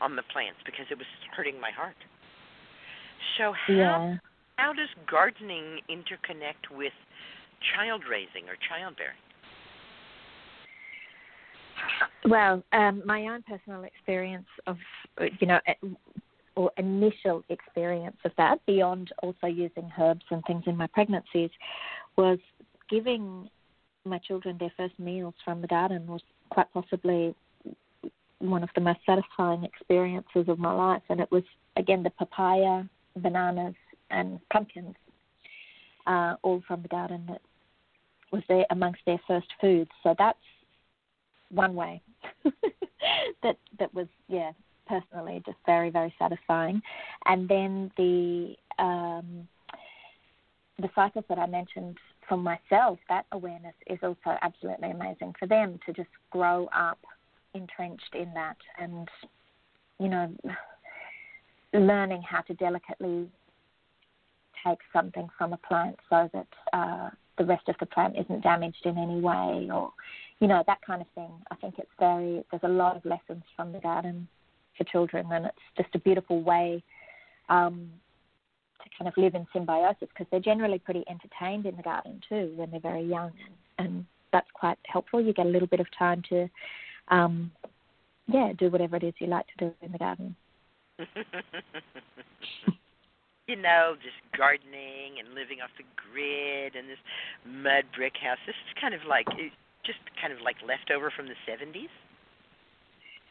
[0.00, 1.96] on the plants because it was hurting my heart.
[3.38, 4.18] So how Yeah.
[4.56, 6.92] how does gardening interconnect with
[7.74, 9.16] child raising or childbearing?
[12.26, 14.78] Well, um, my own personal experience of,
[15.20, 15.60] uh, you know,
[16.56, 21.50] or initial experience of that, beyond also using herbs and things in my pregnancies,
[22.16, 22.38] was
[22.88, 23.50] giving
[24.04, 27.34] my children their first meals from the garden was quite possibly
[28.38, 31.02] one of the most satisfying experiences of my life.
[31.08, 31.44] And it was,
[31.76, 32.84] again, the papaya,
[33.16, 33.74] bananas,
[34.10, 34.94] and pumpkins,
[36.06, 37.40] uh, all from the garden that
[38.32, 39.90] was there amongst their first foods.
[40.02, 40.38] So that's
[41.54, 42.02] one way
[43.42, 44.52] that that was yeah
[44.86, 46.80] personally just very very satisfying
[47.26, 49.48] and then the um
[50.78, 51.96] the cycles that i mentioned
[52.28, 56.98] from myself that awareness is also absolutely amazing for them to just grow up
[57.54, 59.08] entrenched in that and
[60.00, 60.34] you know
[61.72, 63.28] learning how to delicately
[64.66, 68.84] take something from a plant so that uh, the rest of the plant isn't damaged
[68.84, 69.92] in any way or
[70.40, 71.30] you know that kind of thing.
[71.50, 74.28] I think it's very there's a lot of lessons from the garden
[74.76, 76.82] for children and it's just a beautiful way
[77.48, 77.90] um,
[78.84, 82.52] to kind of live in symbiosis because they're generally pretty entertained in the garden too
[82.56, 83.32] when they're very young
[83.78, 86.48] and, and that's quite helpful you get a little bit of time to
[87.08, 87.50] um,
[88.28, 90.36] yeah do whatever it is you like to do in the garden
[93.46, 96.98] you know, just gardening and living off the grid and this
[97.44, 98.38] mud brick house.
[98.46, 99.52] This is kind of like it,
[99.84, 101.92] just kind of like leftover from the 70s.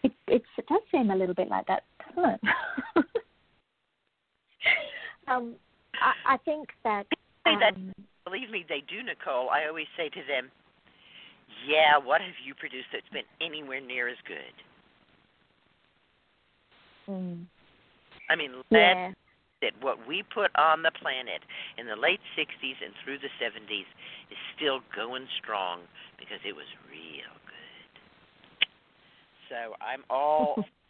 [0.03, 1.83] it, it's, it does seem a little bit like that
[2.15, 2.41] doesn't it
[5.27, 5.55] um,
[5.95, 7.05] I, I think that
[7.45, 7.93] Say that um,
[8.23, 9.49] believe me, they do, Nicole.
[9.49, 10.49] I always say to them,
[11.67, 14.55] "Yeah, what have you produced that's been anywhere near as good?"
[17.13, 17.45] mm,
[18.29, 19.11] I mean, yeah
[19.63, 21.39] that what we put on the planet
[21.79, 23.87] in the late 60s and through the 70s
[24.27, 25.79] is still going strong
[26.19, 28.67] because it was real good.
[29.49, 30.67] So I'm all.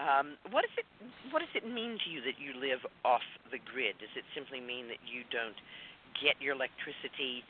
[0.00, 0.86] um, what does it
[1.30, 3.98] What does it mean to you that you live off the grid?
[4.00, 5.56] Does it simply mean that you don't
[6.16, 7.44] get your electricity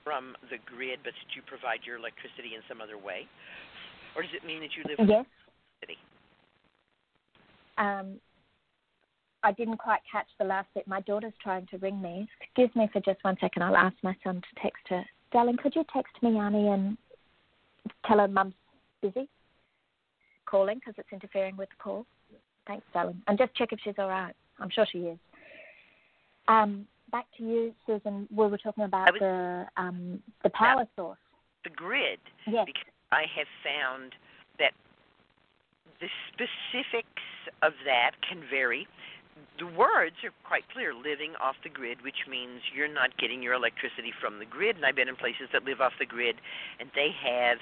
[0.00, 3.28] from the grid, but that you provide your electricity in some other way,
[4.16, 5.26] or does it mean that you live yes
[5.80, 5.98] city?
[7.78, 8.16] um,
[9.44, 10.86] I didn't quite catch the last bit.
[10.86, 12.28] My daughter's trying to ring me.
[12.40, 13.62] Excuse me for just one second.
[13.62, 15.04] I'll ask my son to text her.
[15.32, 16.96] Darling, could you text me, Annie, and
[18.06, 18.54] tell her mum's
[19.00, 19.28] busy
[20.52, 22.04] calling because it's interfering with the call?
[22.66, 23.20] Thanks, darling.
[23.26, 24.34] And just check if she's all right.
[24.60, 25.18] I'm sure she is.
[26.46, 28.26] Um, back to you, Susun.
[28.30, 31.18] We were talking about was- the um, the power source.
[31.64, 32.66] the grid Yes.
[32.66, 34.12] because I have found
[34.58, 34.72] that
[36.02, 37.26] the specifics
[37.62, 38.86] of that can vary.
[39.58, 43.54] The words are quite clear living off the grid, which means you're not getting your
[43.54, 44.76] electricity from the grid.
[44.76, 46.36] And I've been in places that live off the grid,
[46.80, 47.58] and they have,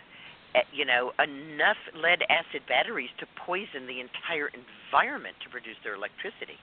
[0.73, 6.59] you know, enough lead acid batteries to poison the entire environment to produce their electricity.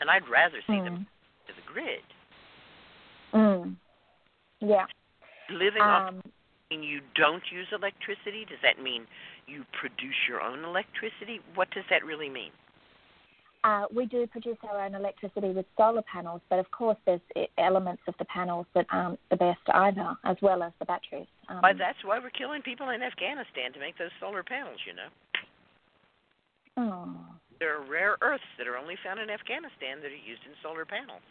[0.00, 1.06] And I'd rather see them
[1.46, 2.06] to the grid.
[3.34, 3.76] Mm.
[4.60, 4.86] Yeah.
[5.50, 6.22] Living off Um,
[6.70, 8.44] mean you don't use electricity?
[8.44, 9.06] Does that mean
[9.46, 11.40] you produce your own electricity?
[11.54, 12.50] What does that really mean?
[13.64, 17.20] Uh, we do produce our own electricity with solar panels, but of course there's
[17.58, 21.26] elements of the panels that aren't the best either, as well as the batteries.
[21.48, 24.92] Um, Why, that's why we're killing people in Afghanistan to make those solar panels, you
[24.94, 25.08] know.
[26.76, 27.16] oh,
[27.58, 30.84] There are rare earths that are only found in Afghanistan that are used in solar
[30.84, 31.22] panels.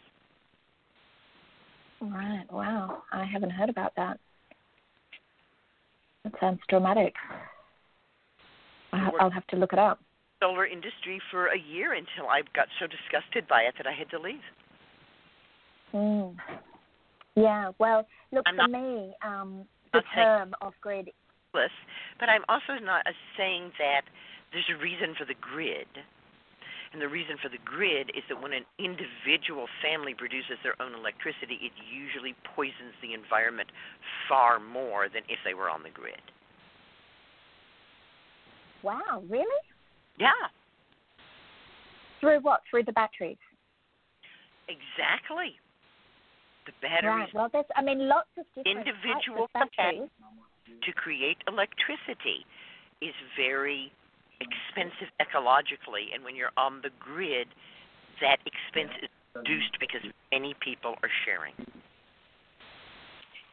[2.00, 2.44] right.
[2.50, 3.02] Wow.
[3.12, 4.18] I haven't heard about that.
[6.24, 7.14] That sounds dramatic.
[8.92, 10.00] I'll have to look it up.
[10.42, 14.10] Solar industry for a year until I got so disgusted by it that I had
[14.10, 14.40] to leave.
[15.94, 16.36] Mm.
[17.36, 17.70] Yeah.
[17.78, 19.14] Well, look I'm for not- me.
[19.24, 21.10] Um, the term off grid.
[21.52, 23.06] But I'm also not
[23.36, 24.02] saying that
[24.52, 25.88] there's a reason for the grid.
[26.92, 30.94] And the reason for the grid is that when an individual family produces their own
[30.94, 33.68] electricity, it usually poisons the environment
[34.28, 36.22] far more than if they were on the grid.
[38.82, 39.22] Wow.
[39.28, 39.44] Really?
[40.18, 40.30] Yeah,
[42.20, 42.62] Through what?
[42.70, 43.36] Through the batteries.
[44.68, 45.58] exactly.
[46.68, 47.00] The Right.
[47.00, 47.64] batteries, Well, there's.
[47.76, 50.10] I mean, lots of different individual types of batteries.
[50.82, 52.44] to create electricity
[53.00, 53.90] is very
[54.40, 57.48] expensive ecologically, and when you're on the grid,
[58.20, 61.54] that expense is reduced because many people are sharing.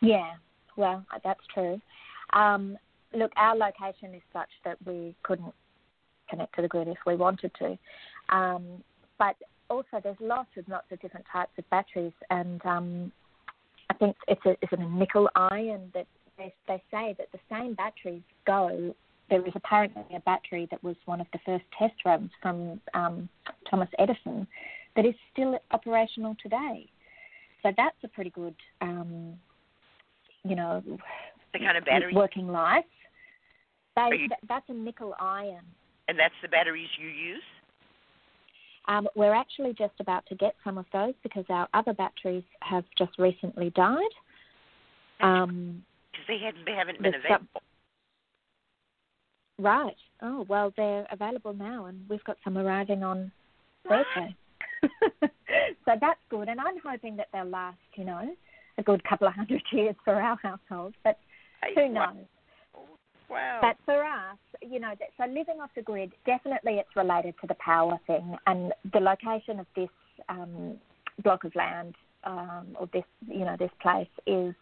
[0.01, 0.33] Yeah,
[0.75, 1.79] well, that's true.
[2.33, 2.77] Um,
[3.13, 5.53] look, our location is such that we couldn't
[6.29, 7.77] connect to the grid if we wanted to.
[8.35, 8.83] Um,
[9.17, 9.37] but
[9.69, 13.11] also, there's lots and lots of different types of batteries, and um,
[13.89, 17.73] I think it's a, it's a nickel iron that they, they say that the same
[17.73, 18.93] batteries go.
[19.29, 23.27] There is apparently a battery that was one of the first test runs from um,
[23.69, 24.47] Thomas Edison
[24.95, 26.87] that is still operational today.
[27.63, 29.33] So that's a pretty good, um,
[30.43, 30.83] you know,
[31.53, 32.85] the kind of battery working life.
[33.95, 35.63] They, you, that's a nickel iron.
[36.07, 37.41] And that's the batteries you use?
[38.87, 42.83] Um, we're actually just about to get some of those because our other batteries have
[42.97, 44.01] just recently died.
[45.21, 47.61] Um, because they haven't, they haven't been some- available.
[49.59, 49.95] right.
[50.21, 53.31] Oh, well, they're available now, and we've got some arriving on
[53.87, 54.35] Thursday.
[55.21, 58.35] so that's good, and I'm hoping that they'll last, you know,
[58.77, 60.93] a good couple of hundred years for our household.
[61.03, 61.17] But
[61.75, 62.25] who knows?
[63.29, 63.59] Wow.
[63.61, 67.47] But for us, you know, that- so living off the grid, definitely it's related to
[67.47, 69.89] the power thing, and the location of this
[70.29, 70.79] um,
[71.23, 74.53] block of land um, or this, you know, this place is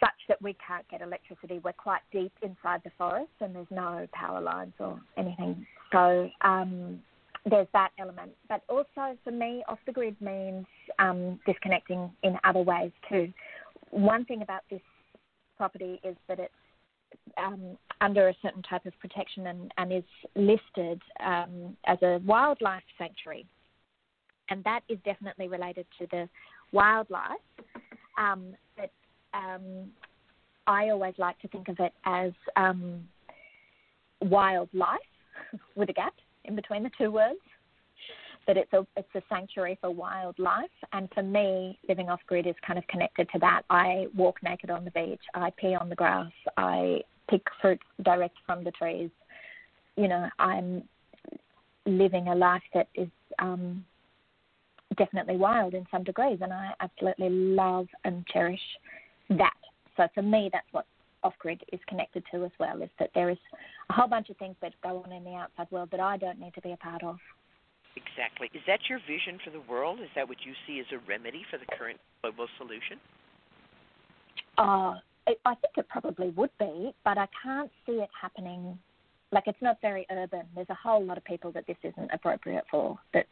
[0.00, 1.60] such that we can't get electricity.
[1.64, 5.66] We're quite deep inside the forest, and there's no power lines or anything.
[5.92, 7.00] So um,
[7.46, 8.32] there's that element.
[8.48, 10.66] But also for me, off the grid means
[10.98, 13.32] um, disconnecting in other ways too.
[13.90, 14.80] One thing about this
[15.56, 16.52] property is that it's
[17.38, 20.04] um, under a certain type of protection and, and is
[20.36, 23.46] listed um, as a wildlife sanctuary.
[24.50, 26.28] And that is definitely related to the
[26.72, 27.38] wildlife.
[28.18, 28.90] Um, but
[29.32, 29.90] um,
[30.66, 33.00] I always like to think of it as um,
[34.20, 35.00] wildlife
[35.76, 36.14] with a gap
[36.44, 37.38] in between the two words.
[38.46, 42.54] That it's a it's a sanctuary for wildlife, and for me, living off grid is
[42.66, 43.62] kind of connected to that.
[43.70, 45.22] I walk naked on the beach.
[45.34, 46.30] I pee on the grass.
[46.56, 47.00] I
[47.30, 49.10] pick fruit direct from the trees.
[49.96, 50.82] You know, I'm
[51.86, 53.08] living a life that is
[53.38, 53.84] um,
[54.96, 58.60] definitely wild in some degrees, and I absolutely love and cherish
[59.30, 59.54] that.
[59.96, 60.86] So for me, that's what
[61.22, 62.82] off grid is connected to as well.
[62.82, 63.38] Is that there is
[63.90, 66.38] a whole bunch of things that go on in the outside world that I don't
[66.38, 67.16] need to be a part of.
[67.96, 68.50] Exactly.
[68.54, 70.00] Is that your vision for the world?
[70.00, 72.98] Is that what you see as a remedy for the current global solution?
[74.58, 78.78] Uh, I think it probably would be, but I can't see it happening.
[79.32, 80.42] Like it's not very urban.
[80.54, 82.98] There's a whole lot of people that this isn't appropriate for.
[83.12, 83.26] That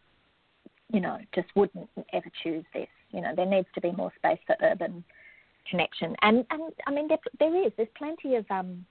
[0.92, 2.88] you know just wouldn't ever choose this.
[3.10, 5.04] You know, there needs to be more space for urban
[5.70, 6.16] connection.
[6.22, 7.72] And and I mean, there, there is.
[7.76, 8.84] There's plenty of um,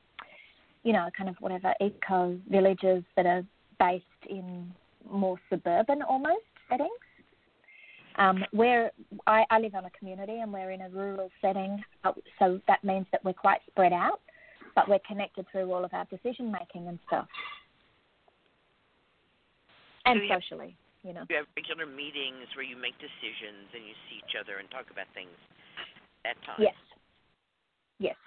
[0.83, 3.43] you know, kind of whatever eco villages that are
[3.79, 4.71] based in
[5.09, 6.89] more suburban almost settings.
[8.17, 8.91] Um, where
[9.25, 12.83] I, I live on a community and we're in a rural setting, uh, so that
[12.83, 14.19] means that we're quite spread out,
[14.75, 17.25] but we're connected through all of our decision making and stuff,
[20.05, 21.23] and So you have- socially, you know.
[21.29, 24.91] You have regular meetings where you make decisions and you see each other and talk
[24.91, 25.31] about things
[26.25, 26.59] at times.
[26.59, 26.75] Yes,
[27.99, 28.17] yes.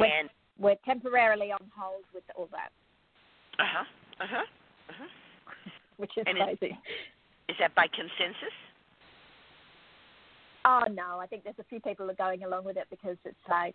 [0.00, 2.72] We're, And we're temporarily on hold with all that,
[3.58, 3.84] uh huh,
[4.18, 4.46] uh huh,
[4.88, 5.70] uh huh.
[5.98, 6.78] Which is And is- crazy.
[7.48, 8.54] Is that by consensus?
[10.64, 13.36] Oh no, I think there's a few people are going along with it because it's
[13.48, 13.74] like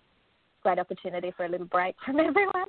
[0.61, 2.67] great opportunity for a little break from everyone.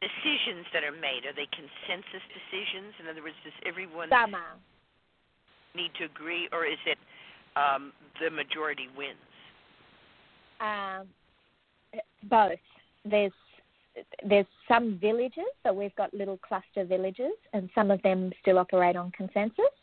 [0.00, 2.94] Decisions that are made are they consensus decisions?
[3.00, 4.56] In other words, does everyone Some are.
[5.74, 6.98] need to agree, or is it
[7.56, 9.16] um, the majority wins?
[10.60, 11.06] Um,
[12.24, 12.58] both.
[13.04, 13.32] There's
[14.24, 18.96] there's some villages, so we've got little cluster villages, and some of them still operate
[18.96, 19.74] on consensus.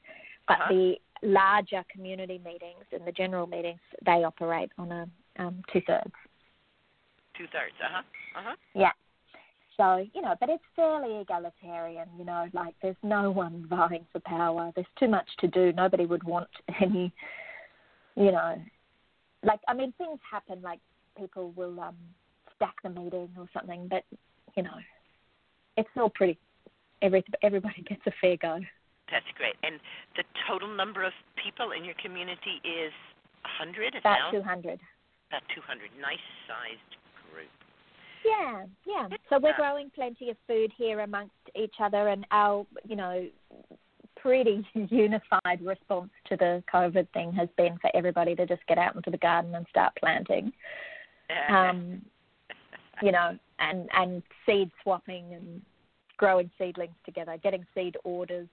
[0.48, 0.74] But Uh-huh.
[0.74, 5.10] the larger community meetings and the general meetings, they operate on a
[5.40, 6.14] um, two thirds.
[7.38, 7.74] Two thirds.
[7.82, 8.04] Uh huh.
[8.36, 8.56] Uh huh.
[8.76, 8.92] Yeah.
[9.78, 14.20] So, you know, but it's fairly egalitarian, you know, like there's no one vying for
[14.20, 14.72] power.
[14.76, 15.74] There's too much to do.
[15.74, 16.50] Nobody would want
[16.80, 17.12] any,
[18.16, 18.62] you know,
[19.44, 20.80] like, I mean, things happen, like
[21.18, 21.96] people will um,
[22.56, 24.04] stack the meeting or something, but,
[24.56, 24.78] you know,
[25.78, 26.38] it's all pretty,
[27.02, 28.60] every, everybody gets a fair go.
[29.12, 29.56] That's great.
[29.64, 29.80] And
[30.16, 31.14] the total number of
[31.44, 32.92] people in your community is
[33.46, 34.80] a hundred, About 200.
[35.30, 35.90] about two hundred.
[36.02, 36.18] Nice
[36.48, 36.96] sized
[37.32, 37.50] group.
[38.26, 39.08] Yeah, yeah.
[39.30, 43.28] So we're growing plenty of food here amongst each other, and our, you know,
[44.16, 48.96] pretty unified response to the COVID thing has been for everybody to just get out
[48.96, 50.54] into the garden and start planting.
[51.50, 52.02] um,
[53.04, 55.62] you know, and and seed swapping and
[56.18, 58.48] growing seedlings together, getting seed orders,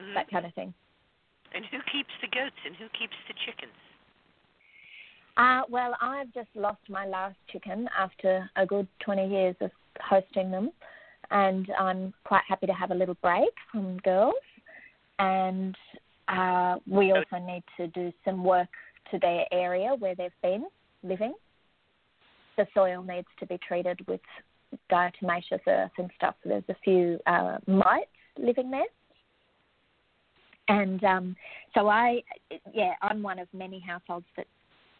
[0.00, 0.14] Mhm.
[0.14, 0.74] that kind of thing.
[1.52, 3.72] And who keeps the goats and who keeps the chickens?
[5.38, 9.70] Uh, well, I've just lost my last chicken after a good 20 years of
[10.00, 10.70] hosting them,
[11.30, 14.34] and I'm quite happy to have a little break from girls.
[15.18, 15.76] And
[16.28, 18.68] uh, we also need to do some work
[19.10, 20.66] to their area where they've been
[21.02, 21.34] living.
[22.56, 24.20] The soil needs to be treated with
[24.90, 26.34] diatomaceous earth and stuff.
[26.44, 28.86] There's a few uh, mites living there.
[30.68, 31.36] And um,
[31.74, 32.22] so I,
[32.74, 34.46] yeah, I'm one of many households that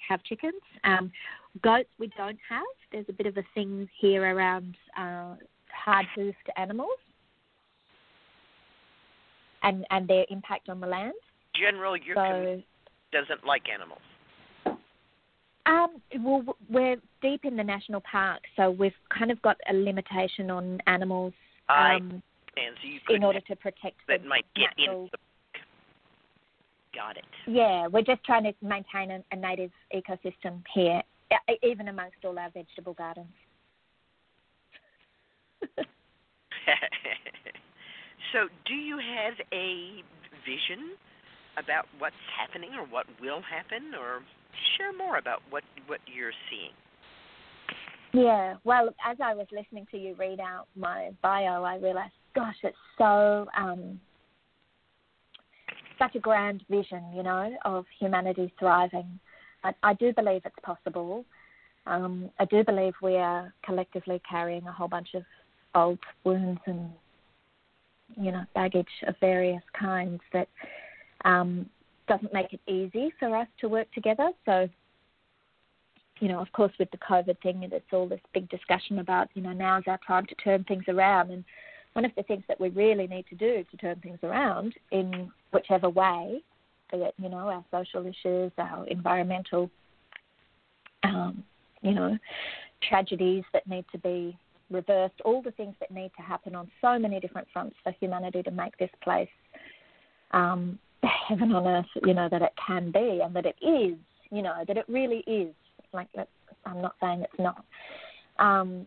[0.08, 0.60] have chickens.
[0.84, 1.10] Um,
[1.62, 2.62] goats we don't have.
[2.92, 5.34] There's a bit of a thing here around uh,
[5.84, 6.98] hard-hoofed animals
[9.62, 11.14] and and their impact on the land.
[11.54, 12.66] General, your So, community
[13.12, 14.00] doesn't like animals.
[15.66, 20.50] Um, well, we're deep in the national park, so we've kind of got a limitation
[20.50, 21.32] on animals
[21.68, 22.22] um,
[22.56, 25.04] And so you in order to protect the that might get natural.
[25.04, 25.10] in.
[26.94, 27.24] Got it.
[27.46, 31.02] Yeah, we're just trying to maintain a, a native ecosystem here,
[31.62, 33.26] even amongst all our vegetable gardens.
[38.32, 40.02] so, do you have a
[40.46, 40.96] vision
[41.58, 44.22] about what's happening or what will happen, or
[44.76, 46.72] share more about what what you're seeing?
[48.12, 52.56] Yeah, well, as I was listening to you read out my bio, I realized, gosh,
[52.62, 54.00] it's so um,
[55.98, 59.18] such a grand vision, you know, of humanity thriving.
[59.64, 61.24] I, I do believe it's possible.
[61.86, 65.22] Um, I do believe we are collectively carrying a whole bunch of
[65.74, 66.90] old wounds and,
[68.16, 70.48] you know, baggage of various kinds that
[71.24, 71.68] um,
[72.06, 74.30] doesn't make it easy for us to work together.
[74.44, 74.68] So,
[76.20, 79.42] you know, of course, with the COVID thing, there's all this big discussion about, you
[79.42, 81.30] know, now's our time to turn things around.
[81.30, 81.44] And
[81.92, 85.30] one of the things that we really need to do to turn things around in
[85.52, 86.42] whichever way,
[86.90, 89.70] be it, you know, our social issues, our environmental,
[91.02, 91.42] um,
[91.82, 92.16] you know,
[92.88, 94.38] tragedies that need to be
[94.70, 98.42] reversed, all the things that need to happen on so many different fronts for humanity
[98.42, 99.28] to make this place
[100.32, 103.96] um, heaven on earth, you know, that it can be and that it is,
[104.30, 105.54] you know, that it really is.
[105.92, 106.08] Like,
[106.64, 107.64] I'm not saying it's not.
[108.38, 108.86] Um,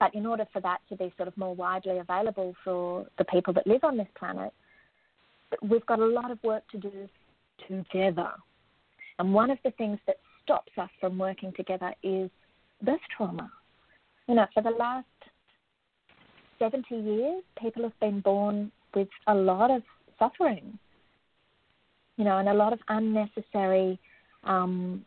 [0.00, 3.52] but in order for that to be sort of more widely available for the people
[3.54, 4.52] that live on this planet,
[5.62, 7.08] we've got a lot of work to do
[7.68, 8.30] together.
[9.18, 12.30] And one of the things that stops us from working together is
[12.82, 13.50] birth trauma.
[14.28, 15.06] You know, for the last
[16.58, 19.82] 70 years, people have been born with a lot of
[20.18, 20.78] suffering,
[22.16, 23.98] you know, and a lot of unnecessary
[24.44, 25.04] um,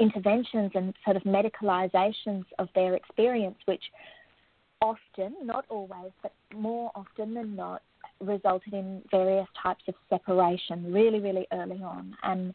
[0.00, 3.82] interventions and sort of medicalizations of their experience, which
[4.82, 7.82] often, not always, but more often than not,
[8.20, 12.16] resulted in various types of separation really, really early on.
[12.22, 12.54] And,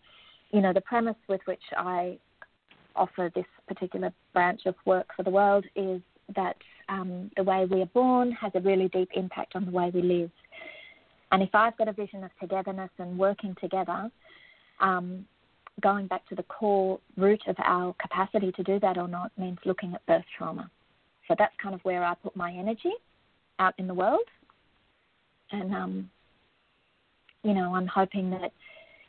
[0.52, 2.18] you know, the premise with which I
[2.96, 6.02] offer this particular branch of work for the world is
[6.36, 6.56] that
[6.90, 10.02] um, the way we are born has a really deep impact on the way we
[10.02, 10.32] live.
[11.32, 14.10] And if I've got a vision of togetherness and working together,
[14.80, 15.26] um,
[15.82, 19.58] going back to the core root of our capacity to do that or not means
[19.66, 20.70] looking at birth trauma.
[21.28, 22.94] So that's kind of where I put my energy
[23.60, 24.28] out in the world.
[25.52, 26.10] And, um,
[27.44, 28.52] you know, I'm hoping that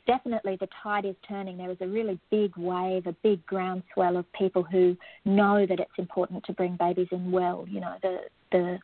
[0.07, 1.57] definitely the tide is turning.
[1.57, 5.91] There is a really big wave, a big groundswell of people who know that it's
[5.99, 7.65] important to bring babies in well.
[7.69, 8.19] You know, the,
[8.53, 8.79] the,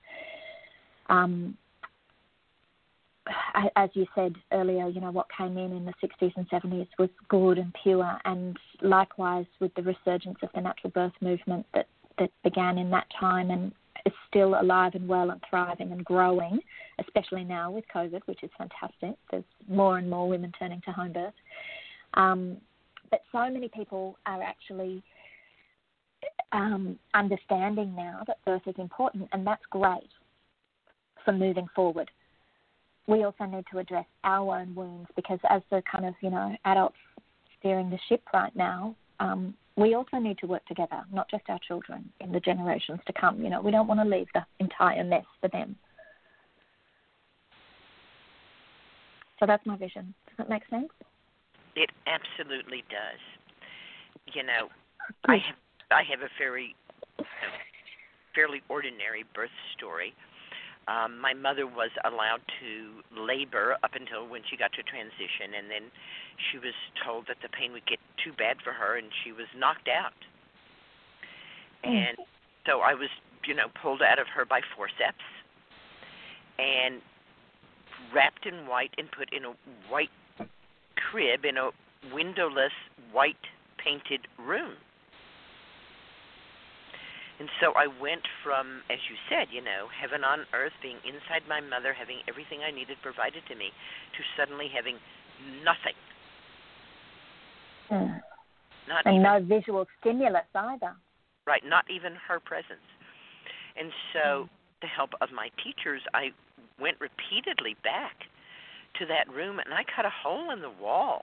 [1.13, 1.57] um,
[3.75, 7.09] as you said earlier, you know, what came in in the 60s and 70s was
[7.29, 11.87] good and pure, and likewise with the resurgence of the natural birth movement that,
[12.19, 13.73] that began in that time and
[14.05, 16.61] is still alive and well and thriving and growing,
[17.01, 19.17] especially now with COVID, which is fantastic.
[19.31, 21.35] There's more and more women turning to home birth.
[22.15, 22.59] Um,
[23.11, 25.03] but so many people are actually
[26.53, 30.11] um, understanding now that birth is important, and that's great
[31.25, 32.11] for moving forward
[33.07, 36.55] we also need to address our own wounds because as the kind of you know
[36.65, 36.97] adults
[37.59, 41.59] steering the ship right now, um, we also need to work together, not just our
[41.67, 43.43] children in the generations to come.
[43.43, 45.77] You know, we don't want to leave the entire mess for them.
[49.39, 50.15] So that's my vision.
[50.29, 50.89] Does that make sense?
[51.75, 53.21] It absolutely does.
[54.35, 54.69] You know,
[55.27, 55.57] I have
[55.91, 56.75] I have a very
[58.35, 60.15] fairly ordinary birth story.
[60.89, 65.71] Um, my mother was allowed to labor up until when she got to transition, and
[65.71, 65.91] then
[66.51, 69.47] she was told that the pain would get too bad for her, and she was
[69.57, 70.15] knocked out.
[71.83, 72.17] And
[72.67, 73.09] so I was,
[73.47, 75.27] you know, pulled out of her by forceps
[76.59, 77.01] and
[78.15, 79.55] wrapped in white and put in a
[79.89, 80.11] white
[81.11, 81.71] crib in a
[82.13, 82.73] windowless
[83.13, 83.37] white
[83.79, 84.75] painted room.
[87.39, 91.45] And so I went from, as you said, you know, heaven on earth, being inside
[91.49, 93.69] my mother, having everything I needed provided to me,
[94.17, 94.97] to suddenly having
[95.61, 95.97] nothing.
[97.93, 98.21] Mm.
[98.89, 100.97] Not and even, no visual stimulus either.
[101.47, 102.87] right, not even her presence.
[103.77, 106.33] And so, with the help of my teachers, I
[106.81, 108.17] went repeatedly back
[108.99, 111.23] to that room and I cut a hole in the wall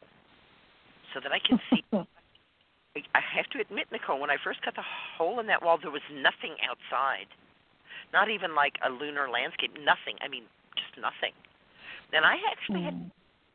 [1.14, 1.84] so that I could see
[2.96, 4.86] I have to admit, Nicole, when I first cut the
[5.18, 7.26] hole in that wall, there was nothing outside.
[8.14, 9.74] Not even like a lunar landscape.
[9.82, 10.22] Nothing.
[10.22, 10.46] I mean,
[10.78, 11.34] just nothing.
[12.14, 12.94] Then I actually had,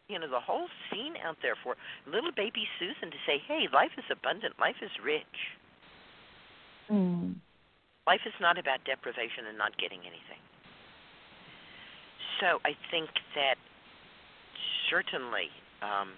[0.09, 1.77] you know, the whole scene out there for
[2.11, 4.59] little baby Susun to say, "Hey, life is abundant.
[4.59, 5.39] Life is rich.
[6.91, 7.37] Mm.
[8.09, 10.43] Life is not about deprivation and not getting anything."
[12.41, 13.55] So I think that
[14.91, 15.53] certainly.
[15.81, 16.15] Um,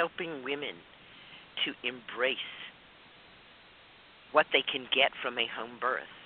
[0.00, 0.72] helping women
[1.60, 2.48] to embrace
[4.32, 6.16] what they can get from a home birth,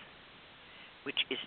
[1.02, 1.42] which is,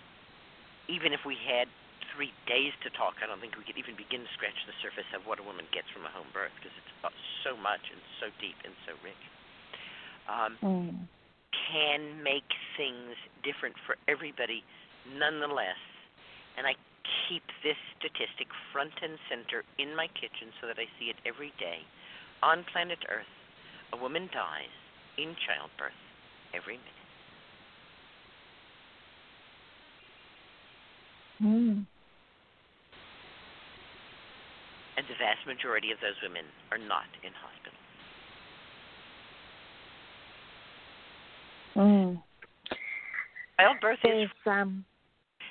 [0.92, 1.64] even if we had
[2.12, 5.08] three days to talk, I don't think we could even begin to scratch the surface
[5.16, 6.92] of what a woman gets from a home birth because it's
[7.40, 9.24] so much and so deep and so rich.
[10.28, 11.08] Um, Mm.
[11.72, 14.64] Can make things different for everybody
[15.16, 15.80] nonetheless.
[16.56, 16.76] And I
[17.28, 21.52] keep this statistic front and center in my kitchen so that I see it every
[21.60, 21.84] day
[22.42, 23.26] on planet Earth,
[23.92, 24.72] a woman dies
[25.16, 25.92] in childbirth
[26.54, 26.98] every minute.
[31.42, 31.86] Mm.
[34.96, 37.78] And the vast majority of those women are not in hospitals.
[41.76, 42.22] Mm.
[43.60, 44.30] Childbirth is.
[44.46, 44.84] Um,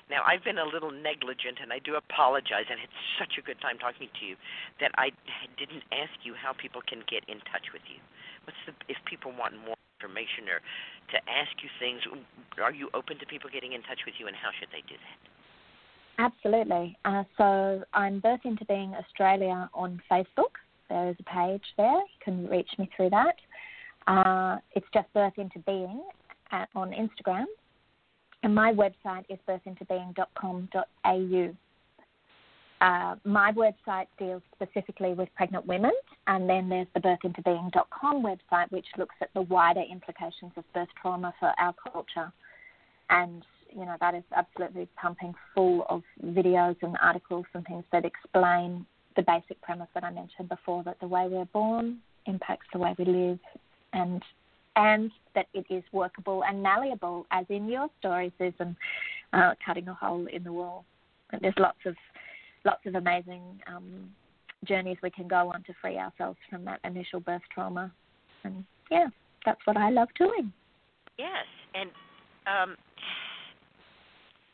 [0.09, 2.71] Now, I've been a little negligent, and I do apologize.
[2.71, 4.39] I had such a good time talking to you
[4.79, 5.11] that I
[5.59, 7.99] didn't ask you how people can get in touch with you.
[8.47, 10.63] What's the if people want more information or
[11.11, 12.07] to ask you things?
[12.55, 14.95] Are you open to people getting in touch with you, and how should they do
[14.95, 15.19] that?
[16.19, 16.97] Absolutely.
[17.03, 20.55] Uh, so I'm Birth Into Being Australia on Facebook.
[20.89, 21.99] There is a page there.
[21.99, 23.35] You can reach me through that.
[24.07, 26.01] Uh, it's just Birth Into Being
[26.51, 27.45] at, on Instagram.
[28.47, 31.55] And my website is birthintobeing.com.au.
[32.79, 35.91] Uh, my website deals specifically with pregnant women,
[36.27, 41.33] and then there's the birthintobeing.com website, which looks at the wider implications of birth trauma
[41.41, 42.31] for our culture.
[43.09, 43.43] And
[43.77, 48.85] you know that is absolutely pumping full of videos and articles and things that explain
[49.17, 51.97] the basic premise that I mentioned before that the way we're born
[52.27, 53.39] impacts the way we live,
[53.91, 54.23] and
[54.77, 58.75] and that it is workable and malleable, as in your story, Susun,
[59.33, 60.85] uh, cutting a hole in the wall.
[61.31, 61.95] And there's lots of
[62.63, 64.09] lots of amazing um,
[64.65, 67.91] journeys we can go on to free ourselves from that initial birth trauma.
[68.43, 69.07] And yeah,
[69.45, 70.53] that's what I love doing.
[71.17, 71.89] Yes, and
[72.45, 72.75] um,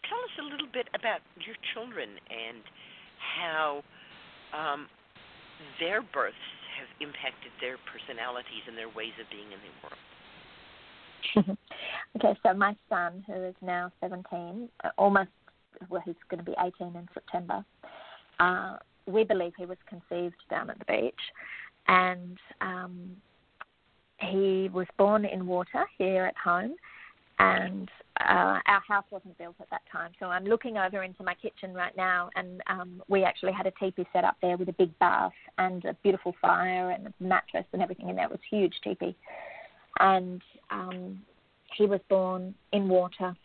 [0.08, 2.64] tell us a little bit about your children and
[3.38, 3.84] how
[4.56, 4.88] um,
[5.80, 6.48] their births
[6.80, 10.13] have impacted their personalities and their ways of being in the world.
[11.38, 15.30] okay, so my son, who is now 17, uh, almost,
[15.90, 17.64] well, he's going to be 18 in September,
[18.40, 21.14] uh, we believe he was conceived down at the beach.
[21.88, 23.12] And um,
[24.20, 26.76] he was born in water here at home.
[27.40, 27.90] And
[28.22, 30.12] uh, our house wasn't built at that time.
[30.20, 33.72] So I'm looking over into my kitchen right now, and um, we actually had a
[33.72, 37.66] teepee set up there with a big bath and a beautiful fire and a mattress
[37.74, 38.26] and everything in there.
[38.26, 39.16] It was huge teepee.
[40.00, 40.42] And
[40.72, 41.22] um,
[41.78, 43.36] he was born in water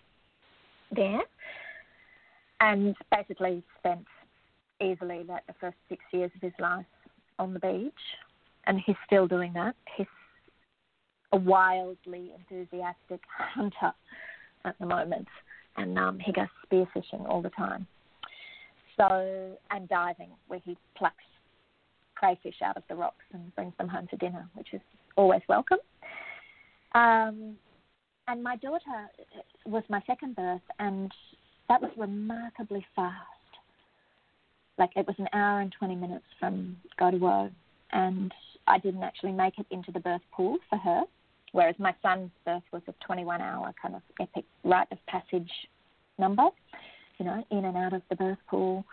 [0.95, 1.21] there
[2.61, 4.07] and basically spent
[4.81, 6.87] easily like the first six years of his life
[7.39, 7.93] on the beach.
[8.67, 9.75] And he's still doing that.
[9.97, 10.07] He's
[11.33, 13.93] a wildly enthusiastic hunter
[14.65, 15.29] at the moment,
[15.77, 17.87] and um, he goes spearfishing all the time.
[18.97, 21.17] So, and diving, where he plucks
[22.15, 24.81] crayfish out of the rocks and brings them home for dinner, which is
[25.17, 25.79] always welcome.
[26.95, 27.57] Um,
[28.27, 29.09] and my daughter
[29.67, 31.13] was my second birth, and
[31.69, 33.15] that was remarkably fast.
[34.79, 37.51] Like it was an hour and 20 minutes from Godawo,
[37.93, 38.33] and
[38.67, 41.05] I didn't actually make it into the birth pool for her
[41.53, 45.51] whereas my son's birth was a 21 hour kind of epic rite of passage
[46.19, 46.49] number,
[47.19, 48.85] you know, in and out of the birth pool,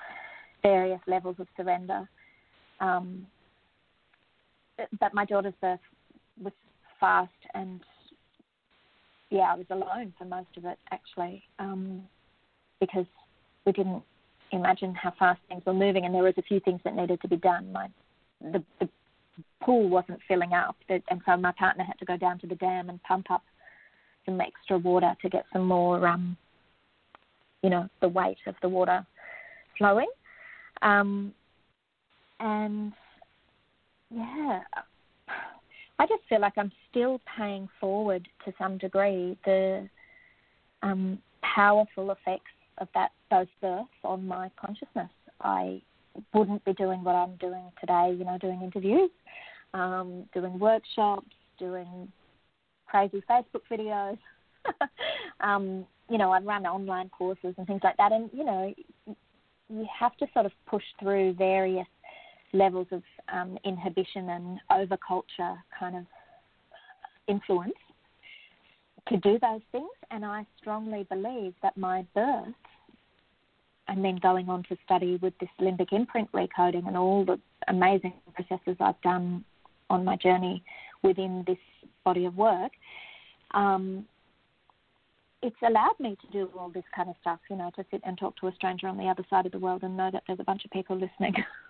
[0.61, 2.07] various levels of surrender.
[2.79, 3.25] Um,
[4.99, 5.79] but my daughter's birth
[6.41, 6.53] was
[7.05, 7.81] fast and
[9.29, 12.01] yeah, I was alone for most of it actually, um,
[12.79, 13.05] because
[13.65, 14.01] we didn't
[14.51, 17.27] imagine how fast things were moving, and there was a few things that needed to
[17.27, 17.71] be done.
[17.71, 17.87] My
[18.41, 18.89] the, the
[19.63, 22.89] pool wasn't filling up, and so my partner had to go down to the dam
[22.89, 23.43] and pump up
[24.25, 26.35] some extra water to get some more, um,
[27.61, 29.05] you know, the weight of the water
[29.77, 30.09] flowing.
[30.81, 31.33] Um,
[32.39, 32.93] and
[34.09, 34.61] yeah,
[35.97, 39.87] I just feel like I'm still paying forward to some degree the
[40.83, 45.09] um, powerful effects of that those births on my consciousness.
[45.41, 45.81] I
[46.33, 49.09] wouldn't be doing what I'm doing today, you know, doing interviews,
[49.73, 51.27] um, doing workshops,
[51.57, 52.11] doing
[52.87, 54.17] crazy Facebook videos.
[55.39, 58.73] um, you know, I run online courses and things like that, and you know,
[59.69, 61.87] you have to sort of push through various
[62.53, 63.03] levels of
[63.33, 66.03] um, inhibition and overculture kind of
[67.27, 67.73] influence
[69.09, 69.89] to do those things.
[70.11, 72.53] And I strongly believe that my birth
[73.87, 78.13] and then going on to study with this limbic imprint recoding and all the amazing
[78.33, 79.43] processes I've done
[79.89, 80.63] on my journey
[81.03, 81.57] within this
[82.03, 82.71] body of work,
[83.51, 84.05] um,
[85.43, 88.17] it's allowed me to do all this kind of stuff, you know, to sit and
[88.17, 90.39] talk to a stranger on the other side of the world and know that there's
[90.39, 91.35] a bunch of people listening.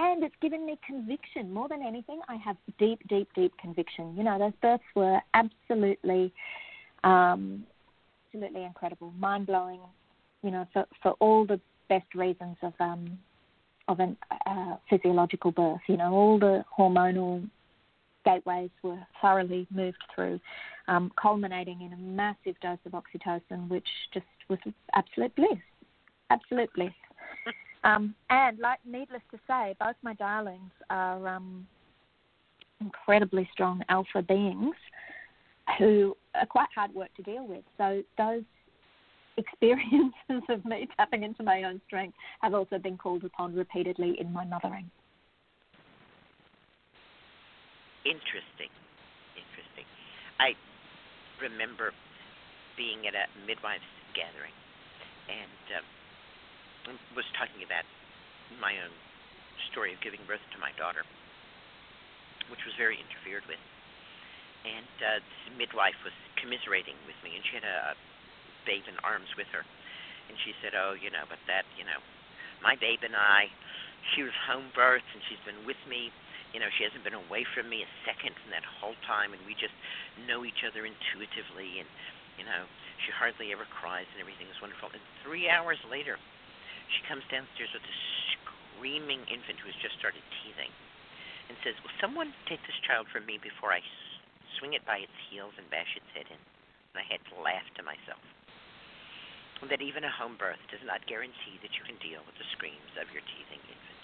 [0.00, 1.52] and it's given me conviction.
[1.52, 4.14] More than anything, I have deep, deep, deep conviction.
[4.16, 6.32] You know, those births were absolutely,
[7.04, 7.64] um,
[8.26, 9.80] absolutely incredible, mind blowing,
[10.42, 11.60] you know, for, for all the
[11.90, 13.18] best reasons of um,
[13.88, 14.16] of a
[14.46, 15.80] uh, physiological birth.
[15.86, 17.46] You know, all the hormonal
[18.24, 20.40] gateways were thoroughly moved through,
[20.88, 24.58] um, culminating in a massive dose of oxytocin, which just was
[24.94, 25.58] absolute bliss,
[26.30, 26.92] absolute bliss.
[27.82, 31.66] Um, and like, needless to say, both my darlings are um,
[32.80, 34.74] incredibly strong alpha beings
[35.78, 37.64] who are quite hard work to deal with.
[37.78, 38.42] So those
[39.36, 40.12] experiences
[40.48, 44.44] of me tapping into my own strength have also been called upon repeatedly in my
[44.44, 44.90] mothering.
[48.04, 48.72] Interesting.
[49.36, 49.84] Interesting.
[50.38, 50.52] I
[51.40, 51.92] remember
[52.76, 53.84] being at a midwives
[54.14, 54.56] gathering
[55.28, 55.84] and uh,
[57.14, 57.84] was talking about
[58.58, 58.92] my own
[59.70, 61.04] story of giving birth to my daughter,
[62.48, 63.60] which was very interfered with.
[64.64, 67.96] And uh, this midwife was commiserating with me, and she had a,
[68.68, 69.64] babe in arms with her.
[70.28, 71.98] And she said, Oh, you know, but that, you know,
[72.60, 73.48] my babe and I,
[74.12, 76.12] she was home birth and she's been with me.
[76.52, 79.38] You know, she hasn't been away from me a second in that whole time, and
[79.46, 79.74] we just
[80.26, 81.78] know each other intuitively.
[81.78, 81.86] And,
[82.34, 82.66] you know,
[83.06, 84.90] she hardly ever cries, and everything is wonderful.
[84.90, 86.18] And three hours later,
[86.96, 87.96] she comes downstairs with a
[88.34, 90.72] screaming infant who has just started teething
[91.48, 93.82] and says, Will someone take this child from me before I
[94.58, 96.40] swing it by its heels and bash its head in?
[96.94, 98.22] And I had to laugh to myself
[99.68, 102.96] that even a home birth does not guarantee that you can deal with the screams
[102.96, 104.00] of your teething infant.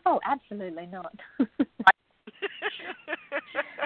[0.06, 1.12] oh, absolutely not.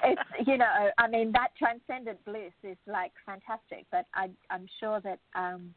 [0.04, 5.00] it's you know, I mean that transcendent bliss is like fantastic, but I I'm sure
[5.00, 5.74] that um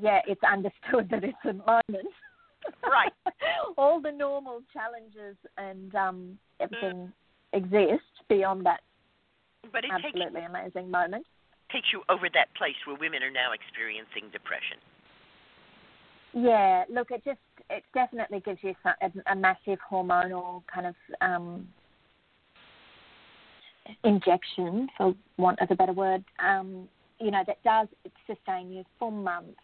[0.00, 2.08] yeah, it's understood that it's a moment.
[2.82, 3.12] Right.
[3.78, 7.12] All the normal challenges and um everything mm.
[7.52, 8.80] exist beyond that
[9.72, 11.26] but it absolutely takes, amazing moment
[11.72, 14.76] takes you over that place where women are now experiencing depression.
[16.34, 17.40] Yeah, look, it just
[17.70, 21.66] it definitely gives you a, a massive hormonal kind of um,
[24.04, 26.24] injection, for want of a better word.
[26.38, 26.88] Um,
[27.22, 27.88] you know that does
[28.26, 29.60] sustain you for months.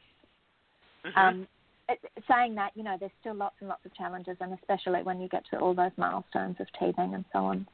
[1.04, 1.18] Mm-hmm.
[1.18, 1.48] Um,
[1.88, 1.98] it,
[2.30, 5.28] saying that, you know, there's still lots and lots of challenges, and especially when you
[5.28, 7.66] get to all those milestones of teething and so on.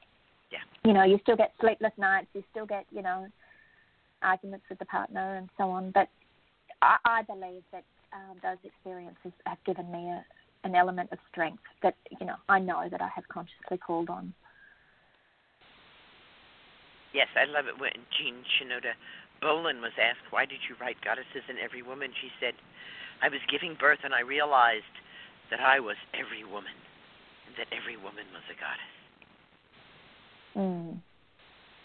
[0.52, 0.58] Yeah.
[0.84, 2.28] You know, you still get sleepless nights.
[2.32, 3.26] You still get, you know,
[4.22, 5.90] arguments with the partner and so on.
[5.92, 6.08] But
[6.80, 10.24] I, I believe that um, those experiences have given me a,
[10.64, 14.32] an element of strength that you know I know that I have consciously called on.
[17.12, 18.94] Yes, I love it when Jean Shinoda
[19.40, 22.54] Bolen was asked, "Why did you write Goddesses in Every Woman?" She said,
[23.22, 24.94] "I was giving birth and I realized
[25.50, 26.74] that I was every woman,
[27.46, 28.94] and that every woman was a goddess."
[30.56, 31.00] Mm.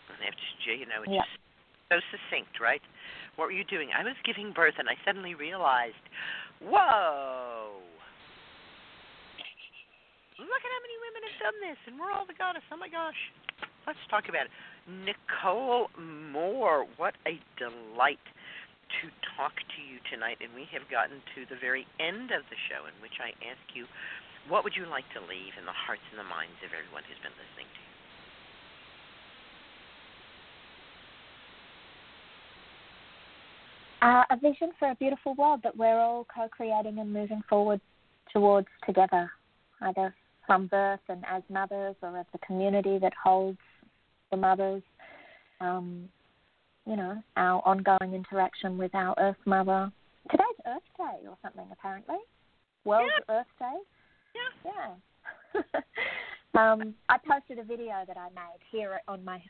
[0.10, 0.44] And after
[0.76, 1.26] you know, it yeah.
[1.26, 1.40] just
[1.90, 2.82] so succinct, right?
[3.36, 3.90] What were you doing?
[3.96, 6.04] I was giving birth, and I suddenly realized,
[6.62, 7.82] whoa!
[10.38, 12.64] Look at how many women have done this, and we're all the goddess.
[12.72, 13.18] Oh my gosh!
[13.90, 14.54] Let's talk about it.
[14.86, 18.22] Nicole Moore, what a delight
[19.02, 20.38] to talk to you tonight.
[20.46, 23.66] And we have gotten to the very end of the show in which I ask
[23.74, 23.90] you,
[24.46, 27.18] what would you like to leave in the hearts and the minds of everyone who's
[27.26, 27.90] been listening to you?
[34.06, 37.82] Uh, a vision for a beautiful world that we're all co-creating and moving forward
[38.32, 39.34] towards together,
[39.82, 40.14] either
[40.46, 43.58] from birth and as mothers or as the community that holds
[44.32, 44.84] the mothers.
[45.62, 46.10] Um,
[46.86, 49.92] you know, our ongoing interaction with our Earth Mother.
[50.32, 52.18] Today's Earth Day or something, apparently.
[52.84, 53.36] World yeah.
[53.36, 53.78] Earth Day.
[54.36, 54.72] Yeah.
[55.56, 55.62] Yeah.
[56.60, 59.42] um, I posted a video that I made here on my,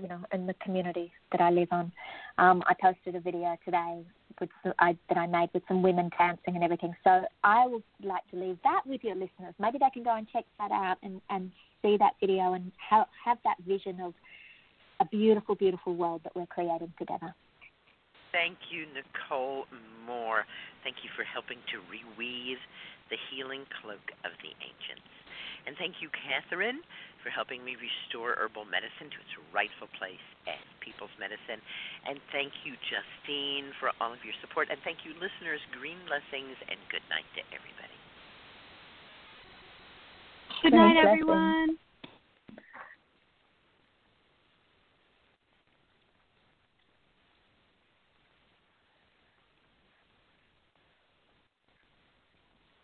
[0.00, 1.92] you know, in the community that I live on.
[2.38, 4.04] Um, I posted a video today
[4.40, 6.94] with I, that I made with some women dancing and everything.
[7.04, 9.54] So I would like to leave that with your listeners.
[9.58, 11.50] Maybe they can go and check that out and, and
[11.82, 14.14] see that video and have, have that vision of
[15.00, 17.34] a beautiful, beautiful world that we're creating together.
[18.32, 19.64] Thank you, Nicole
[20.06, 20.46] Moore.
[20.84, 22.62] Thank you for helping to reweave
[23.10, 25.10] the healing cloak of the ancients.
[25.66, 26.80] And thank you, Catherine,
[27.20, 31.60] for helping me restore herbal medicine to its rightful place as people's medicine.
[32.08, 34.72] And thank you, Justine, for all of your support.
[34.72, 35.60] And thank you, listeners.
[35.76, 37.98] Green blessings and good night to everybody.
[40.64, 41.76] Good night, everyone.